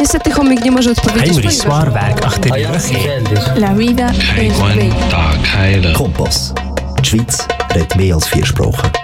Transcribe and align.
Niestety 0.00 0.30
chomik 0.30 0.64
nie 0.64 0.70
może 0.70 0.90
odpowiedzieć, 0.90 1.32
Heinrich 1.32 1.52
Swarberg, 1.52 2.24
ach 2.26 2.38
der 2.38 2.52
Lüche. 2.52 2.98
La 3.56 3.74
vida 3.74 4.10
es 4.38 4.58
bella. 4.58 5.92
Kompass. 5.92 6.54
Die 7.00 7.06
Schweiz 7.06 7.48
redet 7.74 7.96
mehr 7.96 8.14
als 8.14 8.28
vier 8.28 8.46
Sprachen. 8.46 8.99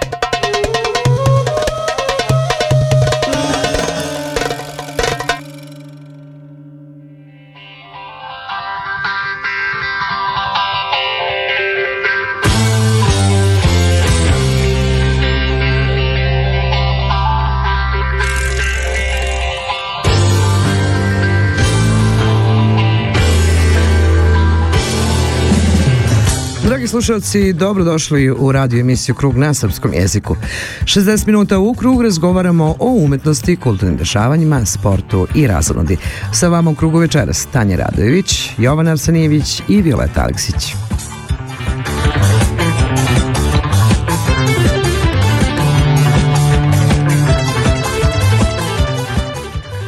Slušalci, 26.97 27.53
dobrodošli 27.53 28.31
u 28.31 28.51
radio 28.51 28.79
emisiju 28.79 29.15
Krug 29.15 29.37
na 29.37 29.53
srpskom 29.53 29.93
jeziku. 29.93 30.35
60 30.83 31.27
minuta 31.27 31.59
u 31.59 31.73
krug 31.73 32.01
razgovaramo 32.01 32.75
o 32.79 32.91
umetnosti, 32.91 33.55
kulturnim 33.55 33.97
dešavanjima, 33.97 34.65
sportu 34.65 35.27
i 35.35 35.47
razonodi. 35.47 35.97
Sa 36.33 36.47
vama 36.47 36.71
u 36.71 36.75
krugu 36.75 36.97
večeras 36.97 37.47
Tanja 37.51 37.77
Radojević, 37.77 38.49
Jovan 38.57 38.87
Arsenijević 38.87 39.61
i 39.67 39.81
Violeta 39.81 40.21
Aleksić. 40.21 40.75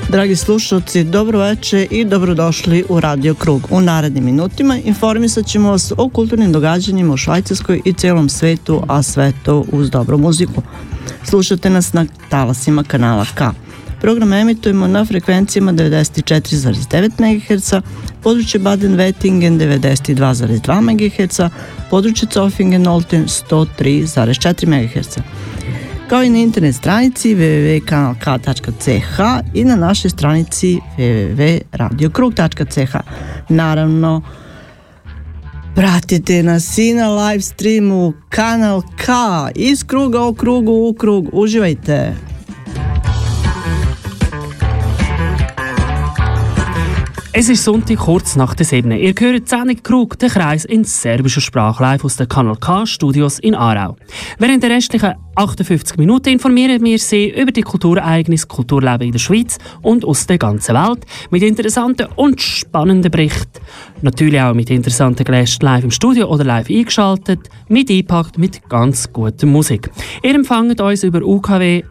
Dragi 0.09 0.35
slušalci, 0.35 1.03
dobro 1.03 1.39
veče 1.39 1.87
i 1.91 2.05
dobrodošli 2.05 2.83
u 2.89 2.99
Radio 2.99 3.33
Krug. 3.33 3.67
U 3.69 3.81
narednim 3.81 4.25
minutima 4.25 4.77
informisat 4.77 5.45
ćemo 5.45 5.71
vas 5.71 5.93
o 5.97 6.09
kulturnim 6.09 6.51
događanjima 6.51 7.13
u 7.13 7.17
Švajcarskoj 7.17 7.81
i 7.85 7.93
cijelom 7.93 8.29
svetu, 8.29 8.83
a 8.87 9.03
sve 9.03 9.33
to 9.43 9.65
uz 9.71 9.89
dobru 9.89 10.17
muziku. 10.17 10.61
Slušate 11.23 11.69
nas 11.69 11.93
na 11.93 12.05
talasima 12.29 12.83
kanala 12.83 13.25
K. 13.35 13.51
Program 14.01 14.33
emitujemo 14.33 14.87
na 14.87 15.05
frekvencijama 15.05 15.73
94,9 15.73 17.11
MHz, 17.19 17.73
područje 18.23 18.59
Baden-Wettingen 18.59 19.57
92,2 19.57 20.81
MHz, 20.81 21.39
područje 21.89 22.27
Zofingen-Olten 22.27 23.23
103,4 23.49 24.67
MHz 24.67 25.17
kao 26.09 26.23
i 26.23 26.29
na 26.29 26.37
internet 26.37 26.75
stranici 26.75 27.35
www.kanalk.ch 27.35 29.19
i 29.53 29.65
na 29.65 29.75
našoj 29.75 30.09
stranici 30.09 30.79
www.radiokrug.ch. 30.97 32.95
Naravno, 33.49 34.21
pratite 35.75 36.43
nas 36.43 36.77
i 36.77 36.93
na 36.93 37.09
live 37.09 37.41
streamu 37.41 38.13
Kanal 38.29 38.81
K 38.81 39.05
iz 39.55 39.83
kruga 39.83 40.23
u 40.23 40.33
krugu 40.33 40.71
u 40.71 40.93
krug. 40.93 41.29
Uživajte! 41.31 42.15
Es 47.31 47.47
ist 47.47 47.63
Sonntag, 47.63 47.97
kurz 47.97 48.35
nach 48.35 48.55
der 48.55 48.65
7. 48.65 48.89
Ihr 48.91 49.13
hört 49.19 49.47
Sendung 49.47 49.83
Krug, 49.83 50.17
den 50.17 50.29
Kreis 50.29 50.65
in 50.65 50.83
serbischer 50.83 51.41
Sprache 51.41 51.83
live 51.83 52.03
aus 52.03 52.15
den 52.15 52.27
Kanal 52.27 52.55
K 52.55 52.87
Studios 52.87 53.37
in 53.37 53.53
Aarau. 53.53 53.97
Während 54.39 54.63
der 54.63 54.71
restlichen 54.71 55.13
58 55.35 55.97
Minuten 55.97 56.29
informieren 56.29 56.83
wir 56.83 56.97
Sie 56.97 57.29
über 57.29 57.51
die 57.51 57.61
Kulturereignisse, 57.61 58.47
Kulturleben 58.47 59.05
in 59.05 59.11
der 59.11 59.19
Schweiz 59.19 59.59
und 59.83 60.05
aus 60.05 60.25
der 60.25 60.39
ganzen 60.39 60.73
Welt 60.73 61.05
mit 61.29 61.43
interessanten 61.43 62.07
und 62.15 62.41
spannenden 62.41 63.11
Berichten. 63.11 63.61
Natürlich 64.01 64.41
auch 64.41 64.55
mit 64.55 64.71
interessanten 64.71 65.23
Gästen 65.23 65.65
live 65.65 65.83
im 65.83 65.91
Studio 65.91 66.27
oder 66.29 66.43
live 66.43 66.67
eingeschaltet, 66.67 67.41
mit 67.67 67.91
eingepackt 67.91 68.39
mit 68.39 68.67
ganz 68.67 69.13
guter 69.13 69.45
Musik. 69.45 69.91
Ihr 70.23 70.33
empfangt 70.33 70.81
uns 70.81 71.03
über 71.03 71.21
UKW 71.21 71.83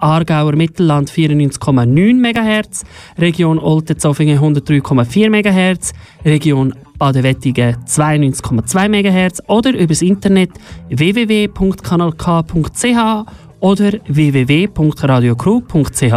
Aargauer 0.00 0.56
Mittelland 0.56 1.10
94,9 1.10 2.20
MHz, 2.20 2.84
Region 3.18 3.58
Olten-Zofingen 3.58 4.38
103,4 4.38 5.30
MHz, 5.30 5.92
Region 6.24 6.74
Baden-Wettigen 6.98 7.76
92,2 7.86 8.88
MHz 8.88 9.42
oder 9.46 9.76
übers 9.76 10.02
Internet 10.02 10.50
www.kanalk.ch 10.88 13.26
oder 13.60 13.92
www.radiokrug.ch. 14.06 16.14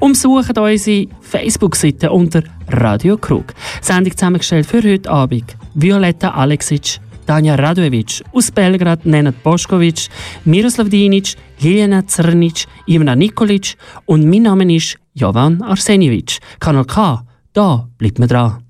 Umsucht 0.00 0.58
unsere 0.58 1.06
Facebook-Seite 1.20 2.10
unter 2.10 2.42
Radio 2.68 3.16
Krug. 3.16 3.54
Sendung 3.80 4.16
zusammengestellt 4.16 4.66
für 4.66 4.82
heute 4.82 5.08
Abend. 5.10 5.56
Violetta 5.74 6.30
Aleksic, 6.30 6.98
Tanja 7.30 7.54
Radojević, 7.56 8.22
aus 8.34 8.50
Belgrad 8.50 9.06
Nenad 9.06 9.34
Bošković, 9.44 10.08
Miroslav 10.44 10.88
Dinic, 10.88 11.36
Ljiljana 11.62 12.02
Crnic, 12.02 12.66
Ivana 12.86 13.14
Nikolic 13.14 13.76
und 14.06 14.24
mein 14.24 14.42
Name 14.42 14.74
ist 14.74 14.96
Jovan 15.14 15.62
Arsenjević. 15.62 16.40
Kanal 16.58 16.84
K, 16.84 17.22
da 17.54 17.86
bleibt 17.98 18.18
man 18.18 18.28
dran. 18.28 18.69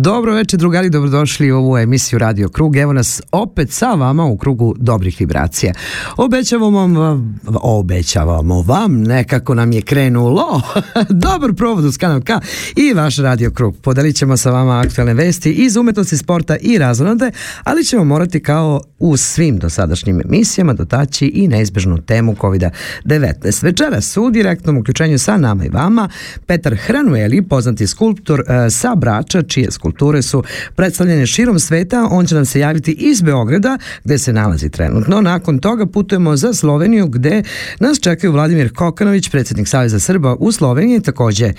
Dobro 0.00 0.34
večer 0.34 0.58
drugari, 0.58 0.90
dobrodošli 0.90 1.52
u 1.52 1.56
ovu 1.56 1.78
emisiju 1.78 2.18
Radio 2.18 2.48
Krug. 2.48 2.76
Evo 2.76 2.92
nas 2.92 3.22
opet 3.32 3.70
sa 3.70 3.94
vama 3.94 4.24
u 4.24 4.36
krugu 4.36 4.74
dobrih 4.78 5.16
vibracija. 5.20 5.72
Obećavamo 6.16 7.00
vam, 7.00 7.40
obećavamo 7.46 8.62
vam, 8.62 9.02
nekako 9.02 9.54
nam 9.54 9.72
je 9.72 9.82
krenulo. 9.82 10.60
Dobar 11.24 11.54
provod 11.54 11.84
uz 11.84 11.96
kanal 11.96 12.20
K 12.20 12.32
i 12.76 12.92
vaš 12.92 13.16
Radio 13.16 13.50
Krug. 13.50 13.76
Podelit 13.76 14.16
ćemo 14.16 14.36
sa 14.36 14.50
vama 14.50 14.80
aktualne 14.80 15.14
vesti 15.14 15.52
iz 15.52 15.76
umetnosti, 15.76 16.16
sporta 16.16 16.56
i 16.60 16.78
razonode, 16.78 17.30
ali 17.64 17.84
ćemo 17.84 18.04
morati 18.04 18.42
kao 18.42 18.80
u 18.98 19.16
svim 19.16 19.58
dosadašnjim 19.58 20.20
emisijama 20.24 20.72
dotaći 20.72 21.26
i 21.26 21.48
neizbežnu 21.48 22.02
temu 22.02 22.34
COVID-19. 22.34 23.64
Večeras 23.64 24.16
u 24.16 24.30
direktnom 24.30 24.78
uključenju 24.78 25.18
sa 25.18 25.36
nama 25.36 25.64
i 25.64 25.68
vama 25.68 26.08
Petar 26.46 26.76
Hranueli, 26.76 27.42
poznati 27.42 27.86
skulptor 27.86 28.40
e, 28.40 28.70
sa 28.70 28.94
Brača, 28.94 29.42
čije 29.62 29.70
skulpture 29.70 30.22
su 30.22 30.42
predstavljene 30.76 31.26
širom 31.26 31.58
sveta. 31.58 32.08
On 32.10 32.26
će 32.26 32.34
nam 32.34 32.44
se 32.44 32.60
javiti 32.60 32.92
iz 32.92 33.22
Beograda, 33.22 33.78
gde 34.04 34.18
se 34.18 34.32
nalazi 34.32 34.70
trenutno. 34.70 35.20
Nakon 35.20 35.58
toga 35.58 35.86
putujemo 35.86 36.36
za 36.36 36.54
Sloveniju, 36.54 37.06
gde 37.06 37.42
nas 37.80 38.00
čekaju 38.00 38.32
Vladimir 38.32 38.72
Kokanović, 38.74 39.28
predsjednik 39.28 39.68
Saveza 39.68 40.00
Srba 40.00 40.36
u 40.38 40.52
Sloveniji, 40.52 41.00
takođe 41.00 41.52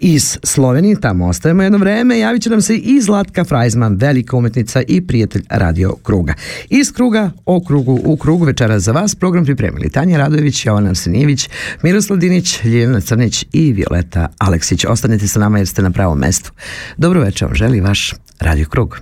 iz 0.00 0.38
Slovenije, 0.42 1.00
tamo 1.00 1.26
ostajemo 1.26 1.62
jedno 1.62 1.78
vreme. 1.78 2.18
Javit 2.18 2.42
će 2.42 2.50
nam 2.50 2.62
se 2.62 2.76
i 2.76 3.00
Zlatka 3.00 3.44
Frajzman, 3.44 3.96
velika 3.96 4.36
umetnica 4.36 4.82
i 4.88 5.06
prijatelj 5.06 5.42
Radio 5.50 5.94
Kruga. 6.02 6.34
Iz 6.70 6.92
Kruga 6.92 7.30
o 7.46 7.64
Krugu 7.64 8.00
u 8.04 8.16
Krugu 8.16 8.44
večera 8.44 8.78
za 8.78 8.92
vas 8.92 9.14
program 9.14 9.44
pripremili 9.44 9.90
Tanja 9.90 10.18
Radojević, 10.18 10.66
Jovan 10.66 10.86
Arsenijević, 10.86 11.48
Miroslav 11.82 12.18
Dinić, 12.18 12.64
Ljiljana 12.64 13.00
Crnić 13.00 13.44
i 13.52 13.72
Violeta 13.72 14.28
Aleksić. 14.38 14.84
Ostanite 14.84 15.28
sa 15.28 15.40
nama 15.40 15.58
jer 15.58 15.66
ste 15.66 15.82
na 15.82 15.90
pravom 15.90 16.18
mestu. 16.18 16.52
Dobro 16.96 17.20
večer 17.20 17.45
želi 17.54 17.80
vaš 17.80 18.14
Radio 18.40 18.66
Krug. 18.68 19.00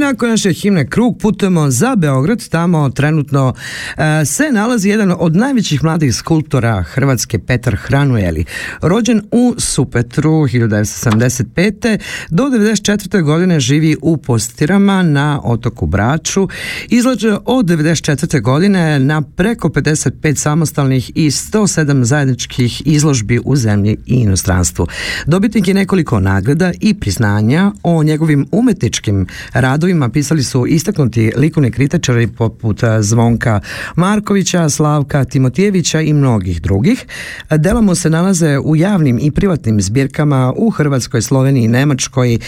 Nakon 0.00 0.28
naše 0.28 0.52
himne 0.52 0.86
Krug 0.86 1.18
putujemo 1.18 1.70
za 1.70 1.96
Beograd, 1.96 2.48
tamo 2.48 2.90
trenutno 2.90 3.54
e, 3.96 4.24
se 4.24 4.48
nalazi 4.52 4.88
jedan 4.88 5.14
od 5.18 5.36
najvećih 5.36 5.84
mladih 5.84 6.14
skulptora 6.14 6.82
Hrvatske, 6.82 7.38
Petar 7.38 7.76
Hranueli. 7.76 8.44
Rođen 8.82 9.22
u 9.30 9.54
Supetru 9.58 10.30
1975. 10.30 11.98
do 12.30 12.44
94. 12.44 13.22
godine 13.22 13.60
živi 13.60 13.96
u 14.02 14.16
Postirama 14.16 15.02
na 15.02 15.40
otoku 15.44 15.86
Braču. 15.86 16.48
Izlaže 16.88 17.36
od 17.44 17.66
94. 17.66 18.40
godine 18.40 18.98
na 18.98 19.22
preko 19.22 19.68
55 19.68 20.34
samostalnih 20.34 21.10
i 21.14 21.30
107 21.30 22.02
zajedničkih 22.02 22.82
izložbi 22.86 23.40
u 23.44 23.56
zemlji 23.56 23.96
i 24.06 24.14
inostranstvu. 24.14 24.86
Dobitnik 25.26 25.68
je 25.68 25.74
nekoliko 25.74 26.20
nagrada 26.20 26.72
i 26.80 26.94
priznanja 26.94 27.72
o 27.82 28.02
njegovim 28.02 28.46
umetničkim 28.52 29.26
radovima 29.70 30.08
pisali 30.08 30.42
su 30.42 30.66
istaknuti 30.66 31.32
likovni 31.36 31.70
kritičari 31.70 32.26
poput 32.26 32.82
eh, 32.82 33.02
Zvonka 33.02 33.60
Markovića, 33.96 34.68
Slavka 34.68 35.24
Timotijevića 35.24 36.00
i 36.00 36.12
mnogih 36.12 36.62
drugih. 36.62 37.06
Dela 37.50 37.80
mu 37.80 37.94
se 37.94 38.10
nalaze 38.10 38.58
u 38.58 38.76
javnim 38.76 39.18
i 39.22 39.30
privatnim 39.30 39.80
zbirkama 39.80 40.52
u 40.56 40.70
Hrvatskoj, 40.70 41.22
Sloveniji, 41.22 41.68
Nemačkoj, 41.68 42.34
eh, 42.34 42.38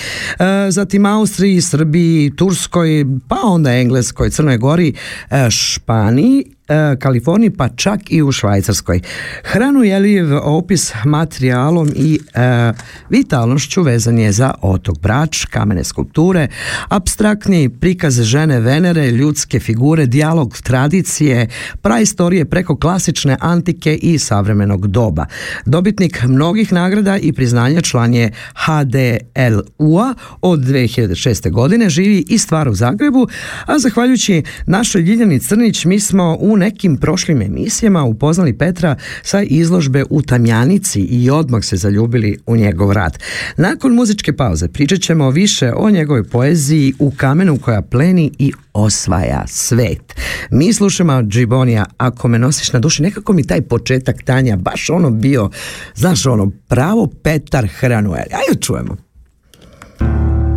zatim 0.71 1.07
Austriji, 1.07 1.61
Srbiji, 1.61 2.33
Turskoj, 2.37 3.07
pa 3.29 3.37
onda 3.45 3.73
Engleskoj, 3.73 4.31
Crnoj 4.31 4.59
Gori, 4.59 4.95
eh, 5.31 5.51
Španiji 5.51 6.45
E, 6.62 6.62
Kaliforniji 6.99 7.51
pa 7.51 7.69
čak 7.69 8.01
i 8.09 8.23
u 8.23 8.33
Švajcarskoj. 8.33 9.01
Hranu 9.45 9.85
Jelijev 9.85 10.39
opis 10.43 10.93
materijalom 11.05 11.91
i 11.97 12.21
e, 12.35 12.73
vitalnošću 13.11 13.83
vezan 13.83 14.19
je 14.19 14.33
za 14.33 14.55
otok 14.63 14.99
Brač, 15.01 15.45
kamene 15.45 15.85
skulpture, 15.85 16.49
abstraktni 16.89 17.69
prikaz 17.69 18.21
žene 18.21 18.61
Venere, 18.61 19.11
ljudske 19.11 19.61
figure, 19.61 20.07
dijalog 20.07 20.59
tradicije, 20.63 21.49
praistorije 21.83 22.45
preko 22.45 22.77
klasične 22.77 23.37
antike 23.41 23.95
i 23.95 24.19
savremenog 24.19 24.87
doba. 24.87 25.27
Dobitnik 25.67 26.23
mnogih 26.23 26.73
nagrada 26.73 27.19
i 27.19 27.33
priznanja 27.33 27.81
član 27.81 28.15
je 28.15 28.33
HDLU-a 28.55 30.15
od 30.41 30.61
2006. 30.61 31.51
godine, 31.51 31.91
živi 31.91 32.25
i 32.29 32.39
stvar 32.39 32.69
u 32.69 32.75
Zagrebu, 32.75 33.29
a 33.67 33.79
zahvaljujući 33.79 34.43
našoj 34.67 35.03
Ljiljani 35.03 35.41
Crnić 35.41 35.85
mi 35.85 36.01
smo 36.01 36.37
u 36.41 36.57
nekim 36.63 36.97
prošlim 36.97 37.43
emisijama 37.43 38.05
upoznali 38.05 38.59
Petra 38.59 38.97
sa 39.23 39.43
izložbe 39.43 40.05
u 40.11 40.23
Tamjanici 40.23 41.01
i 41.01 41.31
odmah 41.31 41.65
se 41.65 41.77
zaljubili 41.77 42.39
u 42.47 42.57
njegov 42.57 42.93
rad. 42.93 43.19
Nakon 43.57 43.95
muzičke 43.95 44.37
pauze 44.37 44.69
pričat 44.69 45.01
ćemo 45.01 45.31
više 45.31 45.73
o 45.77 45.91
njegovoj 45.91 46.25
poeziji 46.25 46.95
u 46.99 47.11
kamenu 47.11 47.59
koja 47.59 47.83
pleni 47.83 48.31
i 48.39 48.53
osvaja 48.73 49.45
svet. 49.47 50.15
Mi 50.51 50.73
slušamo 50.73 51.23
Džibonija, 51.23 51.85
ako 51.97 52.29
me 52.29 52.39
nosiš 52.39 52.73
na 52.73 52.79
duši, 52.79 53.03
nekako 53.03 53.33
mi 53.33 53.47
taj 53.47 53.61
početak 53.61 54.23
Tanja 54.23 54.57
baš 54.57 54.91
ono 54.91 55.11
bio, 55.11 55.51
znaš 55.95 56.27
ono, 56.27 56.51
pravo 56.69 57.07
Petar 57.23 57.67
Hranuel. 57.67 58.27
Ajde 58.33 58.61
čujemo. 58.61 58.97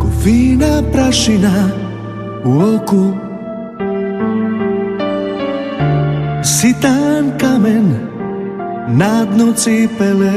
Ko 0.00 0.10
fina 0.22 0.82
prašina 0.92 1.70
u 2.44 2.60
oku 2.60 3.25
Sitan 6.46 7.34
kamen 7.42 7.90
na 8.94 9.26
dnu 9.26 9.50
cipele 9.58 10.30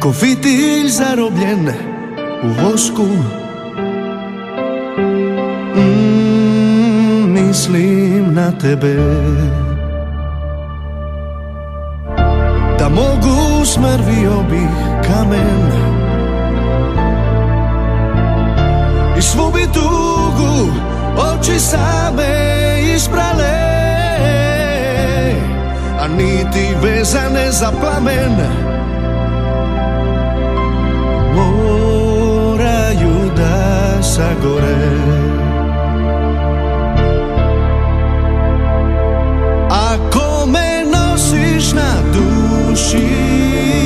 Ko 0.00 0.12
fitilj 0.12 0.88
zarobljen 0.92 1.72
u 2.44 2.48
vosku. 2.60 3.08
Mm, 5.76 7.32
Mislim 7.32 8.34
na 8.34 8.52
tebe. 8.52 8.96
Da 12.78 12.88
mogu 12.88 13.64
smrvio 13.64 14.44
bih 14.50 14.76
kamen. 15.08 15.64
I 19.18 19.22
svu 19.22 19.50
bi 19.54 19.66
tugu 19.72 20.72
oči 21.16 21.60
same 21.60 22.34
isprale 22.96 23.53
A 26.04 26.08
niti 26.08 26.74
vezane 26.82 27.50
za 27.50 27.72
plamen. 27.80 28.36
Moraju 31.34 33.30
da 33.36 34.02
sagore. 34.02 34.90
Ako 39.70 40.46
me 40.46 40.84
nosiš 40.84 41.72
na 41.72 41.92
duši 42.12 43.83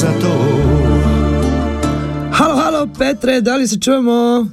za 0.00 0.08
to 0.20 0.32
Halo, 2.32 2.56
halo 2.56 2.88
Petre, 2.98 3.40
da 3.40 3.56
li 3.56 3.68
se 3.68 3.80
čujemo? 3.80 4.46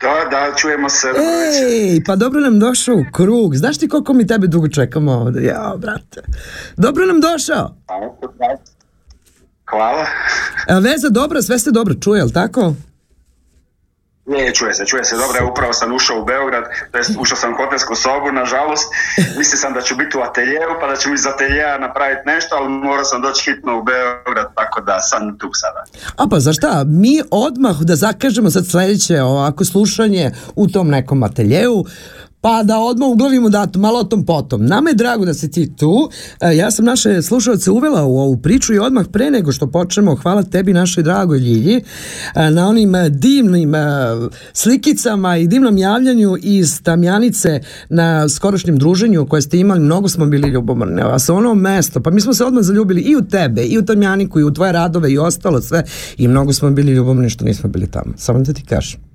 Da, 0.00 0.28
da, 0.30 0.54
čujemo 0.56 0.88
se. 0.88 1.06
dobro. 1.06 1.22
Ej, 1.22 2.04
pa 2.06 2.16
dobro 2.16 2.40
nam 2.40 2.58
došao 2.58 2.94
u 2.94 3.04
krug. 3.12 3.56
Znaš 3.56 3.78
ti 3.78 3.88
koliko 3.88 4.12
mi 4.12 4.26
tebe 4.26 4.46
dugo 4.46 4.68
čekamo 4.68 5.12
ovdje? 5.12 5.44
Ja, 5.44 5.74
brate. 5.78 6.22
Dobro 6.76 7.06
nam 7.06 7.20
došao. 7.20 7.74
Hvala. 9.70 10.06
A 10.68 10.78
veza 10.78 11.08
dobra, 11.08 11.42
sve 11.42 11.58
ste 11.58 11.70
dobro 11.70 11.94
čuje, 11.94 12.18
jel 12.18 12.30
tako? 12.30 12.74
Je, 14.28 14.54
čuje 14.54 14.74
se, 14.74 14.86
čuje 14.86 15.04
se. 15.04 15.16
Dobro, 15.16 15.50
upravo 15.52 15.72
sam 15.72 15.94
ušao 15.94 16.20
u 16.20 16.24
Beograd, 16.24 16.64
to 16.92 16.98
ušao 17.20 17.36
sam 17.36 17.52
u 17.52 17.56
hotelsku 17.56 17.94
sobu, 17.94 18.32
nažalost. 18.32 18.86
Mislio 19.38 19.58
sam 19.58 19.72
da 19.72 19.80
ću 19.80 19.96
biti 19.96 20.18
u 20.18 20.20
ateljevu, 20.20 20.74
pa 20.80 20.86
da 20.86 20.96
ću 20.96 21.08
mi 21.08 21.14
iz 21.14 21.26
ateljeja 21.26 21.78
napraviti 21.78 22.22
nešto, 22.26 22.56
ali 22.56 22.68
morao 22.68 23.04
sam 23.04 23.22
doći 23.22 23.50
hitno 23.50 23.78
u 23.78 23.82
Beograd, 23.82 24.54
tako 24.54 24.80
da 24.80 25.00
sam 25.00 25.38
tu 25.38 25.50
sada. 25.52 25.84
A 26.16 26.26
pa 26.30 26.40
za 26.40 26.52
šta? 26.52 26.84
Mi 26.86 27.22
odmah 27.30 27.76
da 27.80 27.96
zakažemo 27.96 28.50
sad 28.50 28.66
sljedeće 28.70 29.22
ovako 29.22 29.64
slušanje 29.64 30.30
u 30.56 30.66
tom 30.66 30.88
nekom 30.88 31.22
ateljevu, 31.22 31.86
pa 32.48 32.62
da 32.62 32.78
odmah 32.78 33.08
uglavimo 33.08 33.48
datum, 33.48 33.82
malo 33.82 34.00
o 34.00 34.04
tom 34.04 34.24
potom. 34.26 34.66
Nama 34.66 34.90
je 34.90 34.94
drago 34.94 35.24
da 35.24 35.34
si 35.34 35.50
ti 35.50 35.76
tu. 35.76 36.10
E, 36.40 36.56
Ja 36.56 36.70
sam 36.70 36.84
naše 36.84 37.22
slušalce 37.22 37.70
uvela 37.70 38.04
u 38.04 38.18
ovu 38.18 38.36
priču 38.36 38.74
i 38.74 38.78
odmah 38.78 39.06
pre 39.12 39.30
nego 39.30 39.52
što 39.52 39.66
počnemo, 39.66 40.16
hvala 40.16 40.42
tebi 40.42 40.72
našoj 40.72 41.02
dragoj 41.02 41.38
Ljilji 41.38 41.76
e, 42.34 42.50
na 42.50 42.68
onim 42.68 42.94
e, 42.94 43.10
divnim 43.10 43.72
slikicama 44.52 45.36
i 45.36 45.46
divnom 45.46 45.78
javljanju 45.78 46.36
iz 46.42 46.82
Tamjanice 46.82 47.60
na 47.88 48.28
skorošnjem 48.28 48.78
druženju 48.78 49.26
koje 49.26 49.42
ste 49.42 49.58
imali, 49.58 49.80
mnogo 49.80 50.08
smo 50.08 50.26
bili 50.26 50.48
ljubomorni. 50.48 51.02
A 51.02 51.18
sa 51.18 51.34
ono 51.34 51.54
mesto, 51.54 52.00
pa 52.00 52.10
mi 52.10 52.20
smo 52.20 52.34
se 52.34 52.44
odmah 52.44 52.64
zaljubili 52.64 53.00
i 53.00 53.16
u 53.16 53.22
tebe, 53.22 53.62
i 53.62 53.78
u 53.78 53.84
Tamjaniku, 53.84 54.40
i 54.40 54.44
u 54.44 54.54
tvoje 54.54 54.72
radove 54.72 55.12
i 55.12 55.18
ostalo 55.18 55.60
sve 55.60 55.84
i 56.18 56.28
mnogo 56.28 56.52
smo 56.52 56.70
bili 56.70 56.92
ljubomorni 56.92 57.30
što 57.30 57.44
nismo 57.44 57.68
bili 57.68 57.86
tamo. 57.86 58.12
Samo 58.16 58.38
da 58.38 58.52
ti 58.52 58.62
kažem. 58.62 59.07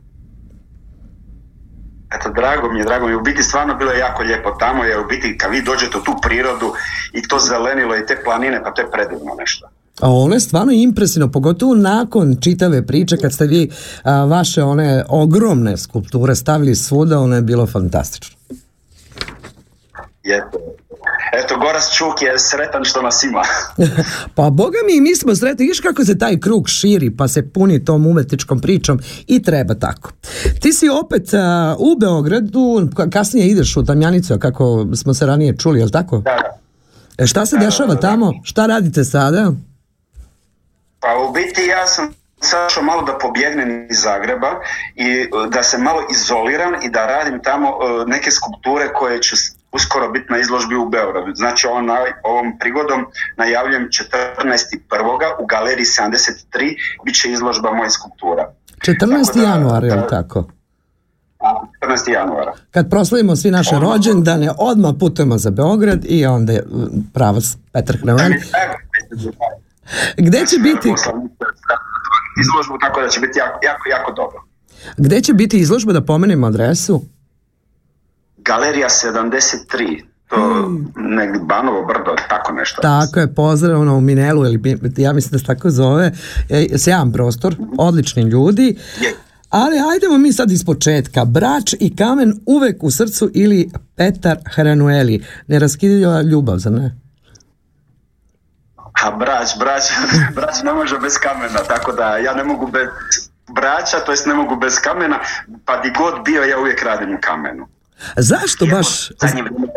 Eto, 2.16 2.30
drago 2.30 2.72
mi 2.72 2.80
je, 2.80 2.86
drago 2.86 3.06
mi 3.06 3.12
je. 3.12 3.18
U 3.18 3.22
biti 3.22 3.44
stvarno 3.44 3.76
bilo 3.76 3.92
je 3.92 4.00
jako 4.00 4.24
lijepo 4.24 4.52
tamo, 4.60 4.84
jer 4.84 5.00
u 5.00 5.08
biti 5.08 5.38
kad 5.38 5.52
vi 5.52 5.62
dođete 5.62 5.98
u 5.98 6.04
tu 6.04 6.16
prirodu 6.22 6.74
i 7.14 7.28
to 7.28 7.40
zelenilo 7.40 7.98
i 7.98 8.06
te 8.06 8.22
planine, 8.24 8.64
pa 8.64 8.72
to 8.72 8.82
je 8.82 8.92
predivno 8.92 9.36
nešto. 9.40 9.68
A 10.02 10.12
ono 10.12 10.34
je 10.34 10.40
stvarno 10.40 10.72
impresivno, 10.72 11.32
pogotovo 11.32 11.76
nakon 11.76 12.38
čitave 12.42 12.86
priče 12.86 13.18
kad 13.18 13.34
ste 13.34 13.48
vi 13.48 13.70
vaše 14.28 14.64
one 14.64 15.04
ogromne 15.10 15.78
skulpture 15.78 16.36
stavili 16.36 16.76
svuda, 16.76 17.20
ono 17.20 17.36
je 17.36 17.42
bilo 17.42 17.66
fantastično. 17.68 18.36
Eto, 20.26 20.58
eto 21.36 21.58
Goras 21.58 21.92
Čuk 21.92 22.22
je 22.22 22.40
sretan 22.40 22.84
što 22.84 23.02
nas 23.02 23.24
ima. 23.24 23.42
pa 24.36 24.50
boga 24.52 24.78
mi, 24.86 25.02
mi 25.02 25.16
smo 25.16 25.36
sretni, 25.36 25.66
viš 25.66 25.80
kako 25.80 26.06
se 26.06 26.18
taj 26.18 26.40
krug 26.40 26.70
širi 26.70 27.12
pa 27.12 27.28
se 27.28 27.50
puni 27.50 27.86
tom 27.86 28.08
umetničkom 28.08 28.60
pričom 28.60 29.00
i 29.28 29.42
treba 29.42 29.74
tako. 29.76 30.12
Ti 30.62 30.74
si 30.74 30.90
opet 30.92 31.34
a, 31.34 31.76
u 31.80 31.96
Beogradu, 31.98 32.60
ka- 32.88 33.10
kasnije 33.10 33.48
ideš 33.48 33.78
u 33.78 33.86
Tamjanicu, 33.86 34.40
kako 34.40 34.86
smo 34.96 35.14
se 35.14 35.26
ranije 35.26 35.58
čuli, 35.58 35.80
jel 35.80 35.90
tako? 35.90 36.18
Da, 36.18 36.32
da. 36.32 36.60
E, 37.18 37.28
šta 37.28 37.46
se 37.46 37.58
dešava 37.58 37.96
tamo? 37.96 38.34
Šta 38.44 38.66
radite 38.66 39.04
sada? 39.04 39.52
Pa 41.00 41.08
u 41.20 41.34
biti 41.34 41.62
ja 41.64 41.88
sam 41.88 42.14
sad 42.42 42.84
malo 42.84 43.02
da 43.02 43.18
pobjegnem 43.18 43.88
iz 43.90 43.98
Zagreba 44.00 44.52
i 44.96 45.08
e, 45.10 45.28
da 45.50 45.64
se 45.64 45.78
malo 45.78 46.00
izoliram 46.12 46.74
i 46.84 46.90
da 46.90 47.06
radim 47.08 47.40
tamo 47.44 47.68
e, 47.70 47.74
neke 48.08 48.32
skulpture 48.32 48.94
koje 48.94 49.22
će 49.22 49.36
s- 49.36 49.56
uskoro 49.74 50.10
biti 50.10 50.26
na 50.30 50.40
izložbi 50.40 50.76
u 50.76 50.90
Beogradu. 50.90 51.32
Znači 51.36 51.68
ovom, 51.68 51.86
na- 51.86 52.00
ovom 52.24 52.58
prigodom 52.60 53.06
najavljujem 53.38 53.84
14.1. 53.84 54.80
u 55.40 55.46
galeriji 55.46 55.86
73 55.86 56.76
bit 57.06 57.16
će 57.16 57.32
izložba 57.32 57.72
mojih 57.72 57.92
skulptura. 57.92 58.54
14. 58.78 59.00
Tako 59.26 59.40
da- 59.40 59.44
januar, 59.44 59.84
je 59.84 59.96
li 59.96 60.08
tako? 60.10 60.44
14. 61.80 62.12
januara. 62.12 62.54
Kad 62.72 62.90
proslavimo 62.90 63.36
svi 63.36 63.52
naše 63.52 63.76
rođendane, 63.78 64.50
odmah 64.60 64.92
putujemo 65.00 65.38
za 65.38 65.50
Beograd 65.52 66.06
i 66.06 66.26
onda 66.26 66.54
je 66.54 66.64
pravac 67.14 67.44
Petar 67.72 67.98
Hravan. 67.98 68.34
Gde 70.18 70.46
će 70.46 70.58
biti, 70.60 70.90
izložbu, 72.42 72.78
tako 72.82 73.02
da 73.02 73.10
će 73.10 73.20
biti 73.20 73.40
jako, 73.40 73.60
jako, 73.64 73.90
jako 73.90 74.12
dobro. 74.12 74.44
gde 74.98 75.22
će 75.22 75.34
biti 75.34 75.58
izložba 75.58 75.94
da 75.94 76.02
pomenemo 76.02 76.48
adresu? 76.48 77.02
Galerija 78.46 78.88
73, 78.90 80.04
to 80.30 80.70
negdje 80.96 81.42
Banovo 81.44 81.86
brdo, 81.86 82.16
tako 82.30 82.54
nešto. 82.54 82.82
Tako 82.82 83.20
je, 83.20 83.34
pozdrav 83.34 83.82
ono, 83.82 83.98
u 83.98 84.02
Minelu, 84.02 84.46
ili 84.46 84.78
ja 84.98 85.14
mislim 85.14 85.32
da 85.32 85.40
se 85.40 85.46
tako 85.46 85.70
zove, 85.70 86.12
e, 86.50 86.68
sjajan 86.78 87.12
prostor, 87.12 87.56
odlični 87.78 88.24
ljudi. 88.24 88.78
Je. 89.02 89.14
Ali 89.50 89.78
ajdemo 89.94 90.18
mi 90.18 90.34
sad 90.34 90.52
iz 90.52 90.66
početka. 90.66 91.26
Brač 91.26 91.74
i 91.80 91.96
kamen 91.96 92.34
uvek 92.46 92.84
u 92.84 92.92
srcu 92.92 93.30
ili 93.34 93.70
Petar 93.96 94.38
Hranueli. 94.56 95.26
Neraskidiva 95.48 96.22
ljubav, 96.22 96.58
za 96.58 96.70
ne? 96.70 96.96
A 99.04 99.12
brać, 99.12 99.58
brać, 99.60 99.84
brać 100.36 100.64
ne 100.64 100.74
može 100.74 100.98
bez 100.98 101.18
kamena, 101.18 101.60
tako 101.68 101.92
da 101.92 102.18
ja 102.18 102.34
ne 102.34 102.44
mogu 102.44 102.68
bez 102.68 102.88
braća, 103.56 104.00
to 104.06 104.12
jest 104.12 104.26
ne 104.26 104.34
mogu 104.34 104.56
bez 104.56 104.80
kamena, 104.80 105.20
pa 105.66 105.78
di 105.82 105.92
god 105.98 106.26
bio 106.26 106.44
ja 106.44 106.60
uvijek 106.60 106.84
radim 106.84 107.16
u 107.16 107.18
kamenu. 107.22 107.68
Zašto 108.18 108.66
Iako 108.66 108.78
baš... 108.78 109.10
Zadnje 109.22 109.42
vrijeme, 109.42 109.68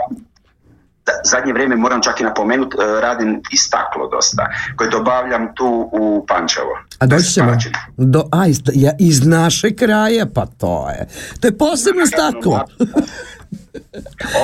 zadnje 1.25 1.53
vrijeme 1.53 1.77
moram 1.77 2.03
čak 2.03 2.21
i 2.21 2.25
napomenuti, 2.25 2.77
e, 2.81 3.01
radim 3.01 3.43
i 3.53 3.57
staklo 3.57 4.09
dosta, 4.09 4.47
koje 4.77 4.91
dobavljam 4.91 5.55
tu 5.55 5.89
u 5.93 6.27
Pančevo. 6.29 6.79
A 6.99 7.07
doći 7.07 7.33
ćemo 7.33 7.57
do, 7.97 8.29
a, 8.33 8.47
iz, 8.47 8.61
ja, 8.75 8.93
iz 8.99 9.27
naše 9.27 9.77
kraje, 9.77 10.27
pa 10.35 10.47
to 10.47 10.89
je. 10.89 11.09
To 11.41 11.49
je 11.49 11.59
posebno 11.59 12.07
staklo. 12.07 12.65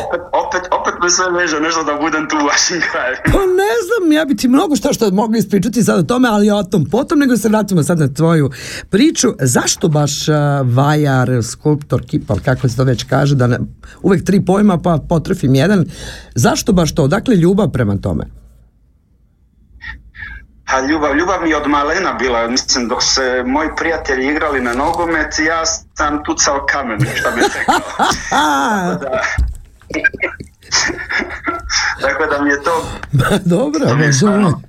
Opet, 0.06 0.20
opet, 0.42 0.62
opet 0.80 0.94
me 1.02 1.10
sve 1.10 1.30
veže 1.30 1.60
nešto 1.60 1.82
da 1.84 1.94
budem 2.00 2.28
tu 2.28 2.36
u 2.36 2.46
vašim 2.46 2.80
krajevima. 2.90 3.32
Pa 3.32 3.38
ne 3.38 3.74
znam, 3.86 4.12
ja 4.12 4.24
bi 4.24 4.36
ti 4.36 4.48
mnogo 4.48 4.76
što 4.76 4.92
što 4.92 5.10
mogli 5.10 5.38
ispričati 5.38 5.82
sad 5.82 5.98
o 5.98 6.02
tome, 6.02 6.28
ali 6.28 6.50
o 6.50 6.62
tom 6.62 6.84
potom, 6.84 7.18
nego 7.18 7.36
se 7.36 7.48
vratimo 7.48 7.82
sad 7.82 7.98
na 7.98 8.08
tvoju 8.08 8.50
priču. 8.90 9.28
Zašto 9.40 9.88
baš 9.88 10.28
uh, 10.28 10.34
vajar, 10.74 11.30
skulptor, 11.42 12.06
kipar, 12.06 12.40
kako 12.44 12.68
se 12.68 12.76
to 12.76 12.84
već 12.84 13.04
kaže, 13.04 13.34
da 13.34 13.46
ne, 13.46 13.58
uvek 14.02 14.24
tri 14.24 14.44
pojma 14.44 14.78
pa 14.78 14.98
potrefim 15.08 15.54
jedan. 15.54 15.84
Zašto 16.34 16.72
baš 16.72 16.94
to? 16.94 17.08
Dakle, 17.08 17.36
ljubav 17.36 17.70
prema 17.70 17.96
tome. 17.96 18.41
A 20.72 20.80
ljubav, 20.80 21.16
ljubav 21.16 21.42
mi 21.42 21.50
je 21.50 21.56
od 21.56 21.68
malena 21.68 22.12
bila, 22.12 22.48
mislim, 22.48 22.88
dok 22.88 23.02
se 23.02 23.42
moji 23.46 23.68
prijatelji 23.76 24.26
igrali 24.26 24.60
na 24.60 24.72
nogomet, 24.72 25.38
ja 25.38 25.66
sam 25.66 26.24
tucao 26.24 26.66
kamen, 26.68 27.00
šta 27.14 27.30
bi 27.30 27.40
rekao. 27.40 27.78
Da. 28.94 29.22
Tako 32.02 32.26
da 32.26 32.42
mi 32.42 32.50
je 32.50 32.62
to 32.62 32.84
ba, 33.12 33.24
dobro, 33.44 33.80
To 33.80 33.94
mi 33.94 34.02
je 34.02 34.06
može 34.06 34.12
stvarno- 34.18 34.62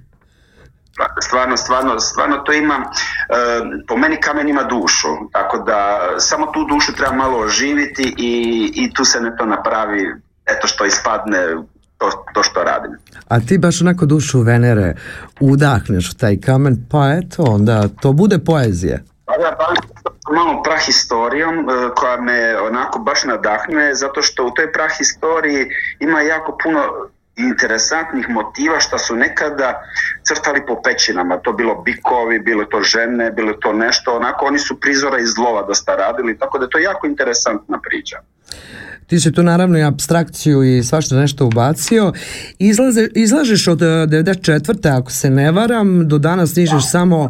stvarno, 1.22 1.58
stvarno, 1.58 2.00
stvarno 2.00 2.38
to 2.38 2.54
ima, 2.54 2.76
e, 2.76 2.84
po 3.88 3.98
meni 3.98 4.22
kamen 4.22 4.50
ima 4.50 4.64
dušu, 4.64 5.08
tako 5.32 5.58
da 5.58 6.00
samo 6.18 6.46
tu 6.46 6.66
dušu 6.66 6.94
treba 6.94 7.14
malo 7.16 7.40
oživiti 7.40 8.16
i, 8.18 8.34
i 8.76 8.94
tu 8.94 9.06
se 9.06 9.22
ne 9.22 9.36
to 9.38 9.46
napravi, 9.46 10.16
eto 10.46 10.68
što 10.68 10.86
ispadne 10.86 11.56
to, 12.04 12.26
to 12.34 12.44
što 12.44 12.64
radim. 12.64 12.92
A 13.28 13.40
ti 13.40 13.58
baš 13.58 13.82
onako 13.82 14.06
dušu 14.06 14.42
Venere 14.42 14.96
udahneš 15.40 16.12
u 16.12 16.18
taj 16.18 16.38
kamen, 16.46 16.78
pa 16.92 17.14
eto, 17.22 17.44
onda 17.44 17.88
to 18.02 18.14
bude 18.14 18.40
poezija. 18.40 18.98
Pa 19.26 19.34
ja 19.34 19.52
bavim 19.60 19.82
se 19.82 20.34
malo 20.34 20.64
prahistorijom 20.64 21.56
e, 21.60 21.64
koja 21.96 22.22
me 22.22 22.60
onako 22.62 23.00
baš 23.00 23.24
nadahnjuje 23.24 23.96
zato 23.96 24.22
što 24.22 24.46
u 24.46 24.52
toj 24.52 24.72
prahistoriji 24.72 25.66
ima 26.00 26.22
jako 26.22 26.58
puno 26.64 26.82
interesantnih 27.36 28.30
motiva 28.30 28.80
što 28.80 28.98
su 28.98 29.16
nekada 29.16 29.82
crtali 30.24 30.66
po 30.68 30.82
pećinama, 30.82 31.38
to 31.38 31.54
bilo 31.54 31.82
bikovi, 31.82 32.40
bilo 32.40 32.66
to 32.66 32.82
žene, 32.82 33.32
bilo 33.32 33.54
to 33.54 33.74
nešto, 33.74 34.16
onako 34.16 34.46
oni 34.46 34.60
su 34.60 34.80
prizora 34.80 35.20
iz 35.20 35.38
lova 35.38 35.62
dosta 35.68 35.96
radili, 35.96 36.38
tako 36.38 36.58
da 36.58 36.66
je 36.66 36.70
to 36.70 36.78
jako 36.78 37.08
interesantna 37.08 37.80
priča. 37.90 38.18
Ti 39.14 39.20
si 39.20 39.32
tu 39.32 39.44
naravno 39.44 39.80
i 39.80 39.84
abstrakciju 39.84 40.64
i 40.64 40.84
svašta 40.84 41.16
nešto 41.16 41.46
ubacio. 41.46 42.14
Izlaze, 42.60 43.08
izlažeš 43.16 43.68
od 43.68 43.82
eh, 43.82 43.86
94. 43.86 44.98
ako 44.98 45.12
se 45.12 45.30
ne 45.30 45.52
varam, 45.52 46.08
do 46.08 46.18
danas 46.18 46.56
nižeš 46.56 46.90
samo 46.92 47.30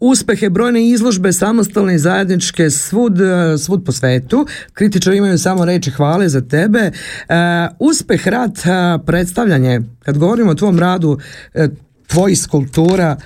uspehe, 0.00 0.50
brojne 0.50 0.88
izložbe, 0.88 1.32
samostalne 1.32 1.94
i 1.94 1.98
zajedničke 1.98 2.70
svud, 2.70 3.20
eh, 3.20 3.58
svud 3.58 3.84
po 3.84 3.92
svetu. 3.92 4.46
Kritičari 4.72 5.16
imaju 5.16 5.38
samo 5.38 5.64
reči 5.64 5.90
hvale 5.90 6.28
za 6.28 6.40
tebe. 6.40 6.78
E, 6.78 6.92
uspeh, 7.78 8.28
rad, 8.28 8.58
eh, 8.58 8.98
predstavljanje, 9.06 9.80
kad 10.02 10.18
govorimo 10.18 10.50
o 10.50 10.54
tvom 10.54 10.78
radu, 10.78 11.18
eh, 11.54 11.68
tvojih 12.06 12.38
skulptura, 12.38 13.16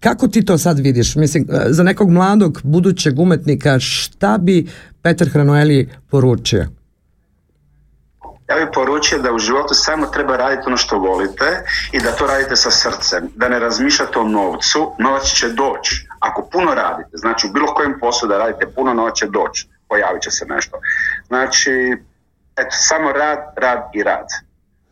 kako 0.00 0.28
ti 0.28 0.44
to 0.44 0.58
sad 0.58 0.78
vidiš? 0.78 1.16
Mislim, 1.16 1.46
eh, 1.50 1.64
za 1.68 1.82
nekog 1.82 2.10
mladog 2.10 2.60
budućeg 2.64 3.18
umetnika, 3.18 3.80
šta 3.80 4.38
bi 4.38 4.66
Petar 5.02 5.28
Hranoeli 5.28 5.88
poručio? 6.10 6.81
Ja 8.52 8.58
bih 8.58 8.68
poručio 8.74 9.18
da 9.18 9.32
u 9.32 9.38
životu 9.38 9.74
samo 9.74 10.06
treba 10.06 10.36
raditi 10.36 10.62
ono 10.66 10.76
što 10.76 10.98
volite 10.98 11.64
i 11.92 12.00
da 12.00 12.12
to 12.12 12.26
radite 12.26 12.56
sa 12.56 12.70
srcem, 12.70 13.28
da 13.34 13.48
ne 13.48 13.58
razmišljate 13.58 14.18
o 14.18 14.24
novcu, 14.24 14.94
novac 14.98 15.22
će 15.22 15.48
doći. 15.48 16.06
Ako 16.20 16.48
puno 16.52 16.74
radite, 16.74 17.10
znači 17.12 17.46
u 17.46 17.52
bilo 17.52 17.74
kojem 17.74 17.98
poslu 18.00 18.28
da 18.28 18.38
radite 18.38 18.66
puno, 18.74 18.94
novac 18.94 19.16
će 19.16 19.26
doći, 19.26 19.68
pojavit 19.88 20.22
će 20.22 20.30
se 20.30 20.44
nešto. 20.48 20.78
Znači, 21.26 21.96
eto, 22.56 22.70
samo 22.70 23.12
rad, 23.12 23.38
rad 23.56 23.90
i 23.94 24.02
rad. 24.02 24.26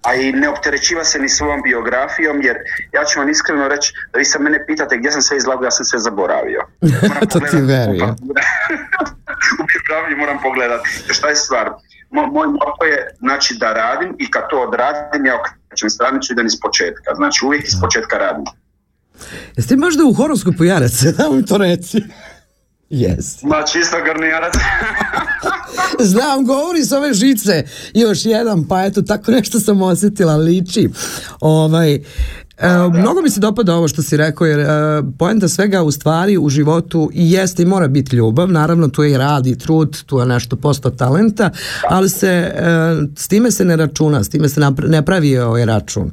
A 0.02 0.14
i 0.14 0.32
ne 0.32 0.48
opterećiva 0.48 1.04
se 1.04 1.18
ni 1.18 1.28
svojom 1.28 1.62
biografijom, 1.62 2.42
jer 2.42 2.56
ja 2.92 3.04
ću 3.04 3.18
vam 3.18 3.28
iskreno 3.28 3.68
reći 3.68 3.92
da 4.12 4.18
vi 4.18 4.24
sad 4.24 4.42
mene 4.42 4.66
pitate 4.66 4.96
gdje 4.96 5.10
sam 5.10 5.22
sve 5.22 5.36
izlagao, 5.36 5.64
ja 5.64 5.70
sam 5.70 5.84
sve 5.84 5.98
zaboravio. 5.98 6.60
Moram 7.08 7.28
To 7.28 7.40
ti 7.40 7.56
u 9.60 9.64
biografiji 9.72 10.16
moram 10.16 10.38
pogledati. 10.42 10.88
Šta 11.08 11.28
je 11.28 11.36
stvar? 11.36 11.70
Mo, 12.10 12.26
moj 12.26 12.46
moto 12.46 12.84
je 12.84 13.14
znači 13.18 13.56
da 13.60 13.72
radim 13.72 14.16
i 14.18 14.30
kad 14.30 14.42
to 14.50 14.62
odradim 14.62 15.26
ja 15.26 15.34
okrećem 15.40 15.90
stranicu 15.90 16.32
i 16.32 16.34
idem 16.34 16.46
iz 16.46 16.60
početka. 16.62 17.14
Znači 17.16 17.44
uvijek 17.46 17.64
iz 17.68 17.74
početka 17.80 18.18
radim. 18.18 18.44
Jesi 19.56 19.68
ti 19.68 19.76
možda 19.76 20.04
u 20.04 20.12
horoskopu 20.12 20.64
jarac? 20.64 21.02
Da 21.18 21.30
mi 21.30 21.46
to 21.46 21.58
reci. 21.58 22.02
Yes. 22.90 23.44
Ma 23.44 23.62
čisto 23.62 23.96
garnijarac. 24.06 24.54
Znam, 26.12 26.46
govori 26.46 26.84
s 26.84 26.92
ove 26.92 27.14
žice. 27.14 27.64
Još 27.94 28.24
jedan, 28.24 28.68
pa 28.68 28.84
eto, 28.84 29.02
tako 29.02 29.30
nešto 29.30 29.60
sam 29.60 29.82
osjetila, 29.82 30.36
liči. 30.36 30.88
Ovaj, 31.40 32.00
e, 32.60 32.68
mnogo 33.00 33.22
mi 33.22 33.30
se 33.30 33.40
dopada 33.40 33.74
ovo 33.74 33.88
što 33.88 34.02
si 34.02 34.16
rekao, 34.16 34.46
jer 34.46 34.60
e, 34.60 34.66
poenta 35.18 35.48
svega 35.48 35.82
u 35.82 35.90
stvari 35.90 36.38
u 36.38 36.48
životu 36.48 37.10
i 37.12 37.32
jeste 37.32 37.62
i 37.62 37.66
mora 37.66 37.88
biti 37.88 38.16
ljubav, 38.16 38.48
naravno 38.52 38.88
tu 38.88 39.02
je 39.02 39.12
i 39.12 39.18
rad 39.18 39.46
i 39.46 39.58
trud, 39.58 40.02
tu 40.06 40.18
je 40.18 40.26
nešto 40.26 40.56
posto 40.56 40.90
talenta, 40.90 41.50
ali 41.88 42.08
se, 42.08 42.28
e, 42.28 42.52
s 43.16 43.28
time 43.28 43.50
se 43.50 43.64
ne 43.64 43.76
računa, 43.76 44.24
s 44.24 44.28
time 44.28 44.48
se 44.48 44.60
napra- 44.60 44.88
ne 44.88 45.04
pravi 45.04 45.38
ovaj 45.38 45.66
račun. 45.66 46.10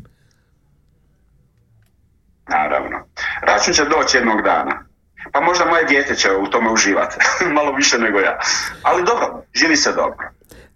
Naravno. 2.50 2.98
Račun 3.42 3.74
će 3.74 3.84
doći 3.84 4.18
jednog 4.18 4.42
dana. 4.44 4.84
Pa 5.32 5.42
možda 5.42 5.66
moje 5.66 5.86
dijete 5.86 6.16
će 6.16 6.28
u 6.32 6.48
tome 6.48 6.72
uživati. 6.72 7.16
Malo 7.58 7.76
više 7.76 7.98
nego 7.98 8.20
ja. 8.20 8.40
Ali 8.84 9.06
dobro, 9.06 9.44
živi 9.54 9.76
se 9.76 9.90
dobro. 9.94 10.30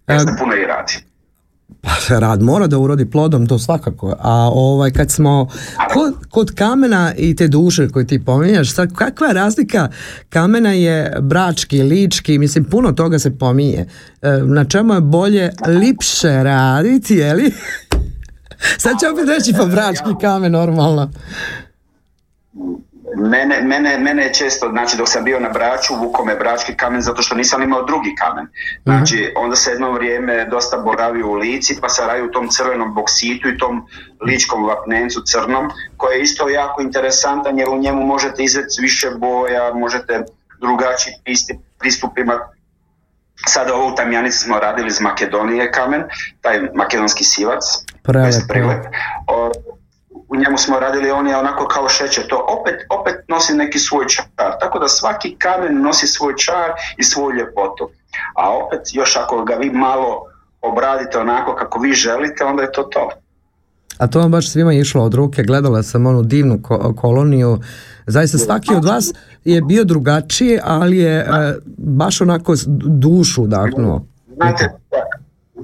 Ja 0.07 0.19
se 0.19 0.35
puno 0.39 0.55
i 0.55 0.65
radi. 0.65 1.10
Pa 1.81 2.19
rad 2.19 2.41
mora 2.41 2.67
da 2.67 2.77
urodi 2.77 3.09
plodom, 3.09 3.47
to 3.47 3.59
svakako. 3.59 4.15
A 4.19 4.49
ovaj 4.53 4.91
kad 4.91 5.11
smo 5.11 5.47
kod, 5.93 6.13
kod 6.29 6.55
kamena 6.55 7.13
i 7.17 7.35
te 7.35 7.47
duše 7.47 7.89
koje 7.89 8.07
ti 8.07 8.25
pominjaš, 8.25 8.73
sad 8.73 8.95
kakva 8.95 9.27
je 9.27 9.33
razlika 9.33 9.89
kamena 10.29 10.71
je 10.71 11.17
brački, 11.21 11.83
lički, 11.83 12.37
mislim 12.37 12.63
puno 12.63 12.91
toga 12.91 13.19
se 13.19 13.37
pominje. 13.37 13.85
E, 14.21 14.31
na 14.45 14.65
čemu 14.65 14.93
je 14.93 15.01
bolje 15.01 15.51
lipše 15.67 16.43
raditi, 16.43 17.15
je 17.15 17.33
li? 17.33 17.53
Sad 18.81 18.91
ću 18.99 19.05
opet 19.13 19.27
reći 19.27 19.53
pa 19.57 19.65
brački 19.65 20.09
kamen 20.21 20.51
normalno. 20.51 21.11
Mene, 23.15 23.61
mene, 23.61 23.97
mene 23.97 24.23
je 24.23 24.33
često, 24.33 24.69
znači 24.69 24.97
dok 24.97 25.09
sam 25.09 25.23
bio 25.23 25.39
na 25.39 25.49
Braču, 25.49 25.95
vuko 25.95 26.25
me 26.25 26.35
brački 26.35 26.75
kamen 26.75 27.01
zato 27.01 27.21
što 27.21 27.35
nisam 27.35 27.63
imao 27.63 27.83
drugi 27.83 28.15
kamen. 28.15 28.47
Znači, 28.83 29.33
onda 29.35 29.55
se 29.55 29.71
jedno 29.71 29.91
vrijeme 29.91 30.45
dosta 30.45 30.77
boravio 30.77 31.27
u 31.27 31.33
Lici, 31.33 31.77
pa 31.81 31.89
sam 31.89 32.07
radio 32.07 32.25
u 32.25 32.31
tom 32.31 32.47
crvenom 32.49 32.93
boksitu 32.93 33.49
i 33.49 33.57
tom 33.57 33.87
ličkom 34.21 34.65
vapnencu 34.65 35.21
crnom, 35.25 35.69
koji 35.97 36.17
je 36.17 36.21
isto 36.21 36.49
jako 36.49 36.81
interesantan 36.81 37.59
jer 37.59 37.69
u 37.69 37.77
njemu 37.77 38.05
možete 38.05 38.43
izvesti 38.43 38.81
više 38.81 39.09
boja, 39.17 39.73
možete 39.73 40.23
drugačiji 40.61 41.13
pristup, 41.23 41.57
pristup 41.79 42.17
imati. 42.17 42.57
Sada 43.47 43.75
ovo 43.75 43.93
u 43.93 43.95
Tamjanici 43.95 44.37
smo 44.37 44.59
radili 44.59 44.87
iz 44.87 45.01
Makedonije 45.01 45.71
kamen, 45.71 46.03
taj 46.41 46.61
makedonski 46.75 47.23
sivac, 47.23 47.63
Prelep, 48.47 48.85
u 50.31 50.35
njemu 50.35 50.57
smo 50.57 50.79
radili, 50.79 51.11
on 51.11 51.27
je 51.27 51.37
onako 51.37 51.67
kao 51.67 51.89
šećer, 51.89 52.27
to 52.27 52.45
opet, 52.59 52.75
opet 52.99 53.15
nosi 53.27 53.53
neki 53.53 53.79
svoj 53.79 54.05
čar, 54.07 54.25
tako 54.59 54.79
da 54.79 54.87
svaki 54.87 55.35
kamen 55.37 55.81
nosi 55.81 56.07
svoj 56.07 56.33
čar 56.37 56.69
i 56.97 57.03
svoju 57.03 57.35
ljepotu. 57.37 57.89
A 58.35 58.57
opet, 58.57 58.81
još 58.93 59.15
ako 59.17 59.43
ga 59.43 59.53
vi 59.55 59.69
malo 59.69 60.21
obradite 60.61 61.17
onako 61.17 61.55
kako 61.55 61.79
vi 61.79 61.93
želite, 61.93 62.43
onda 62.43 62.63
je 62.63 62.71
to 62.71 62.83
to. 62.83 63.09
A 63.97 64.07
to 64.07 64.19
vam 64.19 64.31
baš 64.31 64.51
svima 64.51 64.73
išlo 64.73 65.03
od 65.03 65.13
ruke, 65.13 65.43
gledala 65.43 65.83
sam 65.83 66.05
onu 66.05 66.21
divnu 66.21 66.59
ko- 66.63 66.95
koloniju, 66.95 67.59
zaista 68.07 68.37
svaki 68.37 68.75
od 68.75 68.85
vas 68.85 69.13
je 69.43 69.61
bio 69.61 69.83
drugačiji, 69.83 70.59
ali 70.63 70.97
je 70.97 71.19
e, 71.19 71.27
baš 71.77 72.21
onako 72.21 72.53
dušu 72.85 73.43
udahnuo. 73.43 74.05
Znate, 74.35 74.69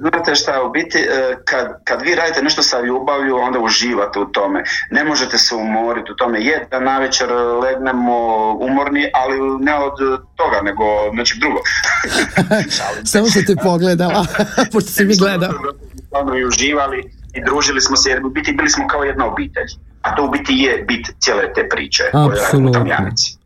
znate 0.00 0.34
šta, 0.34 0.62
u 0.62 0.70
biti, 0.70 0.98
e, 0.98 1.36
kad, 1.44 1.84
kad 1.84 2.02
vi 2.02 2.14
radite 2.14 2.42
nešto 2.42 2.62
sa 2.62 2.80
ljubavlju, 2.80 3.36
onda 3.36 3.58
uživate 3.58 4.18
u 4.18 4.24
tome. 4.24 4.64
Ne 4.90 5.04
možete 5.04 5.38
se 5.38 5.54
umoriti 5.54 6.12
u 6.12 6.16
tome. 6.16 6.40
Je 6.40 6.66
da 6.70 6.80
navečer 6.80 7.32
legnemo 7.32 8.16
umorni, 8.60 9.10
ali 9.14 9.64
ne 9.64 9.74
od 9.74 9.92
toga, 10.36 10.60
nego 10.62 10.84
nečeg 11.12 11.38
drugog. 11.38 11.62
Se. 12.02 13.04
Samo 13.12 13.26
se 13.26 13.44
te 13.44 13.54
pogledala, 13.62 14.26
pošto 14.72 14.90
si 14.90 15.04
mi 15.04 15.16
gledao. 15.16 15.50
I 16.38 16.44
uživali 16.44 17.18
i 17.34 17.44
družili 17.44 17.80
smo 17.80 17.96
se 17.96 18.10
jer 18.10 18.26
u 18.26 18.30
biti 18.30 18.52
bili 18.52 18.70
smo 18.70 18.86
kao 18.86 19.04
jedna 19.04 19.26
obitelj. 19.26 19.66
A 20.02 20.14
to 20.14 20.24
u 20.24 20.30
biti 20.30 20.52
je 20.52 20.84
bit 20.88 21.06
cijele 21.20 21.52
te 21.54 21.68
priče 21.68 22.02
Apsolutno. 22.12 22.84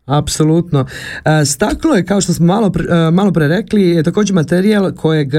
Apsolutno. 0.06 0.87
E, 1.25 1.44
Staklo 1.44 1.94
je, 1.94 2.06
kao 2.06 2.21
što 2.21 2.32
smo 2.32 2.47
malo, 2.47 2.68
pre- 2.68 3.09
e, 3.09 3.11
malo 3.11 3.32
pre 3.32 3.49
rekli, 3.49 3.82
je 3.82 4.02
također 4.02 4.35
materijal 4.35 4.92
kojeg 4.92 5.35
e, 5.35 5.38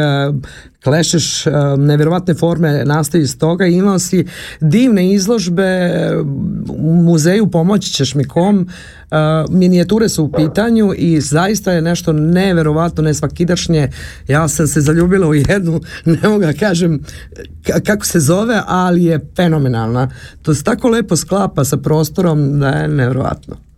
klešeš 0.84 1.46
nevjerovatne 1.78 2.34
forme 2.34 2.86
nastaje 2.86 3.22
iz 3.22 3.38
toga. 3.38 3.66
Imao 3.66 4.00
si 4.00 4.26
divne 4.62 5.12
izložbe 5.14 5.92
u 6.70 6.94
muzeju, 6.94 7.52
pomoći 7.52 7.92
ćeš 7.92 8.16
mi 8.16 8.24
kom. 8.24 8.68
Minijature 9.50 10.10
su 10.10 10.24
u 10.24 10.32
pitanju 10.32 10.94
i 10.98 11.22
zaista 11.22 11.72
je 11.72 11.82
nešto 11.82 12.14
nevjerovatno, 12.14 13.04
nesvakidašnje. 13.04 13.90
Ja 14.28 14.48
sam 14.48 14.68
se 14.68 14.82
zaljubila 14.82 15.28
u 15.28 15.34
jednu, 15.34 15.82
ne 16.22 16.30
mogu 16.30 16.46
kažem 16.60 17.00
ka- 17.64 17.86
kako 17.86 18.06
se 18.06 18.20
zove, 18.20 18.62
ali 18.68 19.04
je 19.04 19.20
fenomenalna. 19.36 20.10
To 20.42 20.54
se 20.54 20.64
tako 20.64 20.90
lepo 20.90 21.16
sklapa 21.16 21.64
sa 21.64 21.78
prostorom 21.78 22.60
da 22.60 22.70
je 22.70 22.88
nevjerovatno. 22.88 23.73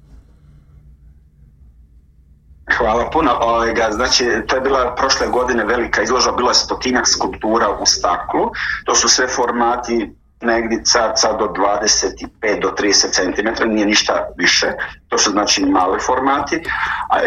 Hvala 2.77 3.09
puno. 3.09 3.37
Ovoga, 3.41 3.91
znači, 3.91 4.25
to 4.47 4.55
je 4.55 4.61
bila 4.61 4.95
prošle 4.95 5.27
godine 5.27 5.65
velika 5.65 6.01
izložba, 6.01 6.31
bilo 6.31 6.49
je 6.49 6.55
stotinjak 6.55 7.07
skulptura 7.07 7.69
u 7.69 7.85
staklu. 7.85 8.51
To 8.85 8.95
su 8.95 9.09
sve 9.09 9.27
formati 9.27 10.15
negdje 10.45 10.83
caca 10.83 11.33
do 11.33 11.45
25 11.45 12.61
do 12.61 12.73
30 12.77 13.11
cm, 13.11 13.69
nije 13.73 13.85
ništa 13.85 14.27
više. 14.37 14.67
To 15.07 15.17
su 15.17 15.31
znači 15.31 15.65
mali 15.65 15.99
formati, 15.99 16.63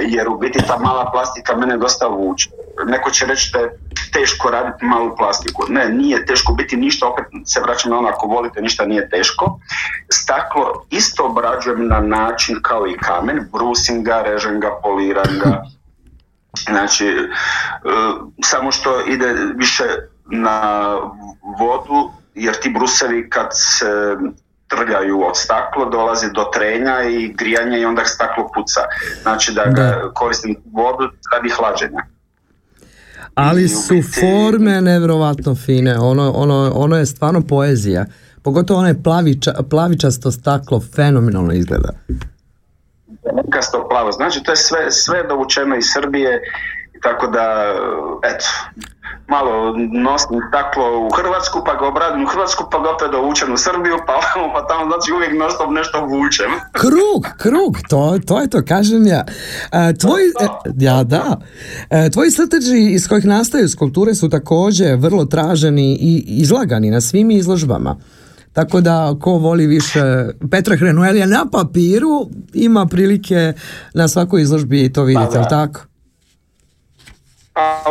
jer 0.00 0.28
u 0.28 0.38
biti 0.38 0.58
ta 0.66 0.78
mala 0.78 1.10
plastika 1.10 1.56
mene 1.56 1.76
dosta 1.76 2.06
vuče. 2.06 2.50
Neko 2.86 3.10
će 3.10 3.26
reći 3.26 3.50
da 3.52 3.58
je 3.58 3.78
teško 4.12 4.50
raditi 4.50 4.84
malu 4.84 5.16
plastiku. 5.16 5.62
Ne, 5.68 5.88
nije 5.88 6.26
teško 6.26 6.52
biti 6.52 6.76
ništa, 6.76 7.06
opet 7.06 7.24
se 7.44 7.60
vraćam 7.60 7.90
na 7.90 7.98
ono 7.98 8.08
ako 8.08 8.26
volite, 8.26 8.62
ništa 8.62 8.84
nije 8.84 9.10
teško. 9.10 9.58
Staklo 10.12 10.86
isto 10.90 11.26
obrađujem 11.26 11.88
na 11.88 12.00
način 12.00 12.56
kao 12.62 12.86
i 12.86 12.98
kamen, 12.98 13.48
brusim 13.52 14.04
ga, 14.04 14.22
režem 14.22 14.60
ga, 14.60 14.80
poliram 14.82 15.38
ga, 15.44 15.62
Znači, 16.64 17.06
e, 17.06 17.18
samo 18.42 18.72
što 18.72 19.00
ide 19.00 19.34
više 19.56 19.84
na 20.26 20.88
vodu, 21.58 22.10
jer 22.38 22.54
ti 22.54 22.70
brusevi 22.70 23.30
kad 23.30 23.46
se 23.52 24.16
trljaju 24.68 25.20
od 25.20 25.36
staklo, 25.36 25.84
dolazi 25.86 26.26
do 26.30 26.44
trenja 26.44 27.02
i 27.02 27.28
grijanja 27.28 27.78
i 27.78 27.84
onda 27.84 28.04
staklo 28.04 28.50
puca. 28.54 28.80
Znači 29.22 29.52
da 29.52 29.64
ga 29.64 29.82
Da. 29.82 30.10
koristim 30.14 30.56
vodu 30.72 31.04
radi 31.32 31.48
hlađenja. 31.50 32.02
Ali 33.34 33.68
su 33.68 33.94
biti- 33.94 34.08
forme 34.12 34.80
nevjerovatno 34.80 35.54
fine, 35.56 35.98
ono, 35.98 36.32
ono, 36.32 36.72
ono 36.74 36.96
je 36.96 37.06
stvarno 37.06 37.40
poezija. 37.40 38.04
Pogotovo 38.42 38.78
ono 38.78 38.88
je 38.88 39.02
plaviča, 39.02 39.54
plavičasto 39.70 40.30
staklo, 40.30 40.80
fenomenalno 40.96 41.52
izgleda. 41.52 41.88
Kasto 43.50 43.86
plavo. 43.90 44.12
Znači 44.12 44.42
to 44.42 44.52
je 44.52 44.56
sve, 44.56 44.90
sve 44.90 45.22
dovučeno 45.22 45.76
iz 45.76 45.84
Srbije 45.86 46.40
tako 47.02 47.26
da, 47.26 47.74
eto, 48.24 48.44
malo 49.28 49.52
nosim 50.06 50.38
staklo 50.48 50.86
u 51.06 51.10
Hrvatsku, 51.16 51.58
pa 51.66 51.74
ga 51.74 51.86
obradim 51.86 52.22
u 52.24 52.26
Hrvatsku, 52.26 52.64
pa 52.70 52.78
ga 52.82 52.90
opet 52.90 53.10
dovučem 53.12 53.52
u 53.52 53.56
Srbiju, 53.56 53.96
pa 54.06 54.12
ovamo, 54.20 54.54
pa 54.54 54.66
tamo, 54.66 54.84
znači 54.90 55.12
uvijek 55.12 55.32
non 55.40 55.74
nešto 55.74 55.98
vučem. 56.12 56.50
Krug, 56.72 57.22
krug, 57.42 57.72
to, 57.88 58.18
to 58.26 58.40
je 58.40 58.50
to, 58.50 58.62
kažem 58.68 59.06
ja. 59.06 59.22
E, 59.72 59.94
tvoj, 60.00 60.22
e, 60.40 60.46
ja 60.76 61.04
da, 61.04 61.36
E, 61.90 62.10
tvoji 62.10 62.30
iz 62.90 63.08
kojih 63.08 63.26
nastaju 63.26 63.68
skulpture 63.68 64.14
su 64.14 64.28
također 64.28 64.96
vrlo 64.96 65.24
traženi 65.24 65.98
i 66.00 66.24
izlagani 66.26 66.90
na 66.90 67.00
svim 67.00 67.30
izložbama. 67.30 67.96
Tako 68.52 68.80
da 68.80 69.14
ko 69.20 69.30
voli 69.30 69.66
više 69.66 70.26
Petra 70.50 70.76
Hrenuelija 70.76 71.26
na 71.26 71.46
papiru 71.52 72.28
ima 72.54 72.86
prilike 72.86 73.52
na 73.94 74.08
svakoj 74.08 74.42
izložbi 74.42 74.92
to 74.92 75.02
vidjeti, 75.02 75.32
da. 75.32 75.38
jel 75.38 75.48
tako? 75.48 75.80
Pa 77.52 77.84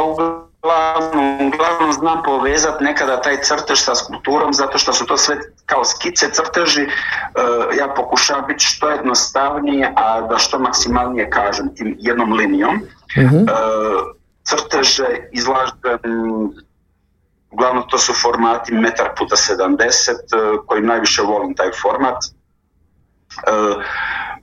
uglavnom, 0.68 1.48
uglavnom 1.48 1.94
znam 1.94 2.24
povezati 2.24 2.84
nekada 2.84 3.22
taj 3.22 3.42
crtež 3.42 3.80
sa 3.80 3.96
skulpturom 3.96 4.54
zato 4.54 4.78
što 4.78 4.94
su 4.94 5.06
to 5.06 5.18
sve 5.18 5.36
kao 5.66 5.86
skice 5.86 6.30
crteži. 6.32 6.82
E, 6.82 6.88
ja 7.78 7.88
pokušavam 7.96 8.44
biti 8.48 8.64
što 8.64 8.90
jednostavnije, 8.90 9.94
a 9.96 10.22
da 10.22 10.38
što 10.38 10.60
maksimalnije 10.60 11.30
kažem 11.30 11.76
tim 11.76 11.96
jednom 12.00 12.34
linijom. 12.34 12.76
Mhm. 13.18 13.38
E, 13.38 13.44
crteže 14.44 15.08
izlažem 15.32 15.78
uglavnom 17.52 17.84
to 17.90 17.98
su 17.98 18.14
formati 18.14 18.74
metar 18.74 19.10
puta 19.18 19.36
70 19.36 20.12
e, 20.12 20.58
koji 20.66 20.82
najviše 20.82 21.22
volim 21.22 21.56
taj 21.56 21.72
format. 21.82 22.18
E, 22.26 22.32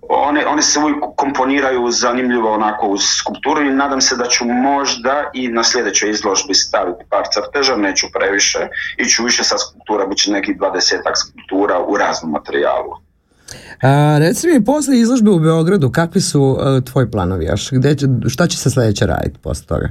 one, 0.09 0.47
one 0.47 0.63
se 0.63 0.79
uvijek 0.79 0.99
komponiraju 1.17 1.91
zanimljivo 1.91 2.53
onako 2.53 2.87
uz 2.87 3.01
skulpturu 3.19 3.63
i 3.63 3.75
nadam 3.75 4.01
se 4.01 4.17
da 4.17 4.25
ću 4.25 4.45
možda 4.45 5.31
i 5.35 5.49
na 5.49 5.65
sljedećoj 5.65 6.11
izložbi 6.11 6.55
staviti 6.55 7.05
par 7.11 7.25
crteža, 7.33 7.77
neću 7.77 8.07
previše, 8.13 8.59
iću 8.99 9.25
više 9.25 9.45
sa 9.45 9.59
skulptura, 9.59 10.07
bit 10.07 10.19
će 10.19 10.33
nekih 10.33 10.57
dvadesetak 10.57 11.15
skulptura 11.19 11.79
u 11.89 11.97
raznom 11.97 12.33
materijalu. 12.33 12.93
A, 13.83 14.19
reci 14.19 14.49
mi, 14.49 14.65
poslije 14.65 15.01
izložbe 15.01 15.31
u 15.31 15.39
Beogradu, 15.39 15.91
kakvi 15.91 16.21
su 16.21 16.59
e, 16.61 16.85
tvoji 16.85 17.11
planovi 17.11 17.45
još? 17.45 17.71
Gde 17.73 17.95
će, 17.95 18.07
šta 18.29 18.47
će 18.47 18.57
se 18.57 18.71
sljedeće 18.71 19.07
raditi 19.07 19.39
poslije 19.39 19.67
toga? 19.67 19.89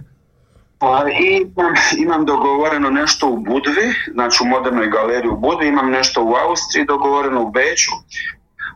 Pa 0.79 1.05
imam, 1.19 1.73
imam 1.97 2.25
dogovoreno 2.25 2.89
nešto 2.89 3.29
u 3.29 3.37
Budvi, 3.37 3.87
znači 4.13 4.37
u 4.43 4.47
modernoj 4.47 4.89
galeriji 4.89 5.31
u 5.31 5.37
Budvi, 5.37 5.67
imam 5.67 5.89
nešto 5.89 6.23
u 6.23 6.33
Austriji 6.33 6.85
dogovoreno 6.85 7.41
u 7.43 7.51
Beću, 7.51 7.91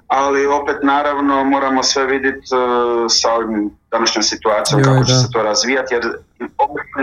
ali 0.08 0.46
opet 0.46 0.76
naravno 0.84 1.44
moramo 1.44 1.84
sve 1.84 2.06
vidjeti 2.06 2.40
e, 2.40 3.10
sa 3.10 3.34
ovim 3.34 3.72
današnjom 3.92 4.24
situacijom 4.24 4.80
Joj, 4.80 4.86
kako 4.86 5.06
će 5.06 5.14
da. 5.14 5.20
se 5.20 5.28
to 5.32 5.44
razvijati, 5.44 5.94
jer 5.94 6.04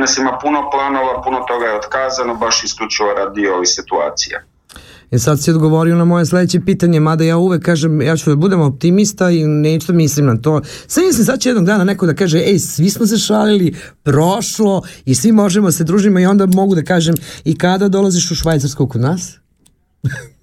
nas 0.01 0.19
ima 0.19 0.39
puno 0.43 0.71
planova, 0.71 1.23
puno 1.23 1.39
toga 1.49 1.67
je 1.67 1.77
otkazano, 1.77 2.35
baš 2.35 2.65
isključivo 2.65 3.13
radi 3.13 3.49
ovih 3.49 3.69
situacija. 3.69 4.41
I 5.11 5.19
sad 5.19 5.43
si 5.43 5.51
odgovorio 5.51 5.97
na 5.97 6.05
moje 6.05 6.27
sljedeće 6.27 6.61
pitanje, 6.61 7.01
mada 7.01 7.25
ja 7.25 7.37
uvek 7.37 7.63
kažem, 7.63 8.03
ja 8.03 8.17
ću 8.17 8.31
da 8.31 8.37
budem 8.37 8.61
optimista 8.61 9.31
i 9.31 9.45
neću 9.47 9.93
da 9.93 9.97
mislim 9.97 10.27
na 10.27 10.37
to. 10.37 10.61
Sve 10.87 11.05
mislim 11.05 11.25
sad 11.25 11.41
će 11.41 11.49
jednog 11.49 11.65
dana 11.65 11.85
neko 11.85 12.07
da 12.07 12.15
kaže, 12.15 12.39
ej, 12.39 12.59
svi 12.59 12.91
smo 12.91 13.07
se 13.07 13.19
šalili, 13.19 13.77
prošlo 14.03 14.83
i 15.05 15.15
svi 15.15 15.33
možemo 15.33 15.73
se 15.73 15.85
družimo 15.85 16.19
i 16.19 16.27
onda 16.27 16.47
mogu 16.47 16.75
da 16.75 16.83
kažem, 16.83 17.15
i 17.45 17.59
kada 17.59 17.89
dolaziš 17.89 18.31
u 18.31 18.35
Švajcarsku 18.35 18.89
kod 18.89 19.01
nas? 19.01 19.39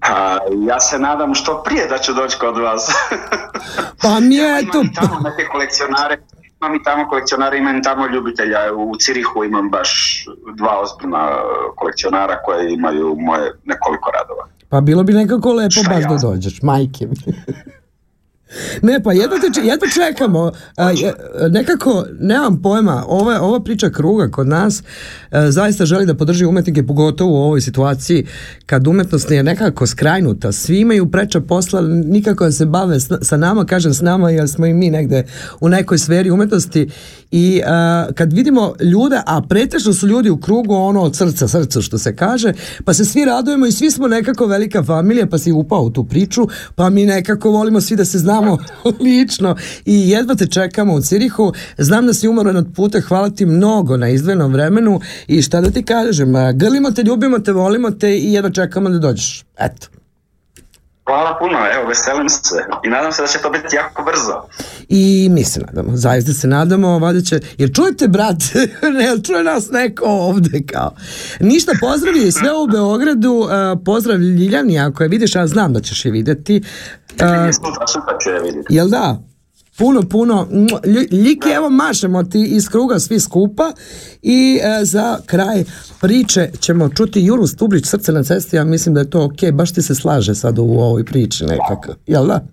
A, 0.00 0.38
ja 0.66 0.80
se 0.80 0.98
nadam 0.98 1.34
što 1.34 1.62
prije 1.62 1.86
da 1.86 1.98
ću 1.98 2.12
doći 2.12 2.38
kod 2.38 2.58
vas. 2.58 2.90
Pa 4.02 4.20
mi 4.20 4.34
je 4.34 4.70
to... 4.72 4.82
i 4.82 4.92
tamo 4.94 5.20
neke 5.20 5.48
kolekcionare, 5.52 6.18
imam 6.60 6.74
i 6.74 6.82
tamo 6.82 7.08
kolekcionare, 7.08 7.58
imam 7.58 7.76
i 7.76 7.82
tamo 7.82 8.06
ljubitelja. 8.06 8.58
U 8.74 8.96
Cirihu 8.96 9.44
imam 9.44 9.70
baš 9.70 10.24
dva 10.56 10.80
ozbiljna 10.80 11.28
kolekcionara 11.76 12.42
koje 12.42 12.72
imaju 12.74 13.16
moje 13.18 13.52
nekoliko 13.64 14.10
radova. 14.10 14.46
Pa 14.68 14.80
bilo 14.80 15.02
bi 15.02 15.12
nekako 15.12 15.52
lepo 15.52 15.70
Šta 15.70 15.90
baš 15.90 16.02
ja 16.02 16.08
da 16.08 16.16
dođeš, 16.16 16.62
majke 16.62 17.06
mi. 17.06 17.16
Ne, 18.82 19.02
pa 19.02 19.12
jedva, 19.12 19.36
te, 19.38 19.60
jedva 19.60 19.86
čekamo. 19.88 20.52
A, 20.76 20.92
nekako, 21.50 22.06
nemam 22.20 22.62
pojma, 22.62 23.04
ova, 23.08 23.40
ova 23.40 23.60
priča 23.60 23.90
kruga 23.90 24.28
kod 24.30 24.48
nas 24.48 24.82
e, 25.30 25.50
zaista 25.50 25.86
želi 25.86 26.06
da 26.06 26.14
podrži 26.14 26.44
umetnike, 26.44 26.86
pogotovo 26.86 27.32
u 27.32 27.44
ovoj 27.44 27.60
situaciji 27.60 28.26
kad 28.66 28.86
umetnost 28.86 29.30
je 29.30 29.42
nekako 29.42 29.86
skrajnuta. 29.86 30.52
Svi 30.52 30.80
imaju 30.80 31.10
preča 31.10 31.40
posla, 31.40 31.80
nikako 31.80 32.44
da 32.44 32.52
se 32.52 32.66
bave 32.66 33.00
sa 33.00 33.36
nama, 33.36 33.64
kažem 33.64 33.94
s 33.94 34.00
nama, 34.00 34.30
jer 34.30 34.48
smo 34.48 34.66
i 34.66 34.74
mi 34.74 34.90
negde 34.90 35.24
u 35.60 35.68
nekoj 35.68 35.98
sferi 35.98 36.30
umetnosti 36.30 36.88
i 37.30 37.58
e, 37.58 38.12
kad 38.14 38.32
vidimo 38.32 38.74
ljude, 38.80 39.20
a 39.26 39.42
pretežno 39.48 39.92
su 39.92 40.06
ljudi 40.06 40.30
u 40.30 40.36
krugu 40.36 40.74
ono 40.74 41.02
od 41.02 41.16
srca, 41.16 41.48
srcu 41.48 41.82
što 41.82 41.98
se 41.98 42.16
kaže, 42.16 42.52
pa 42.84 42.94
se 42.94 43.04
svi 43.04 43.24
radujemo 43.24 43.66
i 43.66 43.72
svi 43.72 43.90
smo 43.90 44.08
nekako 44.08 44.46
velika 44.46 44.84
familija, 44.84 45.26
pa 45.26 45.38
si 45.38 45.52
upao 45.52 45.82
u 45.82 45.90
tu 45.90 46.04
priču, 46.04 46.48
pa 46.74 46.90
mi 46.90 47.06
nekako 47.06 47.50
volimo 47.50 47.80
svi 47.80 47.96
da 47.96 48.04
se 48.04 48.18
znamo 48.18 48.58
lično 49.04 49.56
i 49.84 50.10
jedva 50.10 50.34
te 50.34 50.46
čekamo 50.46 50.94
u 50.94 51.00
Cirihu. 51.00 51.52
Znam 51.78 52.06
da 52.06 52.14
si 52.14 52.28
umoran 52.28 52.56
od 52.56 52.66
puta, 52.76 53.00
hvala 53.00 53.30
ti 53.30 53.46
mnogo 53.46 53.96
na 53.96 54.08
izdvojenom 54.08 54.52
vremenu 54.52 55.00
i 55.26 55.42
šta 55.42 55.60
da 55.60 55.70
ti 55.70 55.82
kažem, 55.82 56.34
a, 56.34 56.52
grlimo 56.52 56.90
te, 56.90 57.02
ljubimo 57.02 57.38
te, 57.38 57.52
volimo 57.52 57.90
te 57.90 58.18
i 58.18 58.32
jedva 58.32 58.50
čekamo 58.50 58.90
da 58.90 58.98
dođeš. 58.98 59.44
Eto. 59.58 59.97
Hvala 61.08 61.36
puno, 61.38 61.58
evo, 61.74 61.88
veselim 61.88 62.28
se 62.28 62.56
i 62.84 62.88
nadam 62.88 63.12
se 63.12 63.22
da 63.22 63.28
će 63.28 63.38
to 63.38 63.50
biti 63.50 63.76
jako 63.76 64.02
brzo. 64.02 64.42
I 64.88 65.28
mi 65.30 65.44
se 65.44 65.60
nadamo, 65.60 65.96
zaista 65.96 66.32
se 66.32 66.48
nadamo, 66.48 66.98
valjda 66.98 67.20
će, 67.20 67.40
jer 67.58 67.74
čujete 67.74 68.08
brat, 68.08 68.36
ne, 68.94 69.04
jel 69.06 69.22
čuje 69.22 69.44
nas 69.44 69.70
neko 69.70 70.04
ovde 70.04 70.62
kao. 70.72 70.90
Ništa, 71.40 71.72
pozdravi 71.80 72.32
sve 72.32 72.50
u 72.52 72.66
Beogradu, 72.66 73.32
uh, 73.32 73.48
pozdrav 73.84 74.18
Ljiljani, 74.18 74.80
ako 74.80 75.02
je 75.02 75.08
vidiš, 75.08 75.34
ja 75.34 75.46
znam 75.46 75.72
da 75.72 75.80
ćeš 75.80 76.04
je 76.04 76.10
videti. 76.10 76.62
Uh, 77.20 78.42
vidjeti. 78.42 78.66
jel 78.68 78.88
da? 78.88 79.27
Puno, 79.78 80.02
puno. 80.02 80.46
Mua, 80.50 80.80
lj- 80.80 81.12
Ljiki, 81.14 81.48
evo 81.48 81.70
mašemo 81.70 82.22
ti 82.22 82.44
iz 82.46 82.68
kruga 82.68 82.98
svi 82.98 83.20
skupa 83.20 83.72
i 84.22 84.60
e, 84.62 84.84
za 84.84 85.18
kraj 85.26 85.64
priče 86.00 86.50
ćemo 86.60 86.88
čuti 86.88 87.20
Juru 87.20 87.46
Stublić, 87.46 87.86
Srce 87.86 88.12
na 88.12 88.22
cesti, 88.22 88.56
ja 88.56 88.64
mislim 88.64 88.94
da 88.94 89.00
je 89.00 89.10
to 89.10 89.24
ok, 89.24 89.52
baš 89.52 89.72
ti 89.72 89.82
se 89.82 89.94
slaže 89.94 90.34
sad 90.34 90.58
u 90.58 90.62
ovoj 90.62 91.04
priči 91.04 91.44
nekako, 91.44 91.94
jel 92.06 92.26
da? 92.26 92.44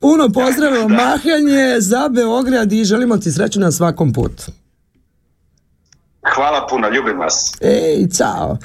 Puno 0.00 0.28
pozdravimo, 0.30 0.88
mahanje 0.88 1.76
za 1.78 2.08
Beograd 2.08 2.72
i 2.72 2.84
želimo 2.84 3.18
ti 3.18 3.32
sreću 3.32 3.60
na 3.60 3.72
svakom 3.72 4.12
putu. 4.12 4.42
Hvala 6.34 6.66
puno, 6.70 6.88
ljubim 6.90 7.18
vas. 7.18 7.52
Ej, 7.60 8.08
cao. 8.18 8.56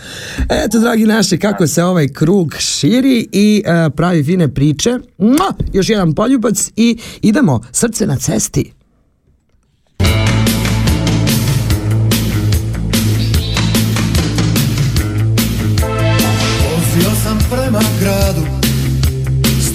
Eto, 0.49 0.79
dragi 0.79 1.05
naši, 1.05 1.39
kako 1.39 1.67
se 1.67 1.83
ovaj 1.83 2.07
krug 2.07 2.55
širi 2.59 3.27
i 3.31 3.63
e, 3.65 3.89
pravi 3.89 4.23
fine 4.23 4.53
priče. 4.53 4.99
Mua! 5.17 5.53
Još 5.73 5.89
jedan 5.89 6.13
poljubac 6.13 6.71
i 6.75 6.97
idemo, 7.21 7.61
srce 7.71 8.07
na 8.07 8.15
cesti. 8.15 8.73
Vozio 16.63 17.11
sam 17.23 17.39
prema 17.51 17.81
gradu 18.01 18.41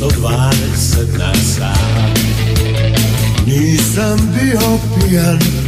120 0.01 1.19
na 1.19 1.35
sat 1.35 2.19
Nisam 3.47 4.35
bio 4.35 4.61
pijan 4.95 5.66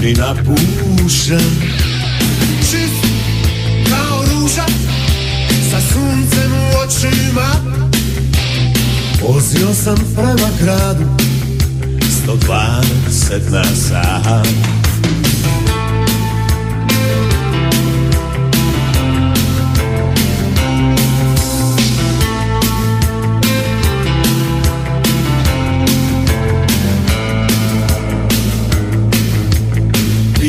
Ni 0.00 0.12
napušen 0.12 1.50
Čist 2.60 3.04
kao 3.90 4.22
ruža 4.22 4.66
Sa 5.70 5.80
suncem 5.80 6.52
u 6.52 6.78
očima. 6.78 7.78
Vozio 9.22 9.74
sam 9.74 9.96
prema 10.14 10.48
gradu 10.60 11.04
120 12.26 13.50
na 13.50 13.64
sat 13.64 14.46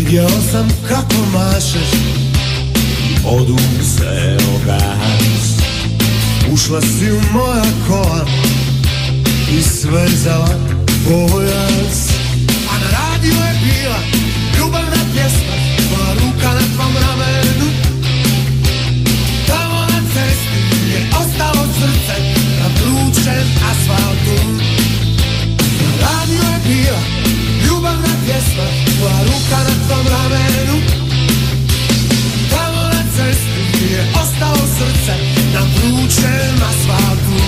Vidio 0.09 0.29
sam 0.51 0.67
kako 0.87 1.15
mašeš. 1.33 1.91
Oduzeo 3.25 4.59
gas 4.65 5.45
Ušla 6.53 6.81
si 6.81 7.11
u 7.11 7.21
moja 7.33 7.63
kola 7.87 8.25
I 9.51 9.61
svezala 9.61 10.49
pojas. 11.05 12.09
A 12.71 12.79
na 12.79 12.89
radiju 12.99 13.33
je 13.33 13.59
bila 13.63 13.99
Ljubavna 14.57 15.03
pjesma 15.13 15.55
Tvoja 15.77 16.13
ruka 16.13 16.53
na 16.53 16.75
tvom 16.75 16.93
ramenu. 17.01 17.71
Tamo 19.47 19.79
na 19.79 20.01
cesti 20.13 20.91
je 20.91 21.09
ostalo 21.19 21.67
srce 21.73 22.21
Na 22.59 22.67
vrućem 22.67 23.47
asfaltu. 23.71 24.43
Na 25.81 26.07
radiju 26.07 26.41
je 26.53 26.59
bila 26.67 27.18
Pjesma 28.39 28.63
Tvoja 28.95 29.19
ruka 29.27 29.59
na 29.67 29.73
tvom 29.83 30.05
ramenu. 30.07 30.75
Tamo 32.49 32.81
na 32.87 33.03
cesti 33.15 33.93
je 33.93 34.01
ostalo 34.21 34.63
srce 34.77 35.13
Na 35.53 35.59
vrućem 35.59 36.55
asfaltu 36.69 37.39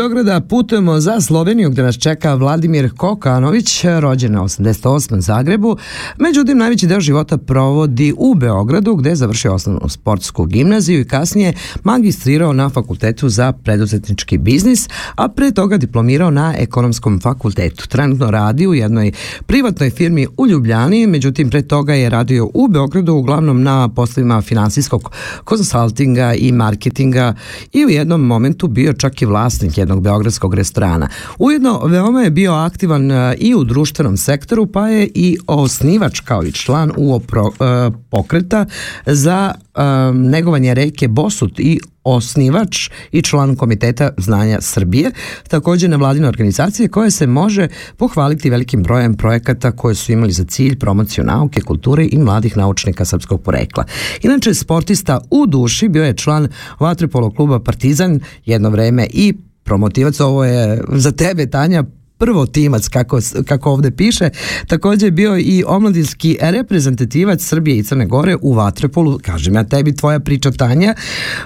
Beograda 0.00 0.40
putujemo 0.40 1.00
za 1.00 1.20
Sloveniju 1.20 1.70
gde 1.70 1.82
nas 1.82 1.98
čeka 1.98 2.34
Vladimir 2.34 2.90
Kokanović, 2.96 3.84
rođen 4.00 4.32
na 4.32 4.40
88. 4.40 5.18
u 5.18 5.20
Zagrebu. 5.20 5.76
Međutim, 6.18 6.58
najveći 6.58 6.86
deo 6.86 7.00
života 7.00 7.36
provodi 7.38 8.14
u 8.18 8.34
Beogradu 8.34 8.94
gde 8.94 9.10
je 9.10 9.16
završio 9.16 9.54
osnovnu 9.54 9.88
sportsku 9.88 10.44
gimnaziju 10.44 11.00
i 11.00 11.04
kasnije 11.04 11.52
magistrirao 11.84 12.52
na 12.52 12.68
fakultetu 12.68 13.28
za 13.28 13.52
preduzetnički 13.52 14.38
biznis, 14.38 14.88
a 15.14 15.28
pre 15.28 15.50
toga 15.50 15.76
diplomirao 15.76 16.30
na 16.30 16.54
ekonomskom 16.58 17.20
fakultetu. 17.20 17.88
Trenutno 17.88 18.30
radi 18.30 18.66
u 18.66 18.74
jednoj 18.74 19.12
privatnoj 19.46 19.90
firmi 19.90 20.26
u 20.36 20.46
Ljubljani, 20.46 21.06
međutim 21.06 21.50
pre 21.50 21.62
toga 21.62 21.94
je 21.94 22.10
radio 22.10 22.50
u 22.54 22.68
Beogradu 22.68 23.14
uglavnom 23.14 23.62
na 23.62 23.88
poslovima 23.88 24.42
finansijskog 24.42 25.10
konsultinga 25.44 26.34
i 26.34 26.52
marketinga 26.52 27.34
i 27.72 27.84
u 27.86 27.88
jednom 27.88 28.20
momentu 28.20 28.68
bio 28.68 28.92
čak 28.92 29.22
i 29.22 29.26
vlasnik 29.26 29.78
jednog 29.78 29.89
beogradskog 29.96 30.54
restorana. 30.54 31.08
Ujedno 31.38 31.80
veoma 31.86 32.22
je 32.22 32.30
bio 32.30 32.52
aktivan 32.52 33.10
e, 33.10 33.34
i 33.38 33.54
u 33.54 33.64
društvenom 33.64 34.16
sektoru, 34.16 34.66
pa 34.66 34.88
je 34.88 35.08
i 35.14 35.38
osnivač 35.46 36.20
kao 36.20 36.44
i 36.44 36.52
član 36.52 36.92
UO 36.96 37.20
e, 37.20 37.90
pokreta 38.10 38.66
za 39.06 39.54
e, 39.54 39.82
negovanje 40.14 40.74
reke 40.74 41.08
Bosut 41.08 41.60
i 41.60 41.80
osnivač 42.04 42.90
i 43.12 43.22
član 43.22 43.56
Komiteta 43.56 44.10
znanja 44.18 44.60
Srbije, 44.60 45.10
također 45.48 45.90
nevladine 45.90 46.28
organizacije 46.28 46.88
koje 46.88 47.10
se 47.10 47.26
može 47.26 47.68
pohvaliti 47.96 48.50
velikim 48.50 48.82
brojem 48.82 49.14
projekata 49.14 49.72
koje 49.72 49.94
su 49.94 50.12
imali 50.12 50.32
za 50.32 50.44
cilj 50.44 50.78
promociju 50.78 51.24
nauke, 51.24 51.60
kulture 51.60 52.08
i 52.12 52.18
mladih 52.18 52.56
naučnika 52.56 53.04
srpskog 53.04 53.42
porekla. 53.42 53.84
Inače, 54.22 54.54
sportista 54.54 55.20
u 55.30 55.46
duši 55.46 55.88
bio 55.88 56.04
je 56.04 56.16
član 56.16 56.48
vaterpolo 56.78 57.30
kluba 57.30 57.60
Partizan 57.60 58.20
jedno 58.44 58.70
vreme 58.70 59.06
i 59.12 59.34
promotivac, 59.70 60.20
ovo 60.20 60.44
je 60.44 60.82
za 60.88 61.12
tebe 61.12 61.46
Tanja 61.46 61.84
prvo 62.18 62.46
timac 62.46 62.88
kako, 62.88 63.18
kako 63.46 63.70
ovde 63.70 63.90
piše, 63.90 64.30
također 64.66 65.06
je 65.06 65.10
bio 65.10 65.38
i 65.38 65.64
omladinski 65.66 66.38
reprezentativac 66.40 67.42
Srbije 67.42 67.78
i 67.78 67.82
Crne 67.82 68.06
Gore 68.06 68.36
u 68.42 68.52
Vatrepolu, 68.52 69.18
kažem 69.22 69.54
ja 69.54 69.64
tebi 69.64 69.96
tvoja 69.96 70.20
priča 70.20 70.50
Tanja, 70.50 70.94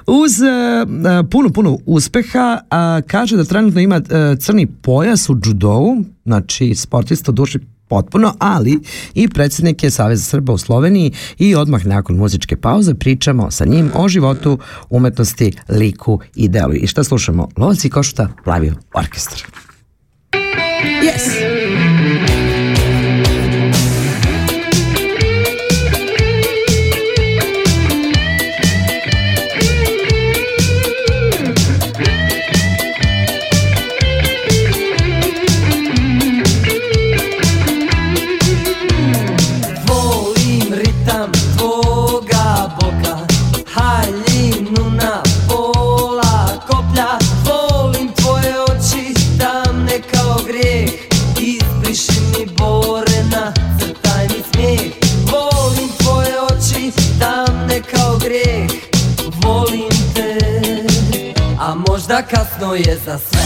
uz 0.06 0.32
uh, 0.40 1.28
puno, 1.30 1.48
puno 1.48 1.78
uspeha, 1.86 2.60
a 2.70 3.00
kaže 3.06 3.36
da 3.36 3.44
trenutno 3.44 3.80
ima 3.80 3.96
uh, 3.96 4.38
crni 4.38 4.66
pojas 4.66 5.28
u 5.28 5.36
judovu, 5.44 6.04
znači 6.24 6.74
sportista 6.74 7.32
duši 7.32 7.58
potpuno, 7.88 8.34
ali 8.38 8.80
i 9.14 9.28
predsjednik 9.28 9.82
je 9.82 9.90
Saveza 9.90 10.24
Srba 10.24 10.52
u 10.52 10.58
Sloveniji 10.58 11.12
i 11.38 11.54
odmah 11.54 11.86
nakon 11.86 12.16
muzičke 12.16 12.56
pauze 12.56 12.94
pričamo 12.94 13.50
sa 13.50 13.64
njim 13.64 13.90
o 13.94 14.08
životu, 14.08 14.58
umetnosti, 14.90 15.52
liku 15.68 16.20
i 16.34 16.48
delu. 16.48 16.74
I 16.74 16.86
šta 16.86 17.04
slušamo? 17.04 17.48
Lovac 17.56 17.84
i 17.84 17.90
košuta, 17.90 18.28
plavi 18.44 18.72
orkestar. 18.94 19.38
Yes! 20.84 21.43
Možda 62.14 62.36
kasno 62.36 62.74
je 62.74 62.98
za 63.04 63.18
sve. 63.18 63.44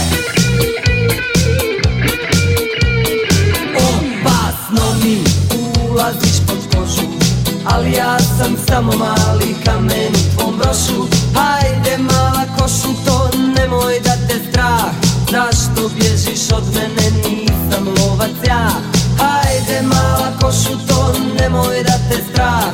Opasno 3.75 4.95
mi 5.03 5.17
ulaziš 5.89 6.37
pod 6.47 6.57
kožu 6.75 7.07
Ali 7.65 7.91
ja 7.91 8.19
sam 8.19 8.57
samo 8.67 8.93
mali 8.97 9.55
kamen 9.65 10.13
u 10.15 10.35
tvom 10.35 10.57
brošu. 10.57 11.07
Hajde 11.35 11.97
mala 11.97 12.45
košu 12.59 12.93
to 13.05 13.29
nemoj 13.57 13.99
da 14.03 14.15
te 14.27 14.39
strah. 14.49 14.91
Zašto 15.31 15.89
bježiš 15.95 16.51
od 16.51 16.63
mene 16.75 17.29
nisam 17.29 17.87
lovac 17.87 18.47
ja? 18.47 18.69
Hajde 19.17 19.81
mala 19.81 20.31
košu 20.41 20.87
to 20.87 21.13
nemoj 21.39 21.83
da 21.83 21.93
te 22.09 22.23
strah. 22.31 22.73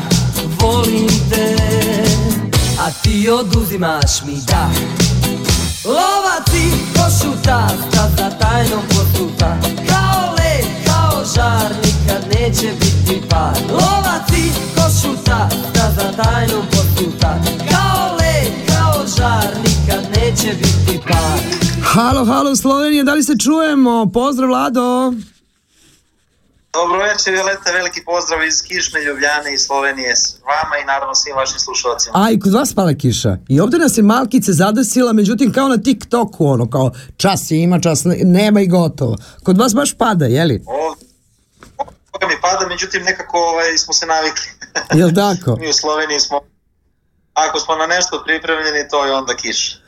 Volim 0.60 1.08
te 1.30 1.56
a 2.80 2.92
ti 3.04 3.30
oduzimaš 3.30 4.22
mi 4.26 4.42
dah 4.48 5.05
Lovaci 5.88 6.66
košuta, 6.96 7.68
staza 7.90 8.30
tajnom 8.40 8.84
posuta 8.90 9.58
Kao 9.90 10.34
led, 10.38 10.66
kao 10.86 11.24
žar, 11.36 11.72
nikad 11.86 12.24
neće 12.34 12.68
biti 12.80 13.22
par 13.30 13.58
Lovaci 13.72 14.52
košuta, 14.76 15.50
staza 15.70 16.12
tajnom 16.24 16.66
posuta 16.72 17.40
Kao 17.72 18.16
led, 18.18 18.54
kao 18.68 19.06
žar, 19.18 19.48
nikad 19.58 20.04
neće 20.18 20.54
biti 20.54 21.00
par 21.08 21.40
Halo, 21.84 22.26
halo 22.26 22.56
Slovenija, 22.56 23.04
da 23.04 23.14
li 23.14 23.24
se 23.24 23.34
čujemo? 23.44 24.12
Pozdrav 24.14 24.50
Vlado! 24.50 25.14
Dobro 26.80 27.00
večer, 27.00 27.34
Violeta, 27.34 27.72
veliki 27.72 28.02
pozdrav 28.06 28.44
iz 28.44 28.62
Kišne, 28.68 29.00
Ljubljane 29.04 29.54
i 29.54 29.58
Slovenije 29.58 30.16
s 30.16 30.24
vama 30.50 30.76
i 30.82 30.86
naravno 30.86 31.16
svim 31.16 31.36
vašim 31.36 31.60
slušalcima. 31.60 32.14
A 32.16 32.32
i 32.32 32.40
kod 32.40 32.54
vas 32.54 32.74
pala 32.74 32.94
kiša. 32.94 33.38
I 33.50 33.60
ovdje 33.60 33.80
nas 33.80 33.98
je 33.98 34.04
malkice 34.04 34.52
zadesila, 34.54 35.14
međutim 35.14 35.54
kao 35.54 35.68
na 35.68 35.78
TikToku, 35.78 36.46
ono, 36.48 36.70
kao 36.70 36.92
čas 37.18 37.52
je 37.52 37.58
ima, 37.64 37.80
čas 37.82 38.04
ne- 38.04 38.20
nema 38.24 38.62
i 38.62 38.68
gotovo. 38.68 39.16
Kod 39.44 39.58
vas 39.58 39.74
baš 39.76 39.94
pada, 39.94 40.26
jeli? 40.26 40.64
Ovdje 42.14 42.28
mi 42.28 42.42
pada, 42.42 42.68
međutim 42.68 43.04
nekako 43.04 43.38
ovaj, 43.38 43.78
smo 43.78 43.94
se 43.94 44.06
navikli. 44.06 44.48
Jel 44.94 45.10
tako? 45.16 45.56
Mi 45.62 45.70
u 45.70 45.74
Sloveniji 45.74 46.20
smo, 46.20 46.40
ako 47.34 47.60
smo 47.60 47.76
na 47.76 47.88
nešto 47.88 48.24
pripremljeni, 48.26 48.90
to 48.92 49.06
je 49.06 49.14
onda 49.14 49.36
kiša. 49.36 49.85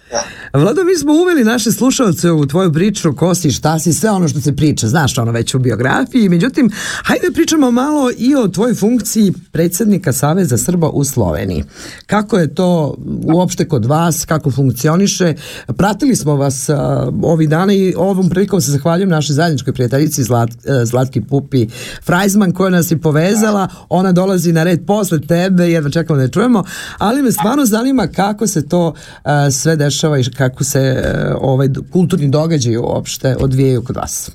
Vlado, 0.54 0.84
mi 0.84 0.96
smo 0.96 1.14
uveli 1.14 1.44
naše 1.44 1.72
slušalce 1.72 2.32
u 2.32 2.46
tvoju 2.46 2.74
priču, 2.74 3.16
ko 3.16 3.36
si, 3.36 3.52
šta 3.52 3.80
si, 3.80 3.94
sve 3.94 4.10
ono 4.10 4.28
što 4.28 4.42
se 4.42 4.56
priča, 4.56 4.88
znaš 4.88 5.18
ono 5.18 5.32
već 5.32 5.56
u 5.56 5.60
biografiji, 5.60 6.30
međutim, 6.30 6.70
hajde 7.04 7.32
pričamo 7.34 7.72
malo 7.72 8.12
i 8.18 8.36
o 8.36 8.48
tvojoj 8.48 8.76
funkciji 8.76 9.34
predsjednika 9.52 10.14
Saveza 10.14 10.58
Srba 10.58 10.90
u 10.90 11.04
Sloveniji. 11.04 11.64
Kako 12.06 12.38
je 12.38 12.56
to 12.56 12.98
uopšte 13.24 13.68
kod 13.68 13.86
vas, 13.86 14.26
kako 14.26 14.52
funkcioniše? 14.52 15.34
Pratili 15.78 16.16
smo 16.16 16.36
vas 16.36 16.70
a, 16.70 17.08
ovih 17.22 17.50
dana 17.50 17.74
i 17.74 17.94
ovom 17.98 18.30
prilikom 18.30 18.62
se 18.62 18.72
zahvaljujem 18.72 19.10
našoj 19.10 19.34
zajedničkoj 19.34 19.74
prijateljici 19.74 20.24
Zlat, 20.24 20.50
e, 20.50 20.86
Zlatki 20.86 21.22
Pupi 21.22 21.68
Frajzman 22.06 22.52
koja 22.52 22.70
nas 22.70 22.92
je 22.92 23.02
povezala, 23.02 23.68
ona 23.90 24.12
dolazi 24.12 24.52
na 24.52 24.64
red 24.64 24.86
posle 24.88 25.22
tebe, 25.22 25.72
jedva 25.72 25.90
čekamo 25.90 26.18
da 26.18 26.24
je 26.24 26.32
čujemo, 26.32 26.64
ali 26.98 27.22
me 27.22 27.32
stvarno 27.32 27.66
zanima 27.66 28.08
kako 28.08 28.48
se 28.48 28.68
to 28.68 28.94
a, 29.24 29.52
sve 29.52 29.76
dešava 29.76 29.97
i 30.04 30.36
kako 30.38 30.64
se 30.64 30.80
e, 30.80 31.34
ovaj 31.42 31.68
kulturni 31.94 32.28
događaji 32.28 32.78
uopšte 32.78 33.36
odvijaju 33.40 33.84
kod 33.84 33.96
vas. 33.96 34.32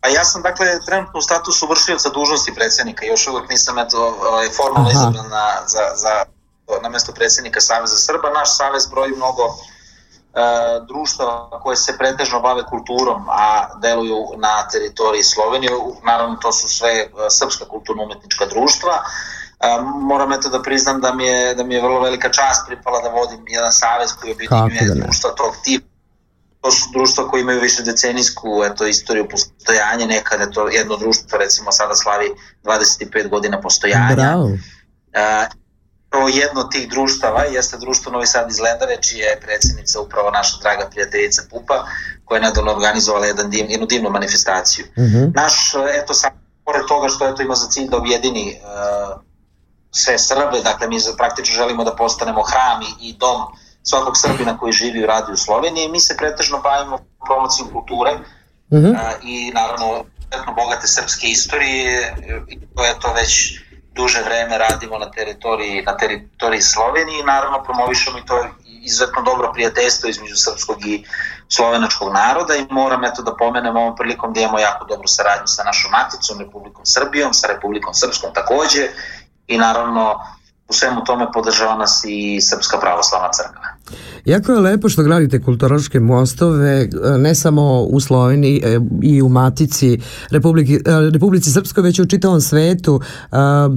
A 0.00 0.08
ja 0.08 0.24
sam 0.24 0.42
dakle 0.42 0.66
trenutno 0.86 1.18
u 1.18 1.22
statusu 1.22 1.66
vršioca 1.66 2.08
dužnosti 2.08 2.54
predsjednika, 2.54 3.06
još 3.06 3.28
uvijek 3.28 3.50
nisam 3.50 3.78
eto, 3.78 4.16
ovaj, 4.30 4.48
formalno 4.56 4.90
izabran 4.90 5.28
na, 5.30 5.46
za, 5.66 5.84
za, 5.96 6.24
na 6.82 6.88
mjesto 6.88 7.12
predsjednika 7.12 7.60
Saveza 7.60 7.96
Srba. 7.96 8.30
Naš 8.30 8.56
savez 8.56 8.86
broji 8.86 9.12
mnogo 9.16 9.42
e, 9.42 9.54
društava 10.88 11.60
koje 11.62 11.76
se 11.76 11.98
pretežno 11.98 12.40
bave 12.40 12.62
kulturom, 12.64 13.26
a 13.28 13.68
deluju 13.82 14.20
na 14.36 14.68
teritoriji 14.72 15.22
Slovenije. 15.22 15.72
Naravno, 16.04 16.36
to 16.36 16.52
su 16.52 16.68
sve 16.68 16.90
e, 16.90 17.08
srpska 17.30 17.64
kulturno-umetnička 17.64 18.46
društva. 18.46 18.92
E, 18.92 19.39
moram 20.02 20.32
eto 20.32 20.48
da 20.48 20.62
priznam 20.62 21.00
da 21.00 21.14
mi, 21.14 21.26
je, 21.26 21.54
da 21.54 21.64
mi 21.64 21.74
je 21.74 21.82
vrlo 21.82 22.00
velika 22.00 22.28
čast 22.28 22.66
pripala 22.66 23.00
da 23.02 23.08
vodim 23.08 23.44
jedan 23.48 23.72
savez 23.72 24.10
koji 24.20 24.32
objedinjuje 24.32 24.94
društva 24.94 25.30
tog 25.30 25.54
tipa 25.64 25.90
to 26.60 26.70
su 26.70 26.88
društva 26.92 27.28
koji 27.28 27.40
imaju 27.40 27.60
više 27.60 27.82
decenijsku 27.82 28.62
eto, 28.64 28.86
istoriju 28.86 29.28
postojanja, 29.28 30.06
nekada 30.06 30.42
je 30.44 30.50
to 30.50 30.68
jedno 30.68 30.96
društvo 30.96 31.38
recimo 31.38 31.72
sada 31.72 31.94
slavi 31.94 32.30
25 32.64 33.28
godina 33.28 33.60
postojanja. 33.60 34.14
Bravo. 34.14 34.50
E, 35.12 35.46
Prvo 36.10 36.28
jedno 36.28 36.60
od 36.60 36.70
tih 36.70 36.88
društava 36.88 37.44
jeste 37.44 37.76
društvo 37.76 38.12
Novi 38.12 38.26
Sad 38.26 38.50
iz 38.50 38.60
Lendare, 38.60 38.96
čija 39.00 39.28
je 39.28 39.40
predsjednica 39.40 40.00
upravo 40.00 40.30
naša 40.30 40.56
draga 40.62 40.88
prijateljica 40.90 41.42
Pupa, 41.50 41.84
koja 42.24 42.36
je 42.36 42.42
nedavno 42.42 42.72
organizovala 42.72 43.26
jedan 43.26 43.50
div, 43.50 43.66
jednu 43.68 43.86
divnu 43.86 44.10
manifestaciju. 44.10 44.84
Mhm. 44.98 45.24
Naš, 45.34 45.74
e, 45.74 46.00
eto 46.02 46.14
sad, 46.14 46.32
pored 46.64 46.86
toga 46.88 47.08
što 47.08 47.28
eto 47.28 47.42
ima 47.42 47.54
za 47.54 47.68
cilj 47.68 47.88
da 47.88 47.96
objedini 47.96 48.50
e, 48.50 48.58
sve 49.92 50.18
Srbe, 50.18 50.60
dakle 50.60 50.88
mi 50.88 51.00
za- 51.00 51.16
praktično 51.16 51.54
želimo 51.54 51.84
da 51.84 51.96
postanemo 51.96 52.42
hram 52.42 52.80
i- 53.00 53.12
dom 53.14 53.42
svakog 53.82 54.16
Srbina 54.16 54.58
koji 54.58 54.72
živi 54.72 54.98
i 54.98 55.06
radi 55.06 55.32
u 55.32 55.36
Sloveniji. 55.36 55.88
Mi 55.88 56.00
se 56.00 56.16
pretežno 56.16 56.58
bavimo 56.58 56.98
promocijom 57.26 57.68
kulture 57.72 58.12
Mhm. 58.72 58.86
a, 58.86 59.12
i 59.22 59.52
naravno 59.54 60.04
bogate 60.56 60.86
srpske 60.86 61.26
istorije 61.26 62.16
i 62.48 62.58
to 62.76 62.84
je 62.84 62.98
to 63.00 63.12
već 63.12 63.60
duže 63.92 64.22
vreme 64.22 64.58
radimo 64.58 64.98
na 64.98 65.10
teritoriji, 65.10 65.82
na 65.82 65.96
teritoriji 65.96 66.62
Slovenije 66.62 67.20
i 67.20 67.24
naravno 67.24 67.62
promovišemo 67.62 68.18
i 68.18 68.26
to 68.26 68.44
izuzetno 68.64 69.22
dobro 69.22 69.52
prijateljstvo 69.52 70.08
između 70.08 70.36
srpskog 70.36 70.86
i 70.86 71.04
slovenačkog 71.48 72.12
naroda 72.12 72.54
i 72.56 72.66
moram 72.70 73.04
eto 73.04 73.22
da 73.22 73.36
pomenem 73.36 73.76
ovom 73.76 73.96
prilikom 73.96 74.32
da 74.32 74.40
imamo 74.40 74.58
jako 74.58 74.84
dobru 74.84 75.08
saradnju 75.08 75.46
sa 75.46 75.64
našom 75.64 75.90
maticom, 75.90 76.38
Republikom 76.38 76.86
Srbijom, 76.86 77.34
sa 77.34 77.46
Republikom 77.46 77.94
Srpskom 77.94 78.30
takođe 78.34 78.88
i 79.50 79.58
naravno 79.58 80.14
u 80.68 80.72
svemu 80.72 81.04
tome 81.06 81.26
podržava 81.34 81.76
nas 81.76 82.04
i 82.08 82.40
Srpska 82.40 82.78
pravoslavna 82.80 83.28
crkva. 83.32 83.64
Jako 84.24 84.52
je 84.52 84.60
lepo 84.60 84.88
što 84.88 85.02
gradite 85.02 85.42
kulturološke 85.42 86.00
mostove, 86.00 86.80
e, 86.82 86.88
ne 87.18 87.34
samo 87.34 87.82
u 87.82 88.00
Sloveniji 88.00 88.62
e, 88.64 88.80
i 89.02 89.22
u 89.22 89.28
Matici 89.28 89.98
Republiki, 90.30 90.74
e, 90.74 90.80
Republici 91.12 91.50
Srpskoj, 91.50 91.82
već 91.82 91.98
i 91.98 92.02
u 92.02 92.06
čitavom 92.06 92.40
svetu. 92.40 93.00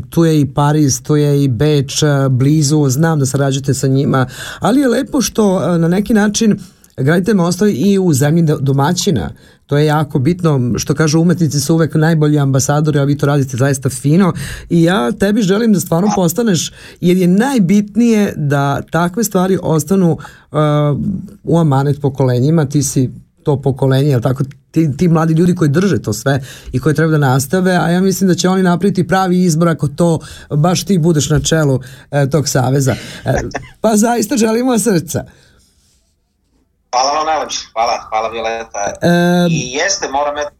Tu 0.09 0.25
je 0.25 0.39
i 0.39 0.53
Pariz, 0.53 1.03
tu 1.03 1.15
je 1.15 1.43
i 1.43 1.47
Beč, 1.47 2.03
blizu, 2.29 2.89
znam 2.89 3.19
da 3.19 3.25
sarađujete 3.25 3.73
sa 3.73 3.87
njima, 3.87 4.27
ali 4.59 4.81
je 4.81 4.87
lepo 4.87 5.21
što 5.21 5.77
na 5.77 5.87
neki 5.87 6.13
način 6.13 6.59
gradite 6.97 7.33
mostove 7.33 7.71
i 7.73 7.99
u 7.99 8.13
zemlji 8.13 8.43
do- 8.43 8.57
domaćina. 8.61 9.29
To 9.73 9.77
je 9.77 9.85
jako 9.85 10.19
bitno, 10.19 10.71
što 10.77 10.93
kažu 10.95 11.21
umetnici 11.21 11.59
su 11.59 11.73
uvek 11.73 11.95
najbolji 11.95 12.39
ambasadori, 12.39 12.99
a 12.99 13.03
vi 13.03 13.17
to 13.17 13.25
radite 13.25 13.57
zaista 13.57 13.89
fino 13.89 14.33
i 14.69 14.83
ja 14.83 15.11
tebi 15.11 15.41
želim 15.41 15.73
da 15.73 15.79
stvarno 15.79 16.09
postaneš, 16.15 16.71
jer 17.01 17.17
je 17.17 17.27
najbitnije 17.27 18.33
da 18.35 18.81
takve 18.91 19.23
stvari 19.23 19.57
ostanu 19.63 20.11
uh, 20.11 20.59
u 21.43 21.59
amanet 21.59 22.01
pokolenjima, 22.01 22.65
ti 22.65 22.83
si 22.83 23.09
to 23.43 23.61
pokolenje, 23.61 24.09
jel 24.09 24.21
tako, 24.21 24.43
ti, 24.71 24.97
ti 24.97 25.07
mladi 25.07 25.33
ljudi 25.33 25.55
koji 25.55 25.69
drže 25.69 26.01
to 26.01 26.13
sve 26.13 26.41
i 26.71 26.79
koji 26.79 26.95
treba 26.95 27.11
da 27.11 27.17
nastave, 27.17 27.71
a 27.71 27.89
ja 27.89 28.01
mislim 28.01 28.27
da 28.27 28.35
će 28.35 28.49
oni 28.49 28.63
napraviti 28.63 29.07
pravi 29.07 29.43
izbor 29.43 29.67
ako 29.67 29.87
to 29.87 30.19
baš 30.49 30.83
ti 30.83 30.97
budeš 30.97 31.29
na 31.29 31.39
čelu 31.39 31.79
e, 32.11 32.29
tog 32.29 32.47
saveza. 32.47 32.95
E, 33.25 33.33
pa 33.81 33.97
zaista 33.97 34.37
želimo 34.37 34.79
srca. 34.79 35.23
Hvala 36.93 37.11
vam 37.11 37.25
najlepše, 37.25 37.59
hvala, 37.73 38.05
hvala 38.09 38.29
Violeta. 38.29 38.79
E, 39.01 39.09
I 39.49 39.73
jeste, 39.73 40.07
moram 40.07 40.37
eto 40.37 40.51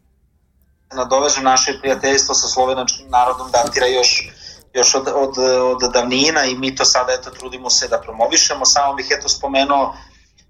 nadovežem 0.94 1.44
naše 1.44 1.78
prijateljstvo 1.80 2.34
sa 2.34 2.48
slovenačkim 2.48 3.10
narodom 3.10 3.50
datira 3.50 3.86
još 3.86 4.28
još 4.74 4.94
od, 4.94 5.08
od, 5.14 5.38
od 5.38 5.92
davnina 5.92 6.44
i 6.44 6.54
mi 6.54 6.74
to 6.76 6.84
sada 6.84 7.12
eto 7.12 7.30
trudimo 7.30 7.70
se 7.70 7.88
da 7.88 8.00
promovišemo, 8.00 8.64
samo 8.64 8.94
bih 8.94 9.06
eto 9.18 9.28
spomenuo 9.28 9.94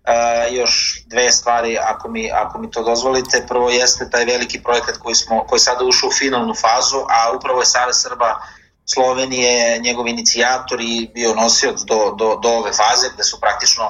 e, 0.04 0.54
još 0.54 1.02
dve 1.06 1.32
stvari 1.32 1.78
ako 1.78 2.08
mi, 2.08 2.30
ako 2.32 2.58
mi 2.58 2.70
to 2.70 2.82
dozvolite. 2.82 3.44
Prvo 3.48 3.70
jeste 3.70 4.10
taj 4.10 4.24
veliki 4.24 4.62
projekat 4.62 4.96
koji, 4.96 5.14
smo, 5.14 5.44
koji 5.46 5.60
sada 5.60 5.84
ušao 5.84 6.08
u 6.08 6.12
finalnu 6.12 6.54
fazu, 6.54 6.98
a 7.08 7.36
upravo 7.36 7.60
je 7.60 7.66
Savez 7.66 7.96
Srba 8.02 8.38
Slovenije 8.86 9.78
njegov 9.78 10.08
inicijator 10.08 10.80
i 10.80 11.10
bio 11.14 11.34
nosioc 11.34 11.80
do, 11.80 12.14
do, 12.18 12.38
do 12.42 12.48
ove 12.48 12.72
faze 12.72 13.08
gde 13.14 13.24
su 13.24 13.40
praktično 13.40 13.84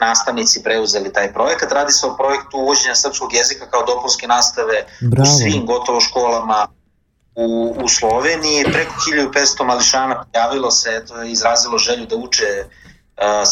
nastavnici 0.00 0.62
preuzeli 0.62 1.12
taj 1.12 1.32
projekat. 1.32 1.72
Radi 1.72 1.92
se 1.92 2.06
o 2.06 2.16
projektu 2.16 2.56
uvođenja 2.56 2.94
srpskog 2.94 3.34
jezika 3.34 3.70
kao 3.70 3.86
dopunske 3.86 4.26
nastave 4.26 4.86
Bravo. 5.00 5.22
u 5.22 5.38
svim 5.38 5.66
gotovo 5.66 6.00
školama 6.00 6.68
u, 7.34 7.76
u 7.82 7.88
Sloveniji. 7.88 8.64
Preko 8.72 8.94
1500 9.34 9.64
mališana 9.64 10.24
prijavilo 10.30 10.70
se, 10.70 11.00
eto, 11.02 11.22
izrazilo 11.22 11.78
želju 11.78 12.06
da 12.06 12.16
uče 12.16 12.64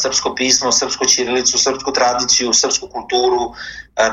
srpsko 0.03 0.35
pismo, 0.35 0.73
srpsku 0.73 1.05
ćirilicu, 1.05 1.59
srpsku 1.59 1.93
tradiciju, 1.93 2.53
srpsku 2.53 2.89
kulturu, 2.89 3.55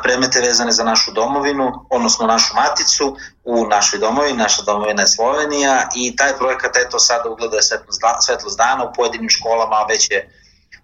predmete 0.03 0.39
vezane 0.39 0.71
za 0.71 0.83
našu 0.83 1.11
domovinu, 1.11 1.85
odnosno 1.89 2.27
našu 2.27 2.55
maticu 2.55 3.15
u 3.43 3.65
našoj 3.65 3.99
domovini, 3.99 4.37
naša 4.37 4.61
domovina 4.61 5.01
je 5.01 5.07
Slovenija 5.07 5.89
i 5.95 6.15
taj 6.15 6.37
projekat 6.37 6.77
eto 6.77 6.99
sada 6.99 7.29
ugleda 7.29 7.61
svetlost 7.61 8.01
da- 8.01 8.21
svetlost 8.21 8.57
dana 8.57 8.83
u 8.83 8.93
pojedinim 8.93 9.29
školama, 9.29 9.85
već 9.89 10.11
je 10.11 10.29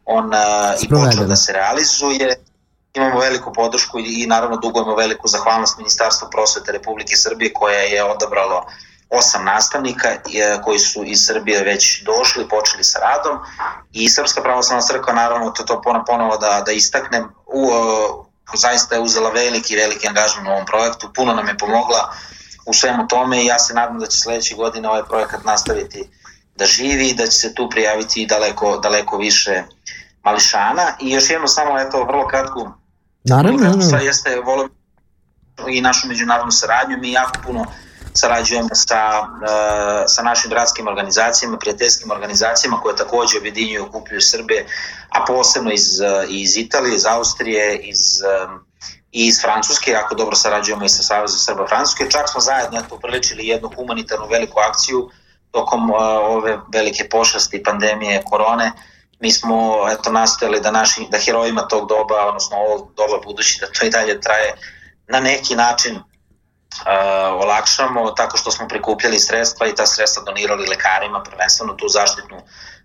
on 0.06 0.32
i 0.82 0.90
počeo 0.90 1.26
da 1.26 1.36
se 1.36 1.54
realizuje. 1.54 2.36
Imamo 2.94 3.20
veliku 3.20 3.54
podršku 3.54 4.00
i, 4.00 4.24
i 4.24 4.28
naravno 4.28 4.58
dugujemo 4.58 4.96
veliku 4.96 5.28
zahvalnost 5.28 5.78
Ministarstvu 5.78 6.28
prosvete 6.32 6.72
Republike 6.72 7.16
Srbije 7.16 7.54
koje 7.54 7.92
je 7.92 8.04
odabralo 8.04 8.66
osam 9.10 9.46
nastavnika 9.46 10.08
e, 10.10 10.20
koji 10.64 10.80
su 10.80 11.04
iz 11.06 11.26
Srbije 11.26 11.64
već 11.64 12.04
došli, 12.04 12.50
počeli 12.50 12.84
sa 12.84 13.00
radom. 13.00 13.38
I 13.92 14.10
Srpska 14.10 14.42
pravoslavna 14.42 14.82
crkva 14.82 15.14
naravno 15.14 15.52
to, 15.52 15.64
to 15.64 15.82
ponovo, 15.82 16.06
ponovo 16.06 16.38
da, 16.38 16.64
da 16.66 16.72
istaknem 16.72 17.24
u, 17.46 17.70
e, 18.54 18.58
zaista 18.58 18.96
je 18.96 19.02
uzela 19.02 19.30
veliki, 19.30 19.76
veliki 19.76 20.08
angažman 20.08 20.48
u 20.48 20.52
ovom 20.52 20.66
projektu, 20.66 21.10
puno 21.16 21.34
nam 21.34 21.48
je 21.48 21.58
pomogla 21.58 22.14
u 22.66 22.74
svemu 22.74 23.08
tome 23.08 23.44
i 23.44 23.46
ja 23.46 23.60
se 23.60 23.74
nadam 23.74 24.00
da 24.00 24.08
će 24.08 24.18
sledeće 24.18 24.56
godine 24.56 24.90
ovaj 24.90 25.04
projekat 25.04 25.44
nastaviti 25.44 26.10
da 26.56 26.66
živi 26.66 27.10
i 27.10 27.14
da 27.14 27.26
će 27.26 27.32
se 27.32 27.54
tu 27.54 27.70
prijaviti 27.70 28.26
daleko, 28.26 28.78
daleko 28.78 29.18
više 29.18 29.64
mališana. 30.24 30.96
I 31.00 31.12
još 31.12 31.30
jedno 31.30 31.48
samo 31.48 31.80
eto 31.80 32.04
vrlo 32.04 32.28
kratku 32.28 32.72
Naravno, 33.24 33.58
naravno. 33.58 33.98
jeste 33.98 34.40
volim 34.40 34.70
i 35.68 35.82
našu 35.82 36.08
međunarodnu 36.08 36.52
saradnju. 36.52 36.98
Mi 36.98 37.12
jako 37.12 37.34
puno 37.46 37.66
sarađujemo 38.14 38.70
sa, 38.74 39.28
e, 39.44 40.08
sa 40.08 40.22
našim 40.22 40.50
gradskim 40.50 40.88
organizacijama, 40.88 41.58
prijateljskim 41.58 42.12
organizacijama 42.12 42.80
koje 42.82 42.96
takođe 42.96 43.38
objedinjuju 43.38 43.92
i 44.18 44.22
Srbe, 44.22 44.66
a 45.10 45.26
posebno 45.26 45.72
iz, 45.72 46.02
e, 46.02 46.26
iz 46.30 46.58
Italije, 46.58 46.96
iz 46.96 47.06
Austrije, 47.06 47.78
iz, 47.78 48.22
e, 48.22 48.70
i 49.12 49.28
iz 49.28 49.42
Francuske, 49.42 49.92
jako 49.92 50.16
dobro 50.16 50.36
sarađujemo 50.36 50.86
i 50.86 50.90
sa 50.90 51.04
Savezom 51.04 51.40
Srba 51.40 51.68
Francuske. 51.68 52.10
Čak 52.10 52.30
smo 52.30 52.42
zajedno 52.42 52.80
eto, 52.80 52.96
upriličili 52.96 53.48
jednu 53.48 53.72
humanitarnu 53.76 54.28
veliku 54.28 54.60
akciju 54.60 55.10
tokom 55.52 55.90
uh, 55.90 55.98
ove 56.22 56.60
velike 56.74 57.10
pošasti 57.10 57.64
pandemije 57.64 58.24
korone. 58.26 58.72
Mi 59.20 59.32
smo 59.32 59.90
eto 59.92 60.12
nastojali 60.12 60.62
da 60.62 60.72
naši 60.72 61.08
da 61.12 61.18
herojima 61.18 61.68
tog 61.68 61.90
doba, 61.90 62.28
odnosno 62.28 62.58
ovog 62.58 62.94
doba 62.98 63.20
budući 63.26 63.58
da 63.62 63.68
to 63.68 63.86
i 63.86 63.90
dalje 63.90 64.22
traje 64.22 64.56
na 65.08 65.20
neki 65.20 65.56
način 65.56 66.00
olakšamo 67.44 68.12
tako 68.12 68.38
što 68.38 68.52
smo 68.52 68.68
prikupljali 68.68 69.20
sredstva 69.20 69.68
i 69.68 69.76
ta 69.76 69.86
sredstva 69.86 70.24
donirali 70.24 70.68
lekarima, 70.68 71.24
prvenstveno 71.24 71.74
tu 71.74 71.88
zaštitnu 71.88 72.38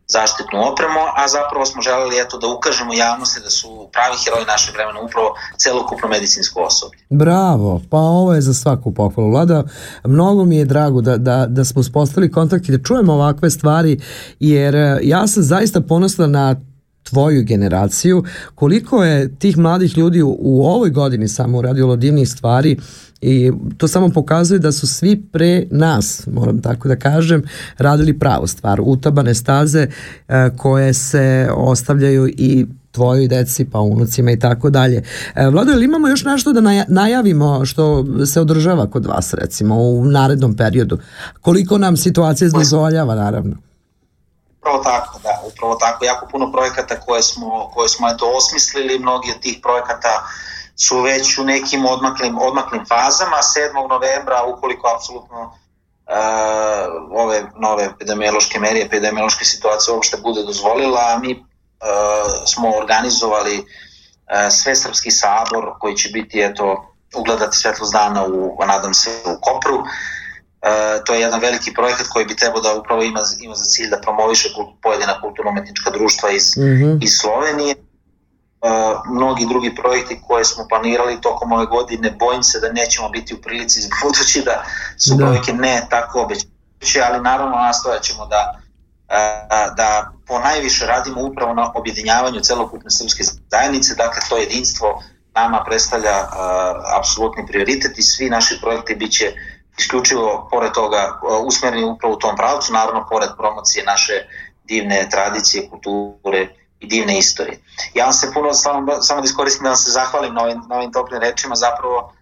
zaštitnu 0.08 0.58
opremu, 0.72 1.00
a 1.16 1.28
zapravo 1.28 1.66
smo 1.66 1.82
želeli 1.82 2.20
eto 2.20 2.38
da 2.38 2.46
ukažemo 2.46 2.94
javnosti 2.94 3.40
da 3.40 3.50
su 3.50 3.88
pravi 3.92 4.16
heroji 4.24 4.46
našeg 4.46 4.74
vremena 4.74 5.00
upravo 5.00 5.34
celokupno 5.56 6.08
medicinsko 6.08 6.60
osoblje. 6.60 7.00
Bravo, 7.10 7.80
pa 7.90 7.96
ovo 7.96 8.34
je 8.34 8.40
za 8.40 8.54
svaku 8.54 8.94
pohvalu. 8.94 9.30
Vlada, 9.30 9.64
mnogo 10.04 10.44
mi 10.44 10.56
je 10.56 10.64
drago 10.64 11.00
da, 11.00 11.16
da, 11.16 11.46
da 11.46 11.64
smo 11.64 11.80
uspostavili 11.80 12.32
kontakt 12.32 12.68
i 12.68 12.72
da 12.72 12.84
čujemo 12.84 13.12
ovakve 13.12 13.50
stvari, 13.50 14.00
jer 14.40 14.74
e, 14.74 14.98
ja 15.02 15.26
sam 15.26 15.42
zaista 15.42 15.80
ponosna 15.80 16.26
na 16.26 16.56
tvoju 17.04 17.44
generaciju, 17.44 18.24
koliko 18.54 19.04
je 19.04 19.34
tih 19.34 19.58
mladih 19.58 19.98
ljudi 19.98 20.22
u, 20.22 20.36
u 20.40 20.66
ovoj 20.66 20.90
godini 20.90 21.28
samo 21.28 21.58
uradilo 21.58 21.96
divnih 21.96 22.28
stvari 22.28 22.76
i 23.20 23.52
to 23.76 23.88
samo 23.88 24.08
pokazuje 24.08 24.58
da 24.58 24.72
su 24.72 24.86
svi 24.86 25.22
pre 25.32 25.66
nas, 25.70 26.26
moram 26.32 26.62
tako 26.62 26.88
da 26.88 26.96
kažem, 26.96 27.42
radili 27.78 28.18
pravu 28.18 28.46
stvar, 28.46 28.80
utabane 28.82 29.34
staze 29.34 29.86
e, 30.28 30.50
koje 30.56 30.94
se 30.94 31.48
ostavljaju 31.56 32.28
i 32.28 32.66
tvojoj 32.90 33.28
deci, 33.28 33.64
pa 33.64 33.80
unucima 33.80 34.30
i 34.30 34.38
tako 34.38 34.70
dalje. 34.70 35.02
E, 35.34 35.46
Vlado, 35.46 35.72
ili 35.72 35.84
imamo 35.84 36.08
još 36.08 36.24
nešto 36.24 36.52
da 36.52 36.60
naja- 36.60 36.84
najavimo 36.88 37.64
što 37.64 38.06
se 38.26 38.40
održava 38.40 38.90
kod 38.90 39.06
vas, 39.06 39.34
recimo, 39.34 39.78
u 39.78 40.04
narednom 40.04 40.56
periodu? 40.56 40.98
Koliko 41.40 41.78
nam 41.78 41.96
situacija 41.96 42.50
dozvoljava, 42.50 43.14
naravno? 43.14 43.56
Upravo 44.64 44.82
tako, 44.84 45.18
da, 45.22 45.42
upravo 45.46 45.74
tako. 45.74 46.04
Jako 46.04 46.26
puno 46.26 46.52
projekata 46.52 47.00
koje 47.00 47.22
smo, 47.22 47.70
koje 47.74 47.88
smo 47.88 48.08
eto 48.08 48.32
osmislili, 48.36 48.98
mnogi 48.98 49.30
od 49.30 49.40
tih 49.40 49.58
projekata 49.62 50.26
su 50.76 51.00
već 51.00 51.38
u 51.38 51.44
nekim 51.44 51.86
odmaklim, 51.86 52.38
odmaklim 52.38 52.86
fazama. 52.86 53.36
7. 53.36 53.88
novembra, 53.88 54.42
ukoliko 54.44 54.88
apsolutno 54.96 55.40
uh, 55.42 57.20
ove 57.20 57.42
nove 57.58 57.84
epidemiološke 57.84 58.58
mere, 58.58 58.80
epidemiološke 58.80 59.44
situacije 59.44 59.94
uopšte 59.94 60.16
bude 60.16 60.42
dozvolila, 60.42 61.18
mi 61.22 61.32
uh, 61.34 61.46
smo 62.46 62.76
organizovali 62.76 63.58
uh, 63.58 63.66
Svesrpski 64.50 65.10
sabor 65.10 65.72
koji 65.80 65.96
će 65.96 66.08
biti 66.08 66.40
eto 66.40 66.94
ugledati 67.16 67.56
svetlost 67.56 67.92
dana 67.92 68.26
u, 68.26 68.58
nadam 68.66 68.94
se, 68.94 69.10
u 69.24 69.40
Kopru. 69.40 69.82
E, 70.64 71.04
to 71.04 71.14
je 71.14 71.20
jedan 71.20 71.40
veliki 71.40 71.74
projekat 71.74 72.06
koji 72.06 72.24
bi 72.24 72.36
trebao 72.36 72.60
da 72.60 72.74
upravo 72.74 73.02
ima, 73.02 73.20
ima 73.40 73.54
za 73.54 73.64
cilj 73.64 73.90
da 73.90 74.00
promoviše 74.00 74.48
pojedina 74.82 75.20
kulturno-umetnička 75.20 75.90
društva 75.90 76.30
iz, 76.30 76.56
Mhm. 76.56 76.98
iz 77.02 77.10
Slovenije. 77.20 77.74
E, 77.74 77.78
mnogi 79.10 79.46
drugi 79.46 79.74
projekti 79.74 80.20
koje 80.26 80.44
smo 80.44 80.66
planirali 80.68 81.20
tokom 81.20 81.52
ove 81.52 81.66
godine, 81.66 82.10
bojim 82.10 82.42
se 82.42 82.60
da 82.60 82.72
nećemo 82.72 83.08
biti 83.08 83.34
u 83.34 83.42
prilici 83.42 83.88
budući 84.02 84.42
da 84.44 84.64
su 84.98 85.14
Da. 85.14 85.24
brojke 85.24 85.52
ne 85.52 85.86
tako 85.90 86.22
obećajuće, 86.22 87.02
ali 87.10 87.20
naravno 87.22 87.56
nastojat 87.56 88.02
ćemo 88.02 88.26
da, 88.26 88.60
e, 89.08 89.16
da 89.76 90.12
po 90.26 90.38
najviše 90.38 90.86
radimo 90.86 91.20
upravo 91.22 91.54
na 91.54 91.72
objedinjavanju 91.74 92.40
celokupne 92.40 92.90
srpske 92.90 93.22
zajednice, 93.50 93.94
dakle 93.94 94.20
to 94.28 94.36
jedinstvo 94.36 95.02
nama 95.34 95.64
predstavlja 95.66 96.16
uh, 96.22 96.28
apsolutni 96.98 97.46
prioritet 97.46 97.98
i 97.98 98.02
svi 98.02 98.30
naši 98.30 98.58
projekti 98.60 98.94
biće 98.94 99.32
isključivo 99.78 100.48
pored 100.50 100.72
toga 100.72 101.20
uh, 101.22 101.46
usmereni 101.46 101.84
upravo 101.84 102.14
u 102.14 102.18
tom 102.18 102.36
pravcu, 102.36 102.72
naravno 102.72 103.06
pored 103.10 103.28
promocije 103.36 103.84
naše 103.84 104.12
divne 104.64 105.08
tradicije, 105.10 105.68
kulture 105.70 106.48
i 106.80 106.86
divne 106.86 107.18
istorije. 107.18 107.60
Ja 107.94 108.04
vam 108.04 108.12
se 108.12 108.30
puno, 108.34 108.52
samo, 108.52 109.02
samo 109.02 109.20
da 109.20 109.24
iskoristim 109.24 109.62
da 109.64 109.68
vam 109.68 109.76
se 109.76 109.90
zahvalim 109.90 110.34
na 110.34 110.42
ovim, 110.42 110.62
na 110.68 110.76
ovim 110.76 110.92
toplim 110.92 111.20
rečima, 111.20 111.54
zapravo 111.54 112.12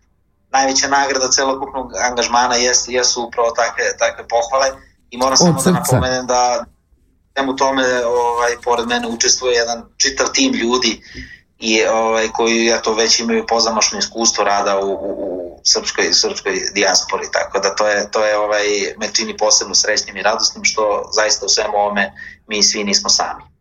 najveća 0.51 0.88
nagrada 0.88 1.29
celokupnog 1.29 1.93
angažmana 2.11 2.55
jesu, 2.55 2.91
jesu 2.91 3.23
upravo 3.23 3.51
takve, 3.51 3.85
takve 3.99 4.25
pohvale 4.29 4.69
i 5.11 5.17
moram 5.17 5.37
samo 5.37 5.62
da 5.62 5.71
napomenem 5.71 6.27
da 6.27 6.65
u 7.49 7.57
tome 7.57 7.85
ovaj, 8.07 8.53
pored 8.65 8.88
mene 8.88 9.09
učestvuje 9.09 9.55
jedan 9.55 9.85
čitav 9.97 10.27
tim 10.33 10.55
ljudi 10.55 11.03
i 11.62 11.85
ovaj 11.85 12.29
koji 12.29 12.64
ja 12.64 12.83
to 12.83 12.94
već 12.94 13.20
imaju 13.20 13.46
pozamašno 13.48 13.98
iskustvo 13.98 14.44
rada 14.44 14.81
u, 14.81 14.92
u, 14.92 15.12
u 15.55 15.61
srpskoj 15.64 16.12
srpskoj 16.12 16.53
dijaspori 16.75 17.27
tako 17.33 17.59
da 17.59 17.75
to 17.75 17.88
je 17.88 18.11
to 18.11 18.25
je 18.25 18.38
ovaj 18.38 18.64
me 18.98 19.09
čini 19.12 19.37
posebno 19.37 19.75
srećnim 19.75 20.16
i 20.16 20.22
radosnim 20.22 20.64
što 20.64 21.11
zaista 21.12 21.46
u 21.46 21.48
svemu 21.48 21.77
ovome 21.77 22.12
mi 22.46 22.62
svi 22.62 22.85
nismo 22.85 23.09
sami. 23.09 23.52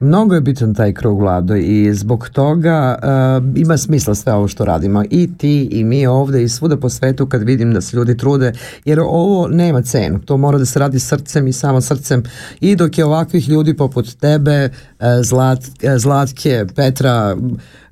Mnogo 0.00 0.34
je 0.34 0.40
bitan 0.40 0.74
taj 0.74 0.92
krug 0.92 1.20
Vlado 1.20 1.56
i 1.56 1.94
zbog 1.94 2.28
toga 2.28 2.98
uh, 3.02 3.58
ima 3.58 3.76
smisla 3.76 4.14
sve 4.14 4.32
ovo 4.32 4.48
što 4.48 4.64
radimo. 4.64 5.04
I 5.10 5.36
ti 5.38 5.68
i 5.72 5.84
mi 5.84 6.06
ovde 6.06 6.42
i 6.42 6.48
svuda 6.48 6.76
po 6.76 6.88
svetu 6.88 7.26
kad 7.26 7.42
vidim 7.42 7.74
da 7.74 7.80
se 7.80 7.96
ljudi 7.96 8.16
trude 8.16 8.52
jer 8.84 9.00
ovo 9.00 9.48
nema 9.48 9.82
cenu, 9.82 10.18
to 10.18 10.36
mora 10.36 10.58
da 10.58 10.64
se 10.64 10.78
radi 10.78 11.00
srcem 11.00 11.46
i 11.46 11.52
samo 11.52 11.80
srcem. 11.80 12.22
I 12.60 12.76
dok 12.76 12.98
je 12.98 13.04
ovakvih 13.04 13.48
ljudi 13.48 13.76
poput 13.76 14.14
tebe, 14.14 14.68
uh, 14.68 15.06
Zlat, 15.22 15.58
uh, 15.58 15.98
Zlatke, 15.98 16.66
Petra, 16.76 17.36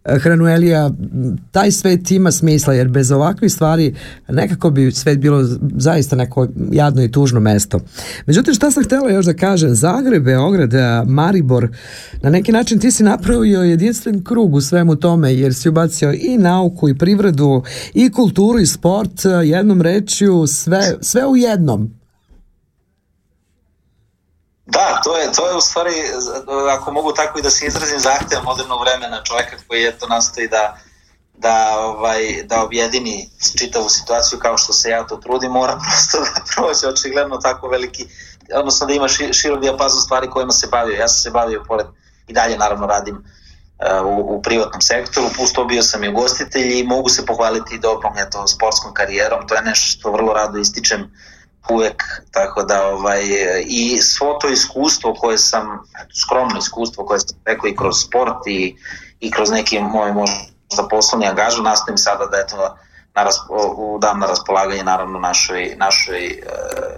Hranuelija, 0.09 0.91
taj 1.51 1.71
svet 1.71 2.11
ima 2.11 2.33
smisla 2.33 2.75
jer 2.75 2.89
bez 2.89 3.11
ovakvih 3.11 3.53
stvari 3.53 3.95
nekako 4.29 4.71
bi 4.71 4.93
svet 4.93 5.19
bilo 5.19 5.45
zaista 5.77 6.17
neko 6.17 6.49
jadno 6.73 7.03
i 7.03 7.11
tužno 7.11 7.41
mesto. 7.41 7.81
Međutim, 8.27 8.55
šta 8.55 8.71
sam 8.71 8.85
htela 8.85 9.11
još 9.11 9.27
da 9.27 9.35
kažem, 9.35 9.75
Zagreb, 9.75 10.25
Beograd, 10.25 10.73
Maribor, 11.07 11.69
na 12.23 12.31
neki 12.31 12.53
način 12.53 12.79
ti 12.79 12.91
si 12.91 13.03
napravio 13.03 13.63
jedinstven 13.63 14.25
krug 14.25 14.55
u 14.55 14.61
svemu 14.61 14.97
tome 14.97 15.35
jer 15.35 15.55
si 15.55 15.69
ubacio 15.69 16.13
i 16.13 16.39
nauku 16.39 16.89
i 16.89 16.99
privredu 16.99 17.63
i 17.95 18.11
kulturu 18.11 18.59
i 18.59 18.67
sport 18.67 19.25
jednom 19.45 19.83
rečju 19.83 20.47
sve, 20.47 20.95
sve 21.01 21.27
u 21.27 21.37
jednom. 21.37 22.04
Da, 24.67 25.01
to 25.05 25.17
je, 25.17 25.33
to 25.33 25.49
je 25.49 25.57
u 25.57 25.61
stvari, 25.61 25.93
ako 26.71 26.93
mogu 26.93 27.12
tako 27.12 27.39
i 27.39 27.43
da 27.43 27.51
se 27.51 27.67
izrazim, 27.67 27.99
zahtev 27.99 28.39
modernog 28.45 28.81
vremena 28.81 29.23
čoveka 29.23 29.57
koji 29.69 29.87
eto 29.87 30.07
nastoji 30.07 30.49
da, 30.49 30.77
da, 31.35 31.79
ovaj, 31.79 32.43
da 32.45 32.65
objedini 32.65 33.31
čitavu 33.59 33.89
situaciju 33.89 34.39
kao 34.39 34.59
što 34.59 34.73
se 34.73 34.91
ja 34.91 35.07
to 35.07 35.17
trudim, 35.17 35.53
mora 35.53 35.79
prosto 35.83 36.19
da 36.19 36.41
prođe 36.55 36.87
očigledno 36.89 37.37
tako 37.37 37.69
veliki, 37.69 38.07
odnosno 38.55 38.87
da 38.87 38.93
ima 38.93 39.09
ši, 39.09 39.33
širok 39.33 39.61
dijapazon 39.61 40.01
stvari 40.01 40.31
kojima 40.31 40.53
se 40.53 40.67
bavio. 40.67 40.97
Ja 40.97 41.09
sam 41.09 41.23
se 41.23 41.31
bavio 41.31 41.65
pored, 41.69 41.87
i 42.29 42.33
dalje 42.33 42.59
naravno 42.59 42.87
radim 42.87 43.17
uh, 43.17 44.07
u, 44.07 44.37
u 44.37 44.43
privatnom 44.43 44.81
sektoru, 44.81 45.27
pusto 45.37 45.65
bio 45.65 45.83
sam 45.83 46.05
i 46.05 46.09
ugostitelj 46.09 46.79
i 46.79 46.85
mogu 46.85 47.09
se 47.09 47.27
pohvaliti 47.27 47.79
dobrom 47.79 48.19
eto, 48.19 48.47
sportskom 48.47 48.95
karijerom, 48.95 49.49
to 49.49 49.55
je 49.55 49.62
nešto 49.62 49.99
što 49.99 50.12
vrlo 50.12 50.33
rado 50.33 50.59
ističem 50.59 51.11
uvek, 51.71 52.03
tako 52.31 52.62
da 52.62 52.87
ovaj, 52.87 53.23
i 53.67 54.03
svo 54.03 54.35
to 54.35 54.49
iskustvo 54.49 55.15
koje 55.15 55.39
sam, 55.39 55.79
skromno 56.25 56.59
iskustvo 56.59 57.05
koje 57.05 57.21
sam 57.21 57.39
rekao 57.45 57.69
i 57.69 57.77
kroz 57.77 57.95
sport 58.09 58.47
i, 58.47 58.77
i 59.21 59.31
kroz 59.31 59.51
neki 59.51 59.81
moj 59.81 60.12
možda 60.12 60.89
poslovni 60.91 61.27
angažu, 61.27 61.62
nastavim 61.62 61.99
sada 61.99 62.27
da 62.27 62.39
eto 62.39 62.77
na 63.15 63.23
raspo, 63.23 63.99
dam 64.01 64.21
na 64.21 64.27
raspolaganje 64.27 64.85
naravno 64.85 65.19
našoj, 65.19 65.75
našoj 65.77 66.27
e, 66.27 66.41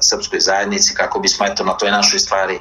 srpskoj 0.01 0.41
zajednici 0.41 0.95
kako 0.95 1.19
bismo 1.19 1.47
eto 1.47 1.64
na 1.64 1.77
toj 1.77 1.91
našoj 1.91 2.19
stvari 2.19 2.61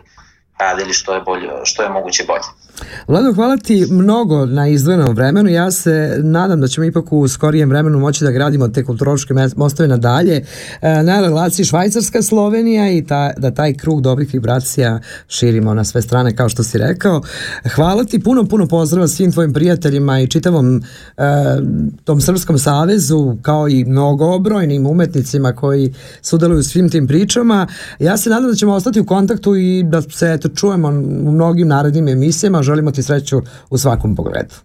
radili 0.60 0.93
što 0.93 1.14
je, 1.14 1.22
bolje, 1.22 1.49
što 1.64 1.84
je 1.84 1.89
moguće 1.89 2.24
bolje. 2.28 2.66
Vlado, 3.08 3.34
hvala 3.34 3.58
ti 3.58 3.88
mnogo 3.91 4.45
na 4.45 4.68
izdvojenom 4.68 5.16
vremenu. 5.16 5.49
Ja 5.49 5.72
se 5.72 6.20
nadam 6.24 6.62
da 6.62 6.68
ćemo 6.68 6.86
ipak 6.86 7.12
u 7.12 7.28
skorijem 7.28 7.70
vremenu 7.70 7.99
moći 7.99 8.24
da 8.24 8.32
gradimo 8.32 8.68
te 8.68 8.86
kulturološke 8.86 9.34
mostove 9.56 9.88
nadalje 9.88 10.45
e, 10.82 11.03
na 11.03 11.22
relaciji 11.22 11.66
Švajcarska-Slovenija 11.66 12.97
i 12.97 13.06
ta, 13.06 13.34
da 13.38 13.51
taj 13.51 13.74
krug 13.74 14.01
dobrih 14.01 14.30
vibracija 14.34 14.99
širimo 15.28 15.74
na 15.74 15.84
sve 15.84 16.01
strane 16.01 16.36
kao 16.36 16.49
što 16.49 16.64
si 16.64 16.78
rekao. 16.78 17.22
Hvala 17.76 18.03
ti, 18.03 18.20
puno, 18.20 18.45
puno 18.45 18.68
pozdrava 18.68 19.08
svim 19.08 19.32
tvojim 19.32 19.53
prijateljima 19.53 20.20
i 20.20 20.28
čitavom 20.28 20.78
e, 20.78 20.82
tom 22.03 22.22
Srpskom 22.22 22.58
savezu 22.58 23.38
kao 23.41 23.68
i 23.68 23.86
mnogobrojnim 23.86 24.88
umetnicima 24.88 25.53
koji 25.53 25.93
sudeluju 26.22 26.64
svim 26.64 26.89
tim 26.89 27.08
pričama. 27.08 27.68
Ja 27.99 28.18
se 28.18 28.30
nadam 28.30 28.49
da 28.49 28.56
ćemo 28.56 28.74
ostati 28.74 28.99
u 28.99 29.06
kontaktu 29.06 29.56
i 29.56 29.84
da 29.84 30.01
se 30.01 30.38
eto, 30.46 30.56
čujemo 30.56 30.88
u 30.88 31.32
mnogim 31.32 31.68
narednim 31.68 32.08
emisijama 32.08 32.64
želimo 32.64 32.91
ti 32.91 33.04
sreću 33.04 33.41
u 33.70 33.78
svakom 33.78 34.16
pogledu. 34.16 34.56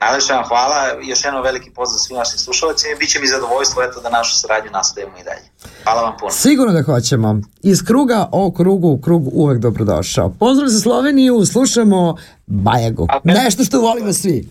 Najlepša 0.00 0.34
vam 0.34 0.44
hvala, 0.48 0.76
još 1.02 1.24
jedno 1.24 1.42
veliki 1.42 1.70
pozdrav 1.70 1.98
svim 1.98 2.18
našim 2.18 2.38
slušalcima 2.38 2.92
i 2.92 2.98
bit 2.98 3.10
će 3.10 3.20
mi 3.20 3.26
zadovoljstvo 3.26 3.82
eto 3.82 4.00
da 4.00 4.10
našu 4.10 4.38
saradnju 4.38 4.70
nastavimo 4.70 5.16
i 5.20 5.24
dalje. 5.24 5.46
Hvala 5.84 6.02
vam 6.02 6.14
puno. 6.20 6.30
Sigurno 6.30 6.72
da 6.72 6.82
hoćemo. 6.82 7.40
Iz 7.62 7.82
kruga 7.82 8.28
o 8.32 8.52
krugu 8.52 8.88
u 8.88 9.00
krug 9.00 9.22
uvek 9.32 9.58
dobrodošao. 9.58 10.30
Pozdrav 10.30 10.68
za 10.68 10.80
Sloveniju, 10.80 11.46
slušamo 11.46 12.16
Bajagu. 12.46 13.06
Nešto 13.24 13.64
što 13.64 13.80
volimo 13.80 14.12
svi. 14.12 14.48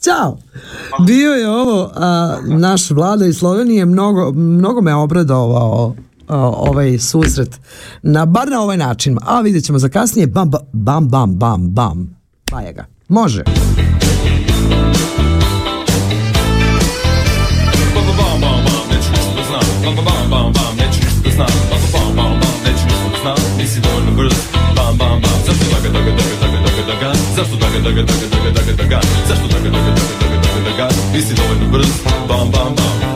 Ćao! 0.00 0.38
Bio 1.06 1.32
je 1.32 1.50
ovo 1.50 1.90
a, 1.94 2.38
naš 2.44 2.90
vlada 2.90 3.26
iz 3.26 3.38
Slovenije, 3.38 3.84
mnogo, 3.84 4.32
mnogo 4.32 4.80
me 4.80 4.94
obradovao 4.94 5.94
ovaj 6.40 6.98
susret 6.98 7.60
na 8.02 8.26
bar 8.26 8.48
na 8.48 8.60
ovaj 8.60 8.76
način 8.76 9.18
a 9.22 9.40
vidjet 9.40 9.64
ćemo 9.64 9.78
za 9.78 9.88
kasnije 9.88 10.26
bam 10.26 10.50
bam 10.72 11.08
bam 11.08 11.34
bam 11.38 11.70
bam 11.70 12.16
pa 12.50 12.60
je 12.60 12.72
ga 12.72 12.86
može 13.08 13.42
bam 19.84 20.04
bam 20.04 20.30
bam 20.30 20.52
bam 20.52 20.76
neću 20.76 20.98
ništa 21.04 21.22
da 21.22 21.30
znam 21.34 21.52
Bam 21.92 22.06
bam 22.06 22.16
bam 22.16 22.40
bam 22.40 22.54
neću 22.64 22.84
ništa 22.86 23.08
da 23.12 23.18
znam 23.22 23.58
Nisi 23.58 23.80
dovoljno 23.80 24.12
brz 24.16 24.34
Bam 24.76 24.96
bam 24.98 25.20
bam 25.22 25.38
Zašto 25.46 25.64
daga 25.74 25.88
daga 25.98 26.10
daga 26.18 26.34
daga 26.42 26.58
daga 26.66 26.82
daga 26.90 27.10
Zašto 27.36 27.56
daga 27.56 27.78
daga 27.86 28.02
daga 28.02 28.26
daga 28.34 28.50
daga 28.56 28.72
daga 28.82 29.00
Zašto 29.28 29.46
daga 29.54 29.70
daga 29.70 29.92
daga 29.94 30.14
daga 30.20 30.38
daga 30.44 30.60
daga 30.68 30.86
Nisi 31.14 31.34
dovoljno 31.34 31.66
brz 31.72 31.90
Bam 32.28 32.50
bam 32.50 32.74
bam 32.76 33.11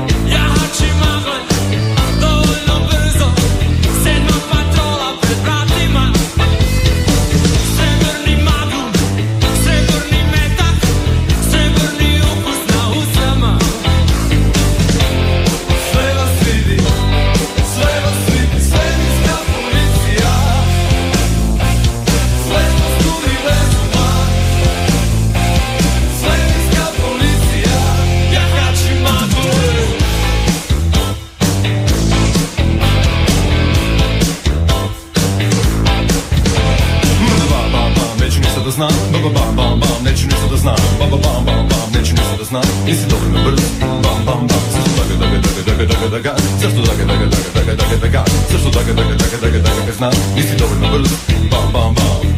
neću 42.56 42.76
ništa 42.86 42.86
da 42.86 42.86
znam 42.86 42.86
Nisi 42.86 43.06
dovoljno 43.10 43.50
brz 43.50 43.62
Bam 43.80 44.24
bam 44.26 44.46
bam, 44.46 44.58
zašto 44.72 44.90
daga 44.98 45.14
daga 45.20 45.38
daga 45.46 45.62
daga 45.66 45.84
daga 45.86 46.08
daga 46.08 46.36
Zašto 46.60 46.80
daga 46.80 47.04
daga 47.04 47.24
daga 47.24 47.48
daga 47.54 47.74
daga 47.76 47.96
daga 48.00 48.24
Zašto 48.52 48.70
daga 48.70 48.92
daga 48.92 49.14
daga 49.16 49.36
daga 49.42 49.58
daga 49.58 49.80
daga 49.80 49.92
znam 49.92 50.12
Nisi 50.36 50.56
dovoljno 50.58 50.98
brz 50.98 51.10
Bam 51.50 51.72
bam 51.72 51.94
bam 51.94 52.35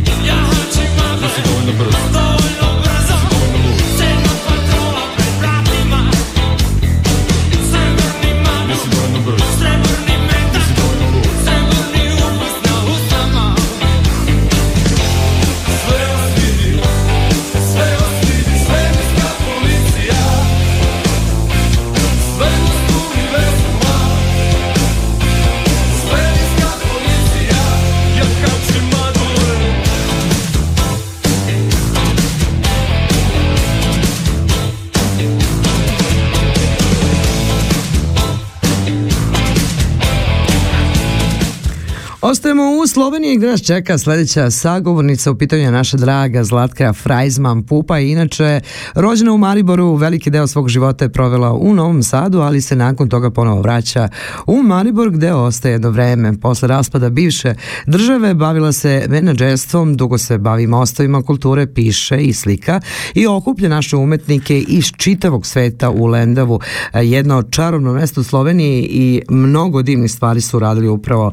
Ostajemo 43.09 43.28
gdje 43.37 43.49
nas 43.49 43.63
čeka 43.63 43.99
sljedeća 43.99 44.51
sagovornica, 44.51 45.31
u 45.31 45.35
pitanju 45.35 45.63
je 45.63 45.71
naša 45.71 45.97
draga 45.97 46.45
Zlatka 46.45 46.93
Frajzman 46.93 47.63
Pupa. 47.63 47.99
Inače, 47.99 48.61
rođena 48.95 49.33
u 49.33 49.39
Mariboru, 49.39 49.95
veliki 49.95 50.31
deo 50.31 50.47
svog 50.47 50.69
života 50.69 51.05
je 51.05 51.13
provela 51.13 51.53
u 51.53 51.75
Novom 51.75 52.03
Sadu, 52.03 52.41
ali 52.41 52.61
se 52.61 52.77
nakon 52.77 53.09
toga 53.09 53.31
ponovo 53.31 53.61
vraća 53.63 54.09
u 54.47 54.63
Maribor 54.63 55.11
gdje 55.11 55.35
ostaje 55.35 55.73
jedno 55.73 55.91
vreme. 55.91 56.41
Posle 56.41 56.69
raspada 56.69 57.11
bivše 57.11 57.55
države 57.87 58.35
bavila 58.35 58.73
se 58.73 59.07
menadžerstvom, 59.09 59.97
dugo 59.97 60.19
se 60.19 60.39
bavi 60.39 60.67
mostovima 60.67 61.23
kulture, 61.23 61.67
piše 61.67 62.17
i 62.17 62.33
slika 62.33 62.81
i 63.15 63.27
okuplja 63.27 63.69
naše 63.69 63.97
umetnike 63.97 64.59
iz 64.59 64.85
čitavog 64.97 65.47
sveta 65.47 65.91
u 65.91 66.07
Lendavu. 66.07 66.61
Jedno 66.95 67.43
čarobno 67.43 67.93
mesto 67.93 68.21
u 68.21 68.25
Sloveniji 68.25 68.89
i 68.91 69.23
mnogo 69.29 69.83
divnih 69.83 70.13
stvari 70.13 70.41
su 70.41 70.59
radili 70.59 70.89
upravo 70.89 71.33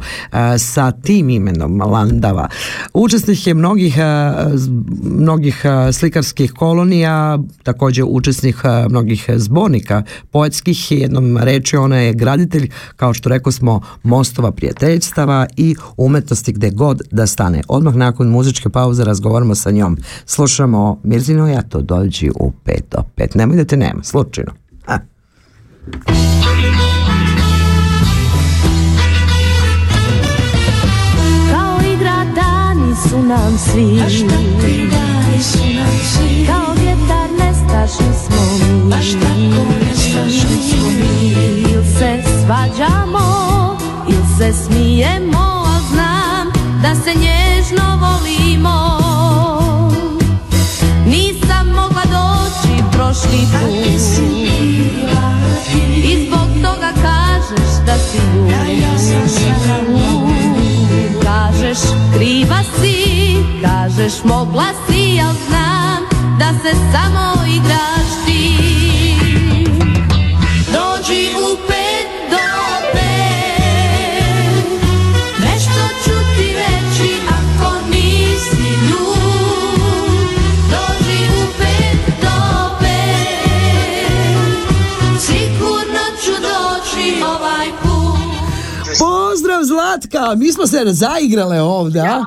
sa 0.57 0.91
tim 0.91 1.29
imenom 1.29 1.81
Landava. 1.87 2.47
Učesnik 2.93 3.47
je 3.47 3.53
mnogih, 3.53 3.97
e, 3.97 4.33
mnogih 5.03 5.61
e, 5.65 5.93
slikarskih 5.93 6.51
kolonija, 6.51 7.39
također 7.63 8.05
učesnik 8.07 8.55
e, 8.63 8.89
mnogih 8.89 9.29
zbornika 9.35 10.03
poetskih, 10.31 10.91
jednom 10.91 11.37
reči 11.37 11.77
ona 11.77 11.97
je 11.97 12.13
graditelj, 12.13 12.69
kao 12.95 13.13
što 13.13 13.29
rekao 13.29 13.51
smo, 13.51 13.81
mostova 14.03 14.51
prijateljstava 14.51 15.47
i 15.57 15.75
umetnosti 15.97 16.53
gde 16.53 16.69
god 16.69 17.01
da 17.11 17.27
stane. 17.27 17.61
Odmah 17.67 17.95
nakon 17.95 18.27
muzičke 18.27 18.69
pauze 18.69 19.03
razgovaramo 19.03 19.55
sa 19.55 19.71
njom. 19.71 19.97
Slušamo 20.25 20.99
Mirzino 21.03 21.47
ja 21.47 21.61
to 21.61 21.81
dođi 21.81 22.29
u 22.29 22.51
pet 22.63 22.83
do 22.91 23.03
pet. 23.15 23.35
Nemoj 23.35 23.57
da 23.57 23.65
te 23.65 23.77
nema, 23.77 24.03
slučajno. 24.03 24.51
A. 24.87 24.97
dani 32.95 33.09
su 33.09 33.23
nam 33.23 33.57
svi. 33.57 33.97
Dani 34.91 35.43
su 35.43 35.65
nam 35.75 35.97
svi? 36.13 36.45
Kao 36.45 36.73
vjetar 36.73 37.29
nestašni 37.39 38.13
smo 38.25 38.41
mi. 38.59 38.89
Baš 38.89 39.11
tako 39.11 39.65
nestašni 39.85 40.57
smo 40.69 40.89
mi? 40.89 41.35
Il 41.71 41.83
se 41.99 42.23
svađamo, 42.45 43.27
il 44.07 44.21
se 44.37 44.53
smijemo 44.53 45.63
Al 45.67 45.81
znam 45.91 46.47
da 46.81 46.95
se 46.95 47.13
nježno 47.19 47.99
volimo. 47.99 48.99
Nisam 51.05 51.67
mogla 51.67 52.03
doći 52.03 52.83
prošli 52.91 53.39
A 53.53 53.59
put. 53.59 54.01
I 56.03 56.25
zbog 56.25 56.47
toga 56.61 56.91
kažeš 57.01 57.71
da 57.85 57.97
si 57.97 58.17
ljud 58.17 58.49
Kažeš 61.55 61.79
kriva 62.13 62.59
si, 62.75 62.95
kažeš 63.63 64.23
mogla 64.23 64.65
si, 64.87 65.19
al 65.21 65.33
znam 65.47 66.03
da 66.39 66.51
se 66.51 66.75
samo 66.91 67.45
igraš 67.47 68.25
ti. 68.25 68.94
Zlatka, 89.95 90.35
mi 90.35 90.51
smo 90.51 90.67
se 90.67 90.83
zaigrale 90.85 91.61
ovdje, 91.61 92.01
a? 92.01 92.25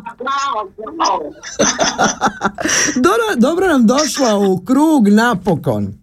Dobro, 3.07 3.25
dobro 3.37 3.69
nam 3.69 3.87
došla 3.87 4.37
u 4.37 4.65
krug 4.65 5.09
napokon. 5.09 5.95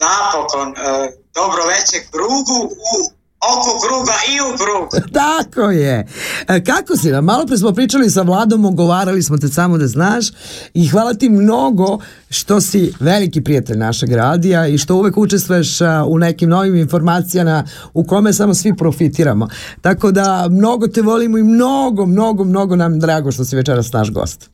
Napokon, 0.00 0.68
e, 0.68 1.12
dobro 1.34 1.62
veće 1.66 2.06
krugu, 2.10 2.70
u, 2.70 3.13
oko 3.52 3.80
kruga 3.86 4.12
i 4.34 4.40
u 4.40 4.50
krug. 4.56 5.02
Tako 5.22 5.70
je. 5.70 6.06
E, 6.48 6.64
Kako 6.64 6.96
si 6.96 7.10
nam? 7.10 7.24
Malo 7.24 7.46
pre 7.46 7.58
smo 7.58 7.72
pričali 7.72 8.10
sa 8.10 8.22
Vladom, 8.22 8.64
ogovarali 8.64 9.22
smo 9.22 9.38
te 9.38 9.48
samo 9.48 9.78
da 9.78 9.86
znaš 9.86 10.26
i 10.74 10.88
hvala 10.88 11.14
ti 11.14 11.28
mnogo 11.28 11.98
što 12.30 12.60
si 12.60 12.92
veliki 13.00 13.44
prijatelj 13.44 13.76
našeg 13.76 14.12
radija 14.12 14.66
i 14.66 14.78
što 14.78 14.96
uvek 14.96 15.16
učestvuješ 15.16 15.80
a, 15.80 16.04
u 16.08 16.18
nekim 16.18 16.48
novim 16.48 16.76
informacijama 16.76 17.64
u 17.94 18.04
kome 18.04 18.32
samo 18.32 18.54
svi 18.54 18.76
profitiramo. 18.76 19.48
Tako 19.80 20.10
da 20.10 20.48
mnogo 20.50 20.88
te 20.88 21.02
volimo 21.02 21.38
i 21.38 21.42
mnogo, 21.42 22.06
mnogo, 22.06 22.44
mnogo 22.44 22.76
nam 22.76 23.00
drago 23.00 23.32
što 23.32 23.44
si 23.44 23.56
večeras 23.56 23.92
naš 23.92 24.10
gost. 24.10 24.53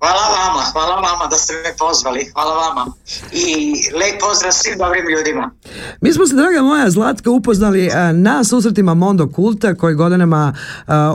Hvala 0.00 0.24
vama, 0.36 0.62
hvala 0.72 0.94
vama 0.94 1.26
da 1.30 1.36
ste 1.36 1.52
me 1.52 1.76
pozvali, 1.78 2.30
hvala 2.32 2.54
vama. 2.54 2.92
I 3.32 3.74
lep 4.00 4.20
pozdrav 4.20 4.52
svim 4.52 4.78
dobrim 4.78 5.04
ljudima. 5.16 5.50
Mi 6.00 6.12
smo 6.12 6.26
se, 6.26 6.34
draga 6.34 6.62
moja 6.62 6.90
Zlatka, 6.90 7.30
upoznali 7.30 7.90
na 8.12 8.44
susretima 8.44 8.94
Mondo 8.94 9.28
Kulta 9.28 9.74
koji 9.74 9.94
godinama 9.94 10.54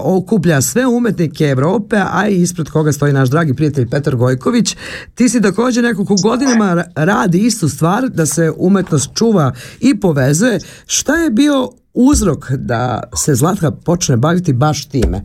okuplja 0.03 0.61
sve 0.61 0.85
umetnike 0.85 1.45
Evrope, 1.45 2.01
a 2.11 2.27
i 2.27 2.41
ispred 2.41 2.69
koga 2.69 2.91
stoji 2.91 3.13
naš 3.13 3.29
dragi 3.29 3.53
prijatelj 3.53 3.89
Petar 3.89 4.15
Gojković. 4.15 4.75
Ti 5.15 5.29
si 5.29 5.41
također 5.41 5.83
neko 5.83 6.05
ko 6.05 6.15
godinama 6.23 6.65
ra- 6.65 6.91
radi 6.95 7.37
istu 7.39 7.69
stvar, 7.69 8.09
da 8.09 8.25
se 8.25 8.51
umetnost 8.57 9.09
čuva 9.13 9.53
i 9.79 9.99
povezuje. 9.99 10.59
Šta 10.85 11.15
je 11.15 11.29
bio 11.29 11.69
uzrok 11.93 12.51
da 12.51 13.03
se 13.15 13.35
Zlatka 13.35 13.71
počne 13.71 14.17
baviti 14.17 14.53
baš 14.53 14.85
time? 14.85 15.21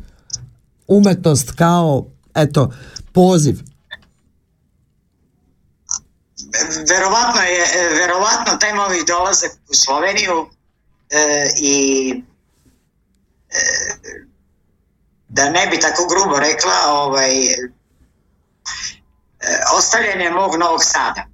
Umetnost 0.89 1.51
kao, 1.51 2.07
eto, 2.35 2.73
poziv. 3.13 3.59
Verovatno 6.89 7.41
je, 7.43 7.65
e, 7.75 7.89
verovatno 7.95 8.57
taj 8.61 8.75
moj 8.75 9.05
dolazak 9.07 9.51
u 9.69 9.75
Sloveniju 9.75 10.51
e, 11.11 11.51
i 11.61 12.15
e, 13.51 13.57
da 15.29 15.51
ne 15.51 15.67
bi 15.67 15.81
tako 15.81 16.07
grubo 16.07 16.39
rekla, 16.39 16.73
ovaj, 16.89 17.45
e, 17.45 17.57
ostavljanje 19.77 20.31
mog 20.31 20.55
Novog 20.55 20.85
Sada. 20.85 21.27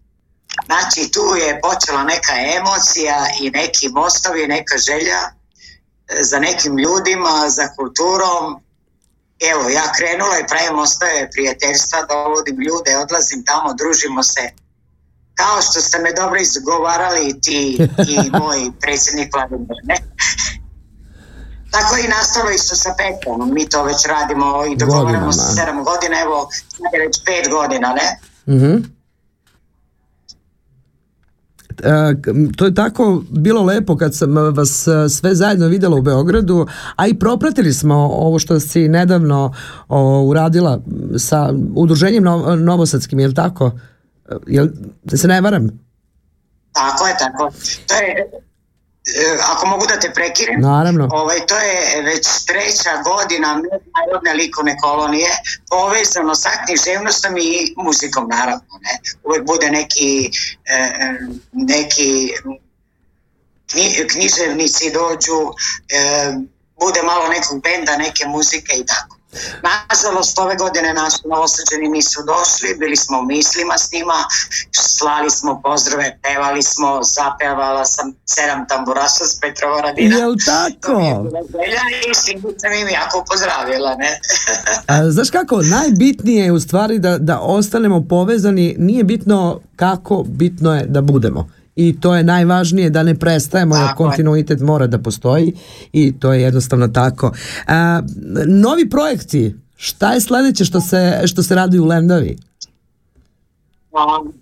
Znači 0.66 1.10
tu 1.12 1.36
je 1.36 1.60
počela 1.60 2.02
neka 2.04 2.32
emocija 2.56 3.26
i 3.40 3.50
neki 3.50 3.88
mostovi, 3.88 4.46
neka 4.46 4.78
želja 4.78 5.20
e, 5.22 5.32
za 6.22 6.38
nekim 6.38 6.78
ljudima, 6.78 7.48
za 7.48 7.68
kulturom. 7.76 8.65
Evo, 9.40 9.68
ja 9.68 9.92
krenula 9.96 10.38
i 10.38 10.46
pravim 10.48 10.74
mostove 10.74 11.28
prijateljstva, 11.32 11.98
dovodim 12.08 12.56
ljude, 12.60 12.96
odlazim 12.96 13.44
tamo, 13.44 13.74
družimo 13.74 14.22
se. 14.22 14.50
Kao 15.34 15.62
što 15.62 15.80
ste 15.80 15.98
me 15.98 16.12
dobro 16.12 16.40
izgovarali 16.40 17.28
i 17.28 17.40
ti 17.40 17.78
i 18.08 18.16
moj 18.40 18.70
predsjednik 18.80 19.34
Vladimir, 19.34 19.78
ne? 19.84 19.96
Tako 21.70 21.96
i 21.96 22.08
nastalo 22.08 22.50
isto 22.50 22.76
sa 22.76 22.94
Petrom. 22.98 23.54
Mi 23.54 23.68
to 23.68 23.84
već 23.84 24.06
radimo 24.06 24.64
i 24.66 24.76
dogovaramo 24.76 25.32
se 25.32 25.38
Godinama. 25.38 25.54
sedam 25.54 25.84
godina, 25.84 26.20
evo, 26.20 26.48
već 27.06 27.24
pet 27.24 27.50
godina, 27.50 27.88
ne? 27.92 28.08
Mhm. 28.56 28.95
E, 31.82 32.14
to 32.56 32.64
je 32.64 32.74
tako 32.74 33.22
bilo 33.30 33.62
lepo 33.62 33.96
kad 33.96 34.14
sam 34.14 34.38
e, 34.38 34.40
vas 34.40 34.86
e, 34.86 35.08
sve 35.08 35.34
zajedno 35.34 35.66
vidjela 35.66 35.96
u 35.96 36.02
Beogradu, 36.02 36.66
a 36.96 37.06
i 37.06 37.14
propratili 37.14 37.72
smo 37.72 37.94
ovo 37.96 38.38
što 38.38 38.60
si 38.60 38.88
nedavno 38.88 39.54
uradila 40.24 40.80
sa 41.18 41.52
udruženjem 41.74 42.24
Nov- 42.24 42.54
Novosadskim, 42.54 43.18
je 43.18 43.28
li 43.28 43.34
tako? 43.34 43.70
Jel, 44.46 44.68
se 45.14 45.28
ne 45.28 45.40
varam? 45.40 45.68
Tako 46.72 47.06
je, 47.06 47.14
tako. 47.18 47.50
To 47.86 48.45
ako 49.42 49.66
mogu 49.66 49.86
da 49.86 50.00
te 50.00 50.10
prekinem, 50.12 50.60
Naravno. 50.60 51.08
ovaj, 51.12 51.46
to 51.46 51.56
je 51.58 52.02
već 52.02 52.26
treća 52.46 53.02
godina 53.04 53.54
Međunarodne 53.54 54.34
likovne 54.34 54.76
kolonije 54.82 55.30
povezano 55.70 56.34
sa 56.34 56.50
književnostom 56.66 57.36
i 57.36 57.50
muzikom, 57.76 58.28
naravno. 58.28 58.78
Ne? 58.80 58.98
Uvijek 59.24 59.46
bude 59.46 59.70
neki, 59.70 60.30
e, 60.64 60.74
e, 60.74 61.18
neki 61.52 62.32
knji- 63.66 64.06
književnici 64.08 64.90
dođu, 64.90 65.40
e, 65.88 66.32
bude 66.80 67.02
malo 67.02 67.28
nekog 67.28 67.62
benda, 67.62 67.96
neke 67.96 68.26
muzike 68.26 68.72
i 68.76 68.86
tako. 68.86 69.15
Nažalost, 69.70 70.38
ove 70.38 70.56
godine 70.56 70.94
naši 70.94 71.16
novosađeni 71.24 71.88
nisu 71.88 72.20
došli, 72.32 72.76
bili 72.78 72.96
smo 72.96 73.18
u 73.18 73.24
mislima 73.24 73.78
s 73.78 73.92
njima, 73.92 74.18
slali 74.72 75.30
smo 75.30 75.60
pozdrave, 75.64 76.18
pevali 76.22 76.62
smo, 76.62 77.00
zapevala 77.02 77.84
sam 77.84 78.14
sedam 78.26 78.66
tamburaša 78.68 79.24
s 79.24 79.40
Petrova 79.40 79.80
Radina. 79.80 80.16
Jel 80.16 80.34
tako? 80.44 81.00
I 82.10 82.14
sam 82.60 82.72
im 82.72 82.88
jako 82.88 83.24
pozdravila, 83.30 83.94
ne? 83.94 84.20
A, 84.86 85.10
znaš 85.10 85.30
kako, 85.30 85.62
najbitnije 85.62 86.44
je 86.44 86.52
u 86.52 86.60
stvari 86.60 86.98
da, 86.98 87.18
da 87.18 87.40
ostanemo 87.40 88.04
povezani, 88.08 88.76
nije 88.78 89.04
bitno 89.04 89.60
kako, 89.76 90.22
bitno 90.28 90.74
je 90.76 90.86
da 90.86 91.00
budemo. 91.00 91.48
I 91.76 92.00
to 92.00 92.14
je 92.14 92.22
najvažnije 92.22 92.90
da 92.90 93.02
ne 93.02 93.14
prestajemo, 93.18 93.76
jer 93.76 93.94
kontinuitet 93.96 94.60
mora 94.60 94.86
da 94.86 94.98
postoji 94.98 95.52
i 95.92 96.18
to 96.20 96.32
je 96.32 96.42
jednostavno 96.42 96.88
tako. 96.88 97.32
A, 97.66 98.00
novi 98.46 98.90
projekti, 98.90 99.56
šta 99.76 100.12
je 100.12 100.20
sledeće 100.20 100.64
što 100.64 100.80
se, 100.80 101.22
što 101.26 101.42
se 101.42 101.54
radi 101.54 101.78
u 101.78 101.84
Lendavi? 101.84 102.38
Um, 103.92 104.32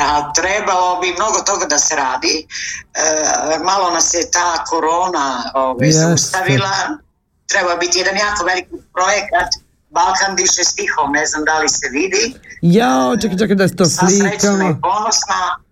a, 0.00 0.32
trebalo 0.32 1.00
bi 1.00 1.06
mnogo 1.16 1.38
toga 1.46 1.66
da 1.66 1.78
se 1.78 1.96
radi. 1.96 2.46
E, 2.94 3.64
malo 3.64 3.90
nas 3.90 4.14
je 4.14 4.30
ta 4.30 4.64
korona 4.64 5.52
ove, 5.54 5.86
Jeste. 5.86 6.00
zaustavila. 6.00 6.98
Treba 7.46 7.76
biti 7.76 7.98
jedan 7.98 8.16
jako 8.16 8.44
veliki 8.44 8.70
projekat. 8.92 9.48
Balkan 9.90 10.36
diše 10.36 10.64
stihom, 10.64 11.12
ne 11.12 11.26
znam 11.26 11.44
da 11.44 11.58
li 11.58 11.68
se 11.68 11.88
vidi. 11.92 12.34
Jao, 12.62 13.16
čekaj, 13.16 13.38
čekaj 13.38 13.56
da 13.56 13.68
to 13.68 13.84
Sva 13.84 14.08
srećna 14.08 14.30
slikamo. 14.30 14.70
i 14.70 14.74
ponosna. 14.82 15.67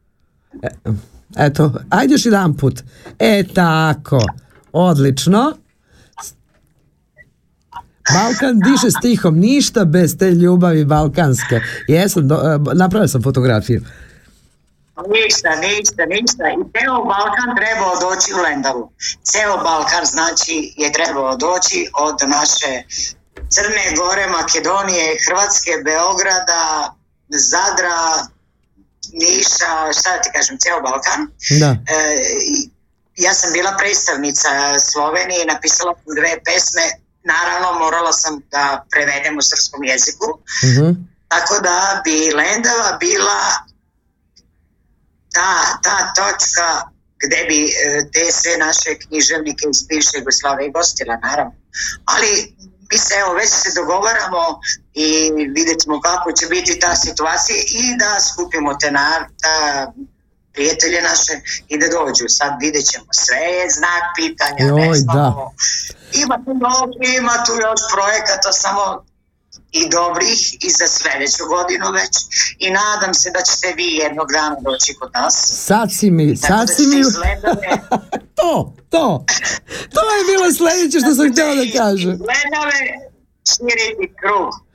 Eto, 1.37 1.73
ajde 1.91 2.15
još 2.15 2.27
jedan 2.27 2.57
put. 2.57 2.83
E, 3.19 3.45
tako. 3.55 4.19
Odlično. 4.73 5.57
Balkan 8.15 8.61
diše 8.61 8.91
stihom, 8.99 9.39
ništa 9.39 9.85
bez 9.85 10.19
te 10.19 10.31
ljubavi 10.31 10.85
balkanske. 10.85 11.61
Jesam, 11.89 12.33
e, 12.33 12.37
napravio 12.75 13.09
sam 13.09 13.23
fotografiju. 13.23 13.81
Ništa, 15.17 15.51
ništa, 15.67 16.03
ništa. 16.15 16.45
I 16.57 16.61
ceo 16.73 16.99
Balkan 17.13 17.51
trebao 17.61 17.95
doći 18.07 18.29
u 18.37 18.43
Lendavu. 18.45 18.85
Ceo 19.23 19.57
Balkan 19.57 20.05
znači 20.05 20.75
je 20.77 20.93
trebao 20.93 21.37
doći 21.37 21.79
od 22.07 22.17
naše 22.37 22.73
Crne 23.55 23.87
Gore, 23.99 24.27
Makedonije, 24.37 25.07
Hrvatske, 25.25 25.73
Beograda, 25.85 26.65
Zadra, 27.29 27.99
Niša, 29.13 29.71
šta 29.99 30.11
da 30.17 30.23
ti 30.23 30.31
kažem, 30.35 30.59
ceo 30.59 30.81
Balkan. 30.81 31.21
Da. 31.61 31.71
E, 31.95 31.99
ja 33.17 33.35
sam 33.35 33.53
bila 33.53 33.77
predstavnica 33.79 34.49
Slovenije 34.91 35.47
napisala 35.47 35.95
sam 36.05 36.15
dve 36.15 36.33
pesme. 36.45 36.83
Naravno, 37.25 37.79
morala 37.79 38.13
sam 38.13 38.41
da 38.51 38.87
prevedem 38.91 39.39
u 39.39 39.43
srpskom 39.43 39.85
jeziku. 39.85 40.29
Mhm. 40.65 40.91
Tako 41.29 41.55
da 41.61 42.01
bi 42.05 42.33
Lendava 42.35 42.97
bila 43.01 43.41
ta, 45.33 45.79
ta 45.83 46.13
točka 46.17 46.69
gde 47.25 47.45
bi 47.49 47.61
e, 47.65 48.11
te 48.13 48.33
sve 48.33 48.57
naše 48.57 48.99
književnike 48.99 49.65
iz 49.71 49.83
bivše 49.89 50.19
Jugoslavije 50.19 50.71
gostila, 50.71 51.17
naravno. 51.17 51.55
Ali 52.05 52.57
mi 52.91 52.99
se 52.99 53.15
evo 53.15 53.33
već 53.35 53.51
se 53.51 53.71
dogovaramo 53.81 54.61
i 54.95 55.31
vidjet 55.57 55.81
ćemo 55.83 56.01
kako 56.01 56.33
će 56.33 56.47
biti 56.47 56.81
ta 56.81 56.97
situacija 56.97 57.59
i 57.69 57.97
da 57.99 58.21
skupimo 58.21 58.75
te 58.75 58.91
na, 58.91 59.29
ta 59.43 59.93
prijatelje 60.53 61.03
naše 61.03 61.33
i 61.69 61.79
da 61.79 61.87
dođu. 61.89 62.25
Sad 62.29 62.53
vidjet 62.61 62.85
ćemo 62.93 63.07
sve 63.11 63.37
je 63.37 63.71
znak 63.71 64.05
pitanja, 64.17 64.65
ne 64.75 64.87
Joj, 64.87 64.97
znamo. 64.97 65.53
da. 66.13 66.19
Ima 66.23 66.37
tu 66.45 66.51
još, 66.65 66.79
ima 67.21 67.35
tu 67.47 67.53
još 67.53 67.81
projekata, 67.95 68.53
samo 68.53 69.05
i 69.73 69.89
dobrih 69.89 70.41
i 70.67 70.71
za 70.71 70.87
sledeću 70.87 71.45
godinu 71.55 71.87
već 71.99 72.15
i 72.59 72.71
nadam 72.71 73.15
se 73.15 73.31
da 73.31 73.41
ćete 73.49 73.75
vi 73.77 73.89
jednog 74.03 74.29
dana 74.33 74.57
doći 74.61 74.95
kod 74.95 75.11
nas. 75.15 75.35
Sad 75.69 75.89
si 75.99 76.11
mi, 76.11 76.41
Tako 76.41 76.47
sad 76.47 76.67
da 76.69 76.75
si 76.75 76.87
mi... 76.87 77.03
To, 78.41 78.75
to. 78.91 79.25
To 79.95 80.01
je 80.17 80.21
bilo 80.31 80.47
sljedeće 80.59 80.99
što 81.01 81.15
sam 81.15 81.33
htjela 81.33 81.55
da 81.55 81.67
kažem. 81.79 82.11
Ledave 82.11 82.81
širiti 83.53 84.15
krug. 84.21 84.66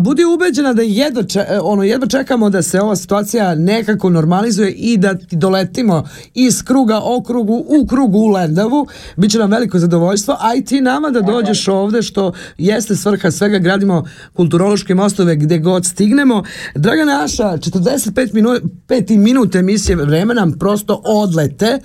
Budi 0.00 0.24
ubeđena 0.24 0.72
da 0.72 0.82
jedva, 0.82 1.22
če- 1.22 1.46
e, 1.48 1.58
ono, 1.62 1.82
jedva 1.82 2.06
čekamo 2.06 2.50
da 2.50 2.62
se 2.62 2.80
ova 2.80 2.96
situacija 2.96 3.54
nekako 3.54 4.10
normalizuje 4.10 4.70
i 4.70 4.96
da 4.96 5.14
ti 5.14 5.36
doletimo 5.36 6.04
iz 6.34 6.62
kruga 6.64 7.00
o 7.02 7.22
krugu 7.22 7.64
u 7.68 7.86
krugu 7.86 8.18
u 8.18 8.28
Lendavu. 8.28 8.86
Biće 9.16 9.38
nam 9.38 9.50
veliko 9.50 9.78
zadovoljstvo, 9.78 10.36
a 10.40 10.54
i 10.54 10.64
ti 10.64 10.80
nama 10.80 11.10
da 11.10 11.20
dođeš 11.22 11.68
ovde 11.68 12.02
što 12.02 12.32
jeste 12.58 12.96
svrha 12.96 13.30
svega, 13.30 13.58
gradimo 13.58 14.04
kulturološke 14.32 14.94
mostove 14.94 15.36
gde 15.36 15.58
god 15.58 15.86
stignemo. 15.86 16.42
Draga 16.74 17.04
naša, 17.04 17.44
45 17.44 18.34
minuta, 18.34 18.60
5 18.88 19.16
minut 19.16 19.54
emisije 19.54 19.96
vremena 19.96 20.40
nam 20.40 20.52
prosto 20.52 21.02
odlete, 21.04 21.78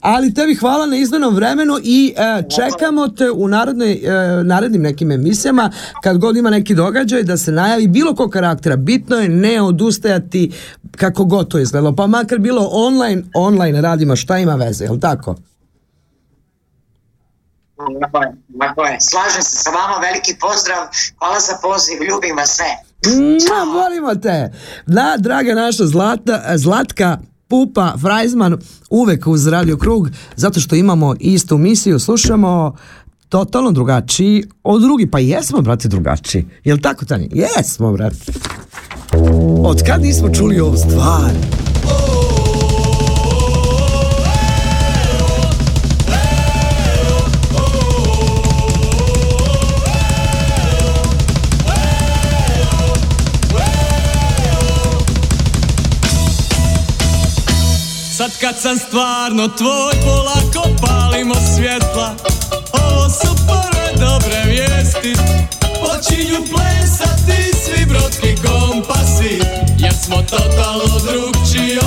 ali 0.00 0.34
tebi 0.34 0.54
hvala 0.54 0.86
na 0.86 0.96
izdanom 0.96 1.34
vremenu 1.34 1.74
i 1.82 2.14
e, 2.16 2.42
čekamo 2.56 3.08
te 3.08 3.30
u 3.30 3.48
narodnoj, 3.48 3.92
e, 3.92 3.98
narednim 4.44 4.82
nekim 4.82 5.10
emisijama 5.10 5.70
kad 6.02 6.18
god 6.18 6.36
ima 6.36 6.50
neki 6.50 6.74
događaj 6.74 7.01
da 7.04 7.36
se 7.36 7.52
najavi 7.52 7.88
bilo 7.88 8.14
kog 8.14 8.30
karaktera. 8.30 8.76
Bitno 8.76 9.16
je 9.16 9.28
ne 9.28 9.62
odustajati 9.62 10.52
kako 10.96 11.24
god 11.24 11.48
to 11.48 11.58
izgledalo. 11.58 11.96
Pa 11.96 12.06
makar 12.06 12.38
bilo 12.38 12.68
online, 12.72 13.22
online 13.34 13.80
radimo 13.80 14.16
šta 14.16 14.38
ima 14.38 14.54
veze, 14.54 14.84
jel 14.84 14.98
tako? 15.00 15.36
Je. 18.90 19.00
Slažem 19.00 19.42
se 19.42 19.56
sa 19.56 19.70
vama, 19.70 20.06
veliki 20.06 20.36
pozdrav, 20.40 20.78
hvala 21.18 21.40
za 21.40 21.52
poziv, 21.62 22.08
ljubim 22.10 22.36
vas 22.36 22.56
sve. 22.56 22.70
Mua, 23.16 23.82
volimo 23.82 24.14
te. 24.14 24.52
Da, 24.86 25.14
draga 25.18 25.54
naša 25.54 25.86
Zlata, 25.86 26.42
Zlatka 26.56 27.18
Pupa 27.48 27.94
Frajzman 28.00 28.58
uvek 28.90 29.26
uz 29.26 29.46
Radio 29.46 29.76
Krug 29.76 30.08
zato 30.36 30.60
što 30.60 30.76
imamo 30.76 31.14
istu 31.20 31.58
misiju, 31.58 31.98
slušamo 31.98 32.76
totalno 33.32 33.70
drugačiji 33.70 34.44
od 34.62 34.82
drugi, 34.82 35.06
pa 35.10 35.18
jesmo 35.18 35.60
brate 35.60 35.88
drugačiji. 35.88 36.44
Jel 36.64 36.78
tako 36.78 37.04
Tanja? 37.04 37.26
Jesmo 37.30 37.92
brate. 37.92 38.32
Od 39.64 39.82
kad 39.86 40.02
nismo 40.02 40.28
čuli 40.34 40.60
ovu 40.60 40.76
stvar? 40.76 41.30
Sad 58.16 58.30
kad 58.40 58.58
sam 58.58 58.76
stvarno 58.76 59.48
tvoj 59.48 59.92
polako 60.04 60.68
palimo 60.80 61.34
svjetla 61.56 62.31
su 63.22 63.34
prve 63.46 64.06
dobre 64.06 64.44
vijesti. 64.46 65.12
Počinju 65.62 66.38
plesati 66.50 67.52
svi 67.64 67.86
brodski 67.86 68.36
kompasi 68.36 69.40
Jer 69.78 69.94
smo 69.94 70.16
totalno 70.16 70.98
drugčiji 70.98 71.78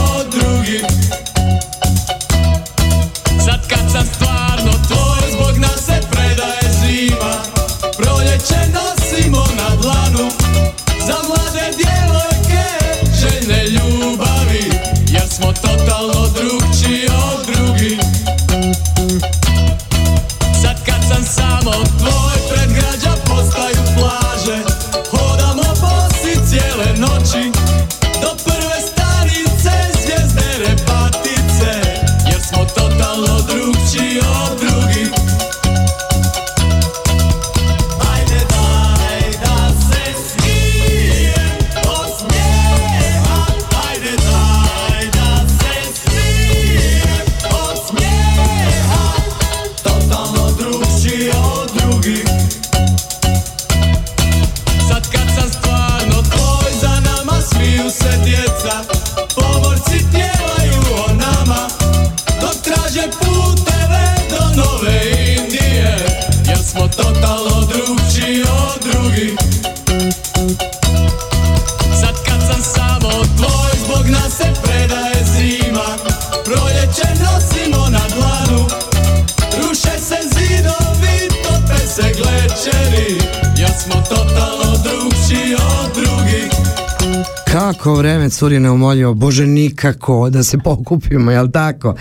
curi 88.45 88.59
neumoljivo, 88.59 89.13
bože 89.13 89.47
nikako 89.47 90.29
da 90.29 90.43
se 90.43 90.57
pokupimo, 90.57 91.31
jel 91.31 91.51
tako? 91.51 91.95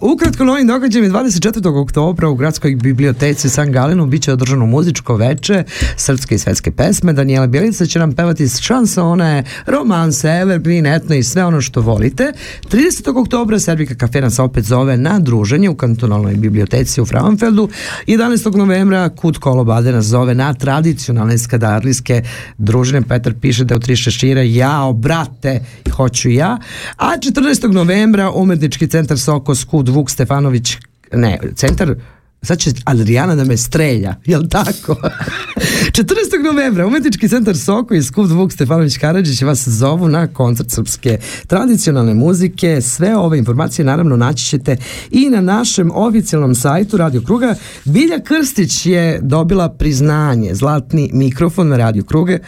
Ukratko 0.00 0.44
novim 0.44 0.66
događajem 0.66 1.12
24. 1.12 1.82
oktobra 1.82 2.28
u 2.28 2.34
gradskoj 2.34 2.76
biblioteci 2.76 3.48
San 3.48 3.72
Galenu 3.72 4.06
bit 4.06 4.22
će 4.22 4.32
održano 4.32 4.66
muzičko 4.66 5.16
veče 5.16 5.64
srpske 5.96 6.34
i 6.34 6.38
svetske 6.38 6.70
pesme. 6.70 7.12
Daniela 7.12 7.46
Bjelica 7.46 7.86
će 7.86 7.98
nam 7.98 8.12
pevati 8.12 8.48
šansone, 8.48 9.44
romanse, 9.66 10.28
evergreen, 10.28 10.86
etno 10.86 11.14
i 11.14 11.22
sve 11.22 11.44
ono 11.44 11.60
što 11.60 11.80
volite. 11.80 12.32
30. 12.70 13.20
oktobra 13.20 13.58
Serbika 13.58 13.94
kafe 13.94 14.20
nas 14.20 14.38
opet 14.38 14.64
zove 14.64 14.96
na 14.96 15.18
druženje 15.18 15.70
u 15.70 15.76
kantonalnoj 15.76 16.34
biblioteci 16.34 17.00
u 17.00 17.06
Frauenfeldu. 17.06 17.68
11. 18.06 18.56
novembra 18.56 19.08
Kut 19.08 19.38
Kolobade 19.38 19.92
nas 19.92 20.04
zove 20.04 20.34
na 20.34 20.54
tradicionalne 20.54 21.38
skadarlijske 21.38 22.22
družine. 22.58 23.02
Petar 23.02 23.34
piše 23.40 23.64
da 23.64 23.74
je 23.74 23.78
u 23.78 23.80
tri 23.80 23.96
šešira 23.96 24.42
jao, 24.42 24.92
brate, 24.92 25.60
hoću 25.96 26.30
ja. 26.30 26.58
A 26.96 27.12
14. 27.16 27.72
novembra 27.72 28.30
umetnički 28.30 28.88
centar 28.88 29.18
Sokos 29.18 29.64
Kud 29.86 29.94
Vuk 29.94 30.10
Stefanović 30.10 30.76
ne, 31.12 31.38
centar 31.54 31.94
Sad 32.42 32.58
će 32.58 32.70
Adriana 32.84 33.34
da 33.34 33.44
me 33.44 33.56
strelja, 33.56 34.14
jel 34.24 34.42
tako? 34.48 34.96
14. 35.96 36.44
novembra 36.44 36.86
umetnički 36.86 37.28
centar 37.28 37.56
Soko 37.56 37.94
i 37.94 38.02
Skup 38.02 38.30
Vuk 38.30 38.52
Stefanović 38.52 38.98
Karadžić 38.98 39.42
vas 39.42 39.68
zovu 39.68 40.08
na 40.08 40.26
koncert 40.26 40.70
srpske 40.70 41.18
tradicionalne 41.46 42.14
muzike. 42.14 42.80
Sve 42.80 43.16
ove 43.16 43.38
informacije 43.38 43.84
naravno 43.84 44.16
naći 44.16 44.44
ćete 44.44 44.76
i 45.10 45.30
na 45.30 45.40
našem 45.40 45.90
oficijalnom 45.94 46.54
sajtu 46.54 46.96
Radio 46.96 47.22
Kruga. 47.22 47.54
Bilja 47.84 48.20
Krstić 48.24 48.86
je 48.86 49.18
dobila 49.22 49.68
priznanje, 49.68 50.54
zlatni 50.54 51.10
mikrofon 51.12 51.68
na 51.68 51.76
Radio 51.76 52.04
Kruge 52.04 52.32
e, 52.32 52.40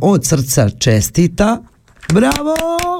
od 0.00 0.26
srca 0.26 0.70
čestita. 0.70 1.62
Bravo! 2.12 2.95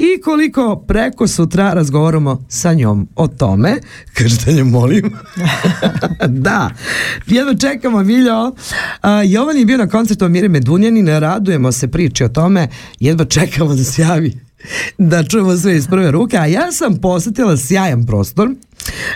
I 0.00 0.20
koliko 0.20 0.84
preko 0.88 1.28
sutra 1.28 1.72
razgovaramo 1.74 2.44
sa 2.48 2.72
njom 2.72 3.08
o 3.16 3.28
tome, 3.28 3.76
kaže 4.14 4.36
da 4.46 4.52
nje 4.52 4.64
molim. 4.64 5.12
da, 6.46 6.70
jedno 7.26 7.54
čekamo 7.54 8.02
Miljo. 8.02 8.52
A, 9.02 9.22
Jovan 9.22 9.56
je 9.56 9.64
bio 9.64 9.78
na 9.78 9.88
koncertu 9.88 10.28
Mire 10.28 10.48
Medunjanin, 10.48 11.08
radujemo 11.08 11.72
se 11.72 11.88
priči 11.88 12.24
o 12.24 12.28
tome, 12.28 12.68
jedva 13.00 13.24
čekamo 13.24 13.74
da 13.74 13.84
se 13.84 14.02
javi 14.02 14.50
da 14.98 15.24
čujemo 15.24 15.56
sve 15.56 15.76
iz 15.76 15.86
prve 15.86 16.10
ruke, 16.10 16.36
a 16.36 16.46
ja 16.46 16.72
sam 16.72 16.96
posetila 16.96 17.56
sjajan 17.56 18.06
prostor 18.06 18.50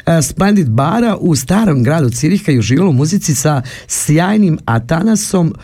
e, 0.07 0.23
Splendid 0.23 0.69
bara 0.69 1.17
u 1.17 1.37
starom 1.37 1.83
gradu 1.83 2.11
Ciriha 2.11 2.53
i 2.53 2.59
uživala 2.59 2.91
u 2.91 2.93
muzici 2.93 3.35
sa 3.35 3.63
sjajnim 3.87 4.59
Atanasom 4.65 5.55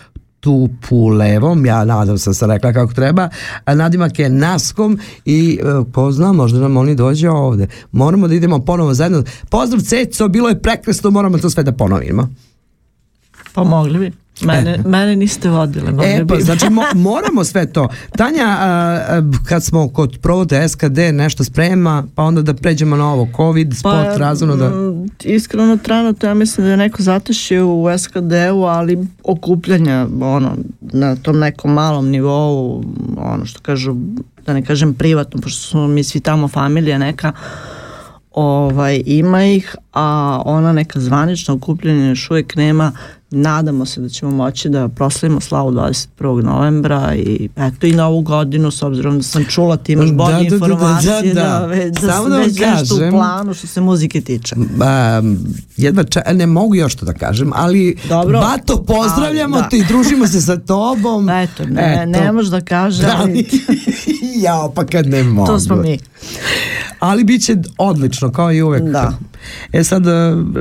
Tupulevom, 0.41 1.66
ja 1.66 1.84
nadam 1.84 2.18
sam 2.18 2.34
se 2.34 2.47
rekla 2.47 2.72
kako 2.72 2.93
treba, 2.93 3.28
nadimak 3.66 4.18
je 4.18 4.28
Naskom 4.28 4.99
i 5.24 5.61
e, 5.62 5.93
ko 5.93 6.12
zna, 6.12 6.32
možda 6.32 6.59
nam 6.59 6.76
oni 6.76 6.95
dođe 6.95 7.30
ovde. 7.30 7.66
Moramo 7.93 8.28
da 8.28 8.34
idemo 8.34 8.59
ponovo 8.59 8.95
zajedno. 8.95 9.24
Pozdrav 9.51 9.80
Ceco, 9.80 10.28
bilo 10.28 10.49
je 10.49 10.62
prekrasno, 10.62 11.11
moramo 11.11 11.38
to 11.38 11.51
sve 11.51 11.62
da 11.62 11.72
ponovimo. 11.72 12.28
Pa 13.55 13.64
mogli 13.64 13.99
bi. 13.99 14.12
Mene, 14.43 14.78
mene 14.86 15.16
niste 15.16 15.51
vodile. 15.51 15.93
E, 16.05 16.26
pa, 16.26 16.41
znači 16.41 16.66
mo- 16.66 16.95
moramo 16.95 17.45
sve 17.45 17.72
to. 17.72 17.88
Tanja, 18.16 18.47
a, 18.47 19.22
kad 19.49 19.64
smo 19.64 19.88
kod 19.88 20.18
provode 20.22 20.68
SKD 20.68 20.99
nešto 21.12 21.45
sprema, 21.45 22.05
pa 22.14 22.22
onda 22.22 22.43
da 22.43 22.55
pređemo 22.55 22.97
na 22.97 23.12
ovo, 23.12 23.28
COVID, 23.36 23.76
sport, 23.76 24.16
razumno 24.16 24.57
da... 24.57 24.70
Iskreno, 25.24 25.76
trenutno 25.76 26.28
ja 26.28 26.34
mislim 26.34 26.64
da 26.64 26.70
je 26.70 26.76
neko 26.76 27.03
zatešio 27.03 27.68
u 27.68 27.99
SKD-u, 27.99 28.62
ali 28.62 28.99
okupljanja 29.24 30.07
ono, 30.20 30.57
na 30.80 31.16
tom 31.16 31.38
nekom 31.38 31.72
malom 31.72 32.09
nivou, 32.09 32.84
ono 33.16 33.47
što 33.47 33.61
kažu, 33.61 33.97
da 34.47 34.53
ne 34.53 34.64
kažem 34.64 34.95
privatno, 34.95 35.41
pošto 35.41 35.61
smo 35.61 35.86
mi 35.86 36.05
svi 36.05 36.20
tamo 36.20 36.49
familija 36.49 36.99
neka, 36.99 37.32
ovaj, 38.32 39.03
ima 39.07 39.45
ih, 39.45 39.76
a 39.93 40.05
ona 40.45 40.72
neka 40.72 41.01
zvanična 41.01 41.55
okupljanja 41.55 42.07
još 42.07 42.30
uvijek 42.30 42.57
nema. 42.57 42.93
Nadamo 43.32 43.86
se 43.86 44.01
da 44.01 44.09
ćemo 44.09 44.30
moći 44.32 44.68
da 44.68 44.88
proslavimo 44.88 45.41
slavu 45.41 45.70
21. 45.72 46.09
novembra 46.43 47.14
i 47.16 47.49
eto 47.57 47.86
i 47.86 47.93
novu 47.93 48.20
godinu 48.20 48.70
s 48.70 48.82
obzirom 48.82 49.16
da 49.16 49.22
sam 49.22 49.45
čula 49.45 49.76
ti 49.76 49.93
imaš 49.93 50.07
Da, 50.07 50.14
bolje 50.14 50.32
da, 50.41 50.51
da, 50.51 50.59
da, 50.59 50.66
informacije 50.66 51.22
da, 51.24 51.43
da, 51.43 51.49
da. 51.51 51.66
već, 51.66 51.95
da, 51.95 52.01
Samo 52.01 52.12
sam 52.12 52.24
da 52.24 52.36
vam 52.36 52.45
već 52.45 52.59
nešto 52.59 52.95
u 52.95 52.99
kažem- 52.99 53.12
planu 53.12 53.55
što 53.55 53.66
se 53.66 53.80
muzike 53.80 54.20
tiče. 54.20 54.55
Ba, 54.76 55.22
jedva 55.76 56.05
ča, 56.05 56.22
ne 56.28 56.47
mogu 56.47 56.74
još 56.74 56.95
to 56.95 57.07
da 57.07 57.12
kažem, 57.14 57.53
ali 57.55 57.97
Dobro. 58.09 58.41
Bato, 58.41 58.82
pozdravljamo 58.84 59.57
Ali, 59.57 59.62
da. 59.62 59.68
te 59.68 59.78
i 59.78 59.84
družimo 59.84 60.26
se 60.26 60.41
sa 60.41 60.57
tobom. 60.59 61.28
Eto, 61.43 61.64
ne, 61.64 62.07
ne 62.09 62.32
možeš 62.32 62.51
da 62.51 62.61
kaže, 62.61 63.03
Da, 63.03 63.16
ali 63.18 63.49
Jao, 64.45 64.70
pa 64.70 64.84
kad 64.84 65.07
ne 65.07 65.22
mogu. 65.24 65.47
to 65.47 65.61
smo 65.61 65.76
mi. 65.76 65.99
Ali 66.99 67.24
bit 67.24 67.45
će 67.45 67.57
odlično, 67.78 68.32
kao 68.32 68.53
i 68.53 68.62
uvek. 68.62 68.82
Da. 68.82 69.12
E 69.72 69.84
sad, 69.84 70.03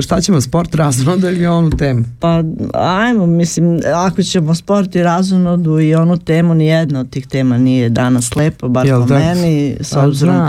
šta 0.02 0.22
ćemo, 0.22 0.42
sport 0.42 0.76
razroda 0.76 1.30
ili 1.30 1.48
onu 1.48 1.70
temu? 1.70 2.06
Pa 2.20 2.44
ajmo, 2.74 3.26
mislim, 3.26 3.80
ako 3.96 4.24
ćemo 4.24 4.56
sport 4.56 4.96
i 4.96 5.04
razonodu 5.04 5.80
i 5.80 5.96
onu 5.96 6.18
temu, 6.18 6.54
ni 6.54 6.68
jedna 6.68 7.00
od 7.00 7.10
tih 7.10 7.28
tema 7.28 7.58
nije 7.58 7.90
danas 7.90 8.36
lepa, 8.36 8.68
bar 8.68 8.86
Jel 8.86 9.02
po 9.02 9.08
da? 9.08 9.20
meni, 9.20 9.78
s 9.82 9.94
obzirom, 9.94 10.42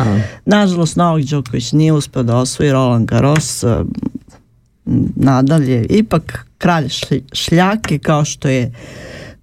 nažalost, 0.45 0.97
Novak 0.97 1.25
Đoković 1.25 1.73
nije 1.73 1.93
uspio 1.93 2.23
da 2.23 2.37
osvoji 2.37 2.73
Roland 2.73 3.09
Garros, 3.09 3.63
m, 3.65 3.87
nadalje, 5.17 5.87
ipak 5.91 6.47
kralj 6.59 6.85
šlj- 6.89 7.23
šljake, 7.33 7.99
kao 7.99 8.25
što 8.25 8.49
je 8.49 8.73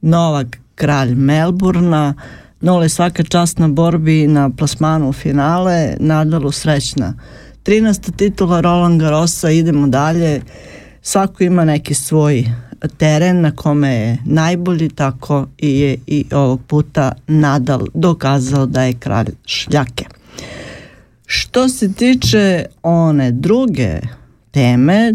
Novak 0.02 0.58
kralj 0.76 1.16
Melburna, 1.16 2.14
Nole 2.62 2.90
svaka 2.90 3.24
čast 3.24 3.60
na 3.60 3.68
borbi 3.68 4.28
na 4.28 4.50
plasmanu 4.50 5.10
u 5.10 5.14
finale, 5.14 5.94
Nadalu 6.00 6.52
srećna. 6.52 7.14
13. 7.68 8.16
titula 8.16 8.62
Roland 8.62 9.02
Garrosa, 9.02 9.50
idemo 9.50 9.88
dalje. 9.88 10.42
Svako 11.02 11.44
ima 11.44 11.66
neki 11.66 11.94
svoj 11.94 12.46
teren 12.98 13.42
na 13.42 13.52
kome 13.52 13.94
je 13.94 14.18
najbolji, 14.26 14.90
tako 14.90 15.48
i 15.58 15.80
je 15.80 15.98
i 16.08 16.26
ovog 16.32 16.62
puta 16.68 17.12
Nadal 17.28 17.82
dokazao 17.94 18.66
da 18.66 18.84
je 18.84 18.94
kralj 18.94 19.28
šljake. 19.46 20.06
Što 21.26 21.70
se 21.70 21.94
tiče 21.94 22.66
one 22.84 23.32
druge 23.32 24.00
teme, 24.52 25.14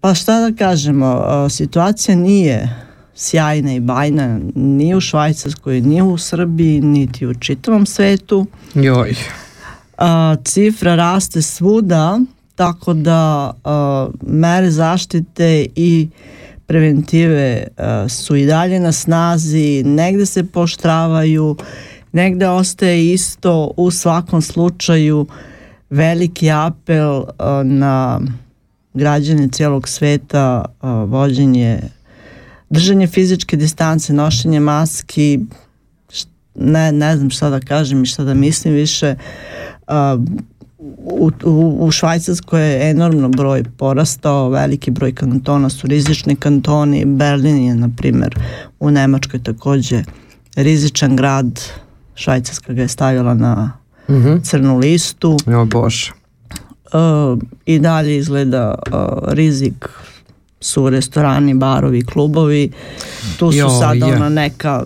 pa 0.00 0.14
šta 0.14 0.50
da 0.50 0.56
kažemo, 0.56 1.24
situacija 1.50 2.16
nije 2.16 2.76
sjajna 3.14 3.74
i 3.74 3.80
bajna 3.80 4.40
ni 4.54 4.94
u 4.94 5.00
Švajcarskoj, 5.00 5.80
ni 5.80 6.02
u 6.02 6.18
Srbiji, 6.18 6.80
niti 6.80 7.26
u 7.26 7.34
čitavom 7.34 7.86
svetu. 7.86 8.46
Joj. 8.74 9.16
Cifra 10.44 10.94
raste 10.94 11.42
svuda, 11.42 12.20
tako 12.54 12.94
da 12.94 13.52
mere 14.22 14.70
zaštite 14.70 15.66
i 15.76 16.08
preventive 16.66 17.66
su 18.08 18.36
i 18.36 18.46
dalje 18.46 18.80
na 18.80 18.92
snazi, 18.92 19.82
negde 19.84 20.26
se 20.26 20.44
poštravaju, 20.44 21.56
negde 22.12 22.48
ostaje 22.48 23.12
isto 23.12 23.72
u 23.76 23.90
svakom 23.90 24.42
slučaju 24.42 25.26
veliki 25.90 26.50
apel 26.50 27.24
na 27.64 28.20
građane 28.94 29.48
cijelog 29.48 29.88
sveta, 29.88 30.64
vođenje 31.06 31.80
držanje 32.70 33.06
fizičke 33.06 33.56
distance, 33.56 34.12
nošenje 34.12 34.60
maski, 34.60 35.38
ne, 36.54 36.92
ne 36.92 37.16
znam 37.16 37.30
šta 37.30 37.50
da 37.50 37.60
kažem 37.60 38.02
i 38.02 38.06
šta 38.06 38.24
da 38.24 38.34
mislim 38.34 38.74
više. 38.74 39.14
U, 41.00 41.30
u, 41.44 41.76
u 41.80 41.90
Švajcarskoj 41.90 42.62
je 42.62 42.90
enormno 42.90 43.28
broj 43.28 43.64
porastao, 43.72 44.48
veliki 44.48 44.90
broj 44.90 45.14
kantona 45.14 45.68
su 45.68 45.86
rizični 45.86 46.36
kantoni, 46.36 47.04
Berlin 47.06 47.56
je, 47.58 47.74
na 47.74 47.88
primjer, 47.88 48.38
u 48.80 48.90
Nemačkoj 48.90 49.42
takođe 49.42 50.02
rizičan 50.56 51.16
grad, 51.16 51.60
Švajcarska 52.14 52.72
ga 52.72 52.82
je 52.82 52.88
stavila 52.88 53.34
na 53.34 53.72
Mhm. 54.08 54.36
crnu 54.38 54.78
listu. 54.78 55.36
Jo, 55.46 55.64
bože. 55.66 56.12
Uh, 56.86 57.38
i 57.64 57.78
dalje 57.78 58.16
izgleda 58.16 58.74
uh, 58.84 58.98
rizik 59.26 59.88
su 60.60 60.90
restorani, 60.90 61.54
barovi, 61.54 62.04
klubovi. 62.04 62.70
Tu 63.38 63.52
su 63.52 63.58
Jo, 63.58 63.70
sada 63.70 64.06
je. 64.06 64.16
ona 64.16 64.28
neka 64.28 64.84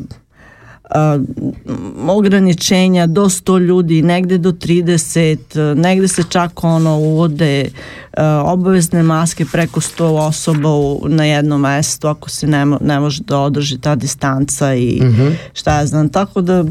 ograničenja 2.08 3.06
do 3.06 3.24
100 3.24 3.58
ljudi, 3.58 4.02
negde 4.02 4.38
do 4.38 4.52
30, 4.52 5.36
uh, 5.72 5.78
negde 5.78 6.08
se 6.08 6.22
čak 6.24 6.64
ono 6.64 6.96
uvode 6.96 7.64
uh, 7.64 8.22
obavezne 8.44 9.02
maske 9.02 9.44
preko 9.44 9.80
100 9.80 10.02
osoba 10.04 10.68
na 11.04 11.24
jednom 11.24 11.60
mestu 11.60 12.08
ako 12.08 12.30
se 12.30 12.46
ne, 12.46 12.58
mo- 12.58 12.78
ne 12.80 13.00
može 13.00 13.22
da 13.22 13.38
održi 13.38 13.78
ta 13.78 13.94
distanca 13.94 14.74
i 14.74 15.00
Mhm. 15.02 15.28
šta 15.52 15.78
ja 15.78 15.86
znam. 15.86 16.08
Tako 16.08 16.40
da 16.40 16.64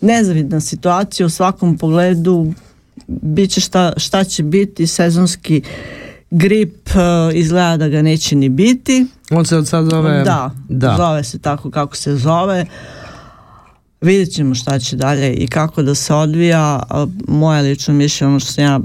nezavidna 0.00 0.60
situacija 0.60 1.26
u 1.26 1.30
svakom 1.30 1.78
pogledu 1.78 2.52
bit 3.08 3.50
će 3.50 3.60
šta, 3.60 3.92
šta 3.96 4.24
će 4.24 4.42
biti 4.42 4.86
sezonski 4.86 5.62
grip 6.30 6.88
uh, 6.88 7.00
izgleda 7.34 7.76
da 7.76 7.88
ga 7.88 8.02
neće 8.02 8.36
ni 8.36 8.48
biti 8.48 9.06
On 9.30 9.44
se 9.44 9.56
od 9.56 9.68
sad 9.68 9.84
zove... 9.86 10.22
da, 10.22 10.50
da. 10.68 10.94
zove 10.96 11.24
se 11.24 11.38
tako 11.38 11.70
kako 11.70 11.96
se 11.96 12.16
zove 12.16 12.66
vidjet 14.02 14.34
ćemo 14.34 14.54
šta 14.54 14.78
će 14.78 14.96
dalje 14.96 15.34
i 15.34 15.46
kako 15.46 15.82
da 15.82 15.94
se 15.94 16.14
odvija 16.14 16.82
moje 17.28 17.62
lično 17.62 17.94
mišljenje 17.94 18.30
ono 18.30 18.40
što 18.40 18.52
sam 18.52 18.64
ja 18.64 18.80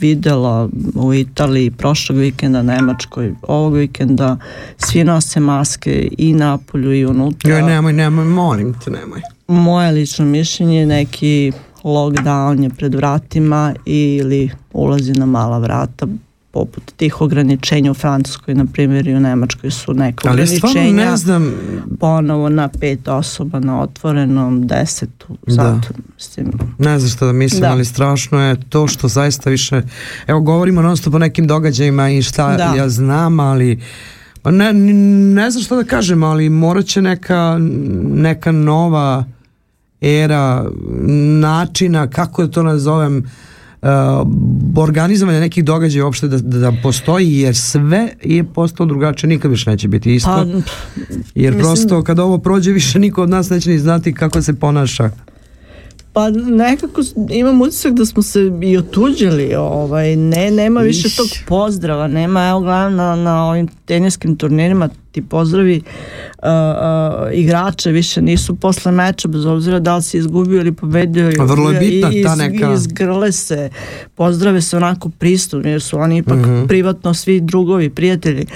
videla 0.00 0.68
u 0.94 1.14
Italiji 1.14 1.70
prošlog 1.70 2.18
vikenda, 2.18 2.62
Nemačkoj 2.62 3.34
ovog 3.42 3.74
vikenda, 3.74 4.36
svi 4.78 5.04
nose 5.04 5.40
maske 5.40 6.08
i 6.18 6.34
napolju 6.34 6.94
i 6.94 7.06
unutra 7.06 7.50
Joj, 7.50 7.62
nemoj, 7.62 7.92
nemoj, 7.92 8.24
molim 8.24 8.74
te, 8.84 8.90
nemoj. 8.90 9.20
moje 9.48 9.92
lično 9.92 10.24
mišljenje 10.24 10.86
neki 10.86 11.52
lockdown 11.84 12.62
je 12.62 12.70
pred 12.70 12.94
vratima 12.94 13.74
ili 13.84 14.50
ulazi 14.72 15.12
na 15.12 15.26
mala 15.26 15.58
vrata 15.58 16.06
poput 16.50 16.92
tih 16.96 17.20
ograničenja 17.20 17.90
u 17.90 17.94
Francuskoj 17.94 18.54
na 18.54 18.66
primjer 18.72 19.08
i 19.08 19.14
u 19.14 19.20
Nemačkoj 19.20 19.70
su 19.70 19.94
neka 19.94 20.28
Ali 20.28 20.42
ograničenja 20.42 21.04
ne 21.04 21.16
znam... 21.16 21.52
ponovo 22.00 22.48
na 22.48 22.68
pet 22.68 23.08
osoba 23.08 23.60
na 23.60 23.82
otvorenom 23.82 24.66
desetu 24.66 25.26
Da. 25.46 25.80
mislim 26.14 26.52
Ne 26.78 26.98
znam 26.98 27.10
šta 27.10 27.26
da 27.26 27.32
mislim, 27.32 27.60
Da. 27.60 27.70
ali 27.70 27.84
strašno 27.84 28.40
je 28.40 28.56
to 28.68 28.88
što 28.88 29.08
zaista 29.08 29.50
više... 29.50 29.82
Evo, 30.26 30.40
govorimo 30.40 30.82
non 30.82 30.96
stop 30.96 31.14
o 31.14 31.18
nekim 31.18 31.46
događajima 31.46 32.10
i 32.10 32.22
šta 32.22 32.56
Da. 32.56 32.74
ja 32.76 32.88
znam, 32.88 33.40
ali... 33.40 33.80
Pa 34.42 34.50
ne, 34.50 34.72
ne 34.72 35.50
znam 35.50 35.64
šta 35.64 35.76
da 35.76 35.84
kažem, 35.84 36.22
ali 36.22 36.48
morat 36.48 36.86
će 36.86 37.02
neka, 37.02 37.58
neka 38.14 38.52
nova 38.52 39.24
era 40.00 40.64
načina, 41.40 42.10
kako 42.10 42.46
da 42.46 42.50
to 42.50 42.62
nazovem, 42.62 43.24
uh, 43.82 43.88
organizovanja 44.76 45.40
nekih 45.40 45.64
događaja 45.64 46.04
uopšte 46.04 46.28
da, 46.28 46.38
da, 46.38 46.72
postoji, 46.82 47.38
jer 47.38 47.56
sve 47.56 48.08
je 48.24 48.44
postalo 48.44 48.88
drugačije, 48.88 49.28
nikad 49.28 49.50
više 49.50 49.70
neće 49.70 49.88
biti 49.88 50.14
isto. 50.14 50.30
pa 50.30 50.42
jer 51.34 51.54
mislim- 51.54 51.58
prosto 51.58 52.02
kad 52.02 52.18
ovo 52.18 52.38
prođe 52.38 52.72
više 52.72 52.98
niko 52.98 53.22
od 53.22 53.30
nas 53.30 53.50
neće 53.50 53.70
ni 53.70 53.78
znati 53.78 54.14
kako 54.14 54.42
se 54.42 54.52
ponaša. 54.52 55.10
Pa 56.12 56.30
nekako 56.30 57.00
imam 57.30 57.62
utisak 57.62 57.92
da 57.92 58.04
smo 58.04 58.22
se 58.22 58.40
i 58.62 58.76
otuđili, 58.76 59.54
ovaj, 59.56 60.16
ne, 60.16 60.50
nema 60.50 60.80
više 60.80 61.08
Iš. 61.08 61.16
tog 61.16 61.26
pozdrava, 61.46 62.08
nema, 62.08 62.48
evo 62.48 62.60
gledam 62.60 62.94
na, 62.94 63.16
na 63.16 63.44
ovim 63.44 63.68
teniskim 63.84 64.36
turnirima, 64.36 64.88
ti 65.12 65.22
pozdravi 65.22 65.76
uh, 65.76 66.44
uh, 66.44 66.48
igrače 67.34 67.90
više 67.90 68.22
nisu 68.22 68.54
posle 68.56 68.92
meča, 68.92 69.28
bez 69.28 69.44
obzira 69.44 69.78
da 69.80 69.96
li 69.96 70.02
si 70.02 70.18
izgubio 70.18 70.60
ili 70.60 70.72
pobedio. 70.72 71.32
A 71.40 71.44
vrlo 71.44 71.70
je 71.70 71.78
bitna 71.80 72.10
i, 72.10 72.22
ta 72.22 72.28
iz- 72.28 72.38
neka- 72.40 72.74
Izgrle 72.74 73.32
se, 73.32 73.70
pozdrave 74.14 74.60
se 74.62 74.76
onako 74.76 75.08
pristupno, 75.10 75.70
jer 75.70 75.82
su 75.82 75.98
oni 75.98 76.16
ipak 76.18 76.36
Mhm. 76.36 76.66
privatno 76.66 77.14
svi 77.14 77.40
drugovi, 77.40 77.90
prijatelji. 77.90 78.46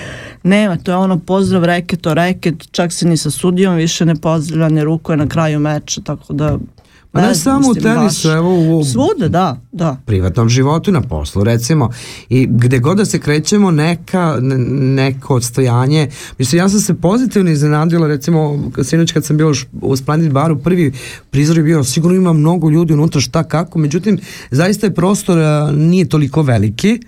Nema, 0.43 0.77
to 0.77 0.91
je 0.91 0.97
ono 0.97 1.19
pozdrav 1.19 1.65
reket 1.65 2.07
o 2.07 2.15
reket, 2.15 2.55
čak 2.71 2.93
se 2.93 3.07
ni 3.07 3.17
sa 3.17 3.31
sudijom 3.31 3.75
više 3.77 4.05
ne 4.05 4.15
pozdravlja, 4.17 4.69
ne 4.71 4.85
rukuje 4.85 5.17
na 5.17 5.29
kraju 5.29 5.59
meča, 5.61 6.01
tako 6.01 6.33
da 6.33 6.59
Ma 7.15 7.21
ne 7.21 7.29
Ne, 7.29 7.35
samo 7.35 7.69
u 7.69 7.75
tenisu, 7.75 7.95
baš. 8.29 8.35
evo 8.37 8.79
u 8.79 8.85
Svuda, 8.85 9.29
da, 9.29 9.61
da. 9.73 9.97
privatnom 10.07 10.49
životu 10.49 10.93
na 10.93 11.01
poslu 11.01 11.45
recimo 11.45 11.91
i 12.29 12.47
gde 12.47 12.79
god 12.79 12.97
da 12.97 13.05
se 13.05 13.19
krećemo 13.19 13.71
neka, 13.71 14.39
ne- 14.41 14.59
neko 15.03 15.35
odstojanje 15.35 16.09
mislim 16.39 16.59
ja 16.59 16.69
sam 16.69 16.81
se 16.81 16.95
pozitivno 16.95 17.51
iznenadila 17.51 18.07
recimo 18.07 18.59
sinoć 18.83 19.13
kad 19.13 19.25
sam 19.25 19.37
bio 19.37 19.53
u 19.75 19.97
Splendid 19.97 20.33
baru 20.33 20.59
prvi 20.59 20.93
prizor 21.31 21.57
je 21.57 21.63
bio 21.63 21.85
sigurno 21.85 22.17
ima 22.17 22.33
mnogo 22.33 22.71
ljudi 22.71 22.93
unutra 22.93 23.21
šta 23.21 23.43
kako 23.45 23.79
međutim 23.79 24.19
zaista 24.51 24.87
je 24.87 24.95
prostor 24.95 25.39
a, 25.39 25.71
nije 25.73 26.09
toliko 26.09 26.43
veliki 26.43 27.01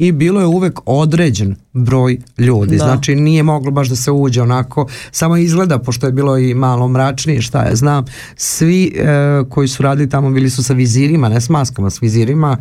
i 0.00 0.12
bilo 0.12 0.40
je 0.40 0.46
uvek 0.46 0.80
određen 0.86 1.56
broj 1.72 2.18
ljudi, 2.38 2.76
Da. 2.76 2.84
znači 2.84 3.14
nije 3.14 3.42
moglo 3.42 3.70
baš 3.70 3.88
da 3.88 3.96
se 3.96 4.10
uđe 4.10 4.42
onako, 4.42 4.86
samo 5.10 5.36
izgleda, 5.36 5.78
pošto 5.78 6.06
je 6.06 6.12
bilo 6.12 6.38
i 6.38 6.54
malo 6.54 6.88
mračnije, 6.88 7.42
šta 7.42 7.62
ja 7.62 7.76
znam, 7.76 8.04
svi 8.36 8.94
e, 8.96 9.04
koji 9.48 9.68
su 9.68 9.82
radili 9.82 10.08
tamo 10.08 10.30
bili 10.30 10.50
su 10.50 10.64
sa 10.64 10.72
vizirima, 10.72 11.28
ne 11.28 11.40
s 11.40 11.48
maskama, 11.48 11.90
s 11.90 12.02
vizirima 12.02 12.56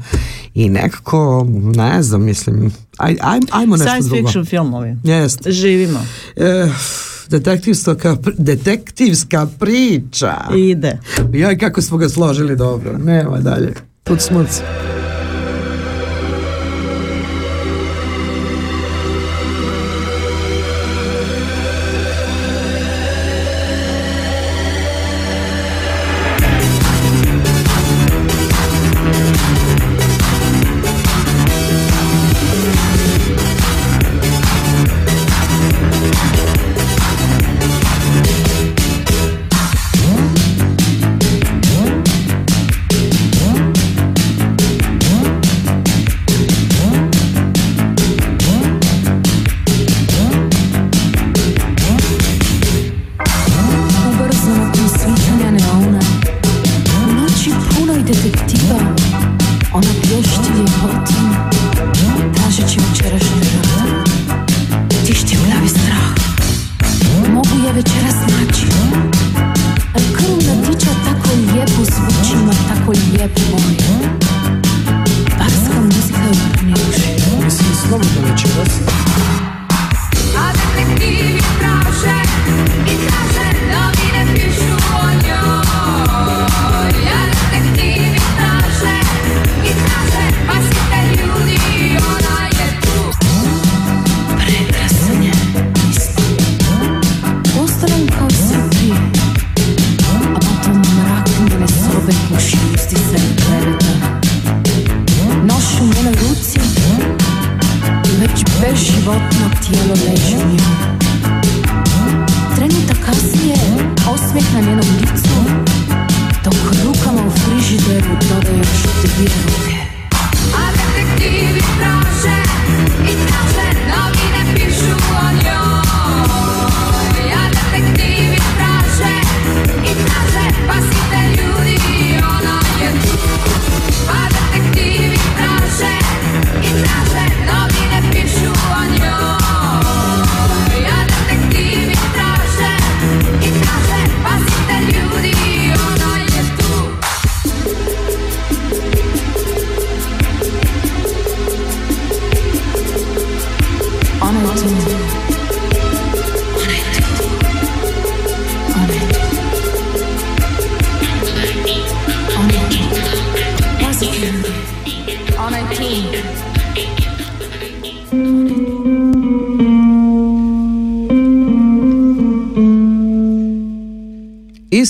i 0.53 0.69
nekako, 0.69 1.47
ne 1.75 2.03
znam, 2.03 2.23
mislim, 2.23 2.71
aj, 2.97 3.15
aj, 3.21 3.39
ajmo 3.51 3.75
nešto 3.77 3.89
Science 3.89 4.09
drugo. 4.09 4.27
fiction 4.27 4.45
filmovi. 4.45 4.95
Živimo. 5.47 5.99
E, 6.35 6.67
detektivska, 7.29 7.95
detektivska 8.37 9.47
priča. 9.59 10.33
Ide. 10.57 10.99
Jaj, 11.33 11.57
kako 11.57 11.81
smo 11.81 11.97
ga 11.97 12.09
složili 12.09 12.55
dobro. 12.55 12.97
Nema 12.97 13.37
dalje. 13.37 13.73
Put 14.03 14.21
smuc. 14.21 14.61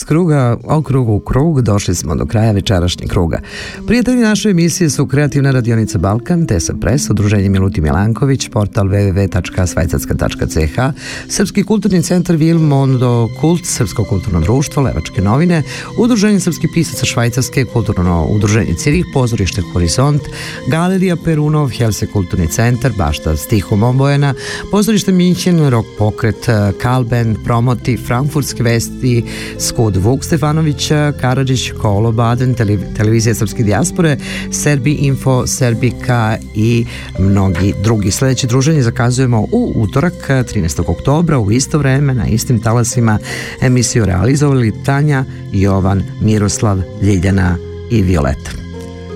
Kruga, 0.09 0.57
o 0.63 0.81
krugu 0.81 1.13
u 1.13 1.19
krug, 1.19 1.61
došli 1.61 1.95
smo 1.95 2.15
do 2.15 2.25
kraja 2.25 2.51
večerašnjeg 2.51 3.09
kruga. 3.09 3.39
Prijatelji 3.87 4.21
naše 4.21 4.49
emisije 4.49 4.89
su 4.89 5.05
Kreativna 5.07 5.51
radionica 5.51 5.97
Balkan, 5.97 6.45
Tesa 6.47 6.73
Press, 6.81 7.09
Udruženje 7.09 7.49
Miluti 7.49 7.81
Milanković, 7.81 8.49
portal 8.49 8.87
www.svajcatska.ch, 8.87 10.79
Srpski 11.27 11.63
kulturni 11.63 12.01
centar 12.03 12.35
Vil 12.35 12.59
Mondo 12.59 13.29
Kult, 13.41 13.65
Srpsko 13.65 14.03
kulturno 14.03 14.41
društvo, 14.41 14.83
Levačke 14.83 15.21
novine, 15.21 15.63
Udruženje 15.97 16.39
srpskih 16.39 16.69
pisaca 16.73 17.05
Švajcarske, 17.05 17.65
Kulturno 17.65 18.25
udruženje 18.29 18.73
Cirih, 18.73 19.05
Pozorište 19.13 19.61
Horizont, 19.73 20.21
Galerija 20.67 21.15
Perunov, 21.25 21.69
Helse 21.69 22.07
kulturni 22.07 22.47
centar, 22.47 22.91
Bašta 22.97 23.35
Stihom 23.37 23.83
Obojena, 23.83 24.33
Pozorište 24.71 25.11
Minchen, 25.11 25.69
Rock 25.69 25.87
Pokret, 25.97 26.49
Kalben, 26.81 27.35
Promoti, 27.45 27.97
Frankfurtske 27.97 28.63
vesti, 28.63 29.23
Skud 29.59 29.98
Vuk 29.99 30.23
Stefanović, 30.23 30.91
Karadžić, 31.21 31.71
Kolo 31.81 32.11
Baden, 32.11 32.55
tele- 32.55 32.93
televizija 32.97 33.35
Srpske 33.35 33.63
dijaspore, 33.63 34.17
Serbi 34.51 34.91
Info, 34.93 35.47
Serbika 35.47 36.37
i 36.55 36.85
mnogi 37.19 37.73
drugi. 37.83 38.11
Sljedeće 38.11 38.47
druženje 38.47 38.81
zakazujemo 38.81 39.39
u 39.51 39.73
utorak 39.75 40.13
13. 40.29 40.83
oktobra 40.87 41.39
u 41.39 41.51
isto 41.51 41.77
vreme 41.77 42.13
na 42.13 42.27
istim 42.27 42.59
talasima 42.61 43.19
emisiju 43.61 44.05
realizovali 44.05 44.73
Tanja, 44.85 45.25
Jovan, 45.51 46.03
Miroslav, 46.21 46.81
Ljiljana 47.01 47.57
i 47.91 48.01
Violeta. 48.01 48.51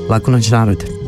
Laku 0.09 0.31
noć 0.31 0.49
narode. 0.49 1.02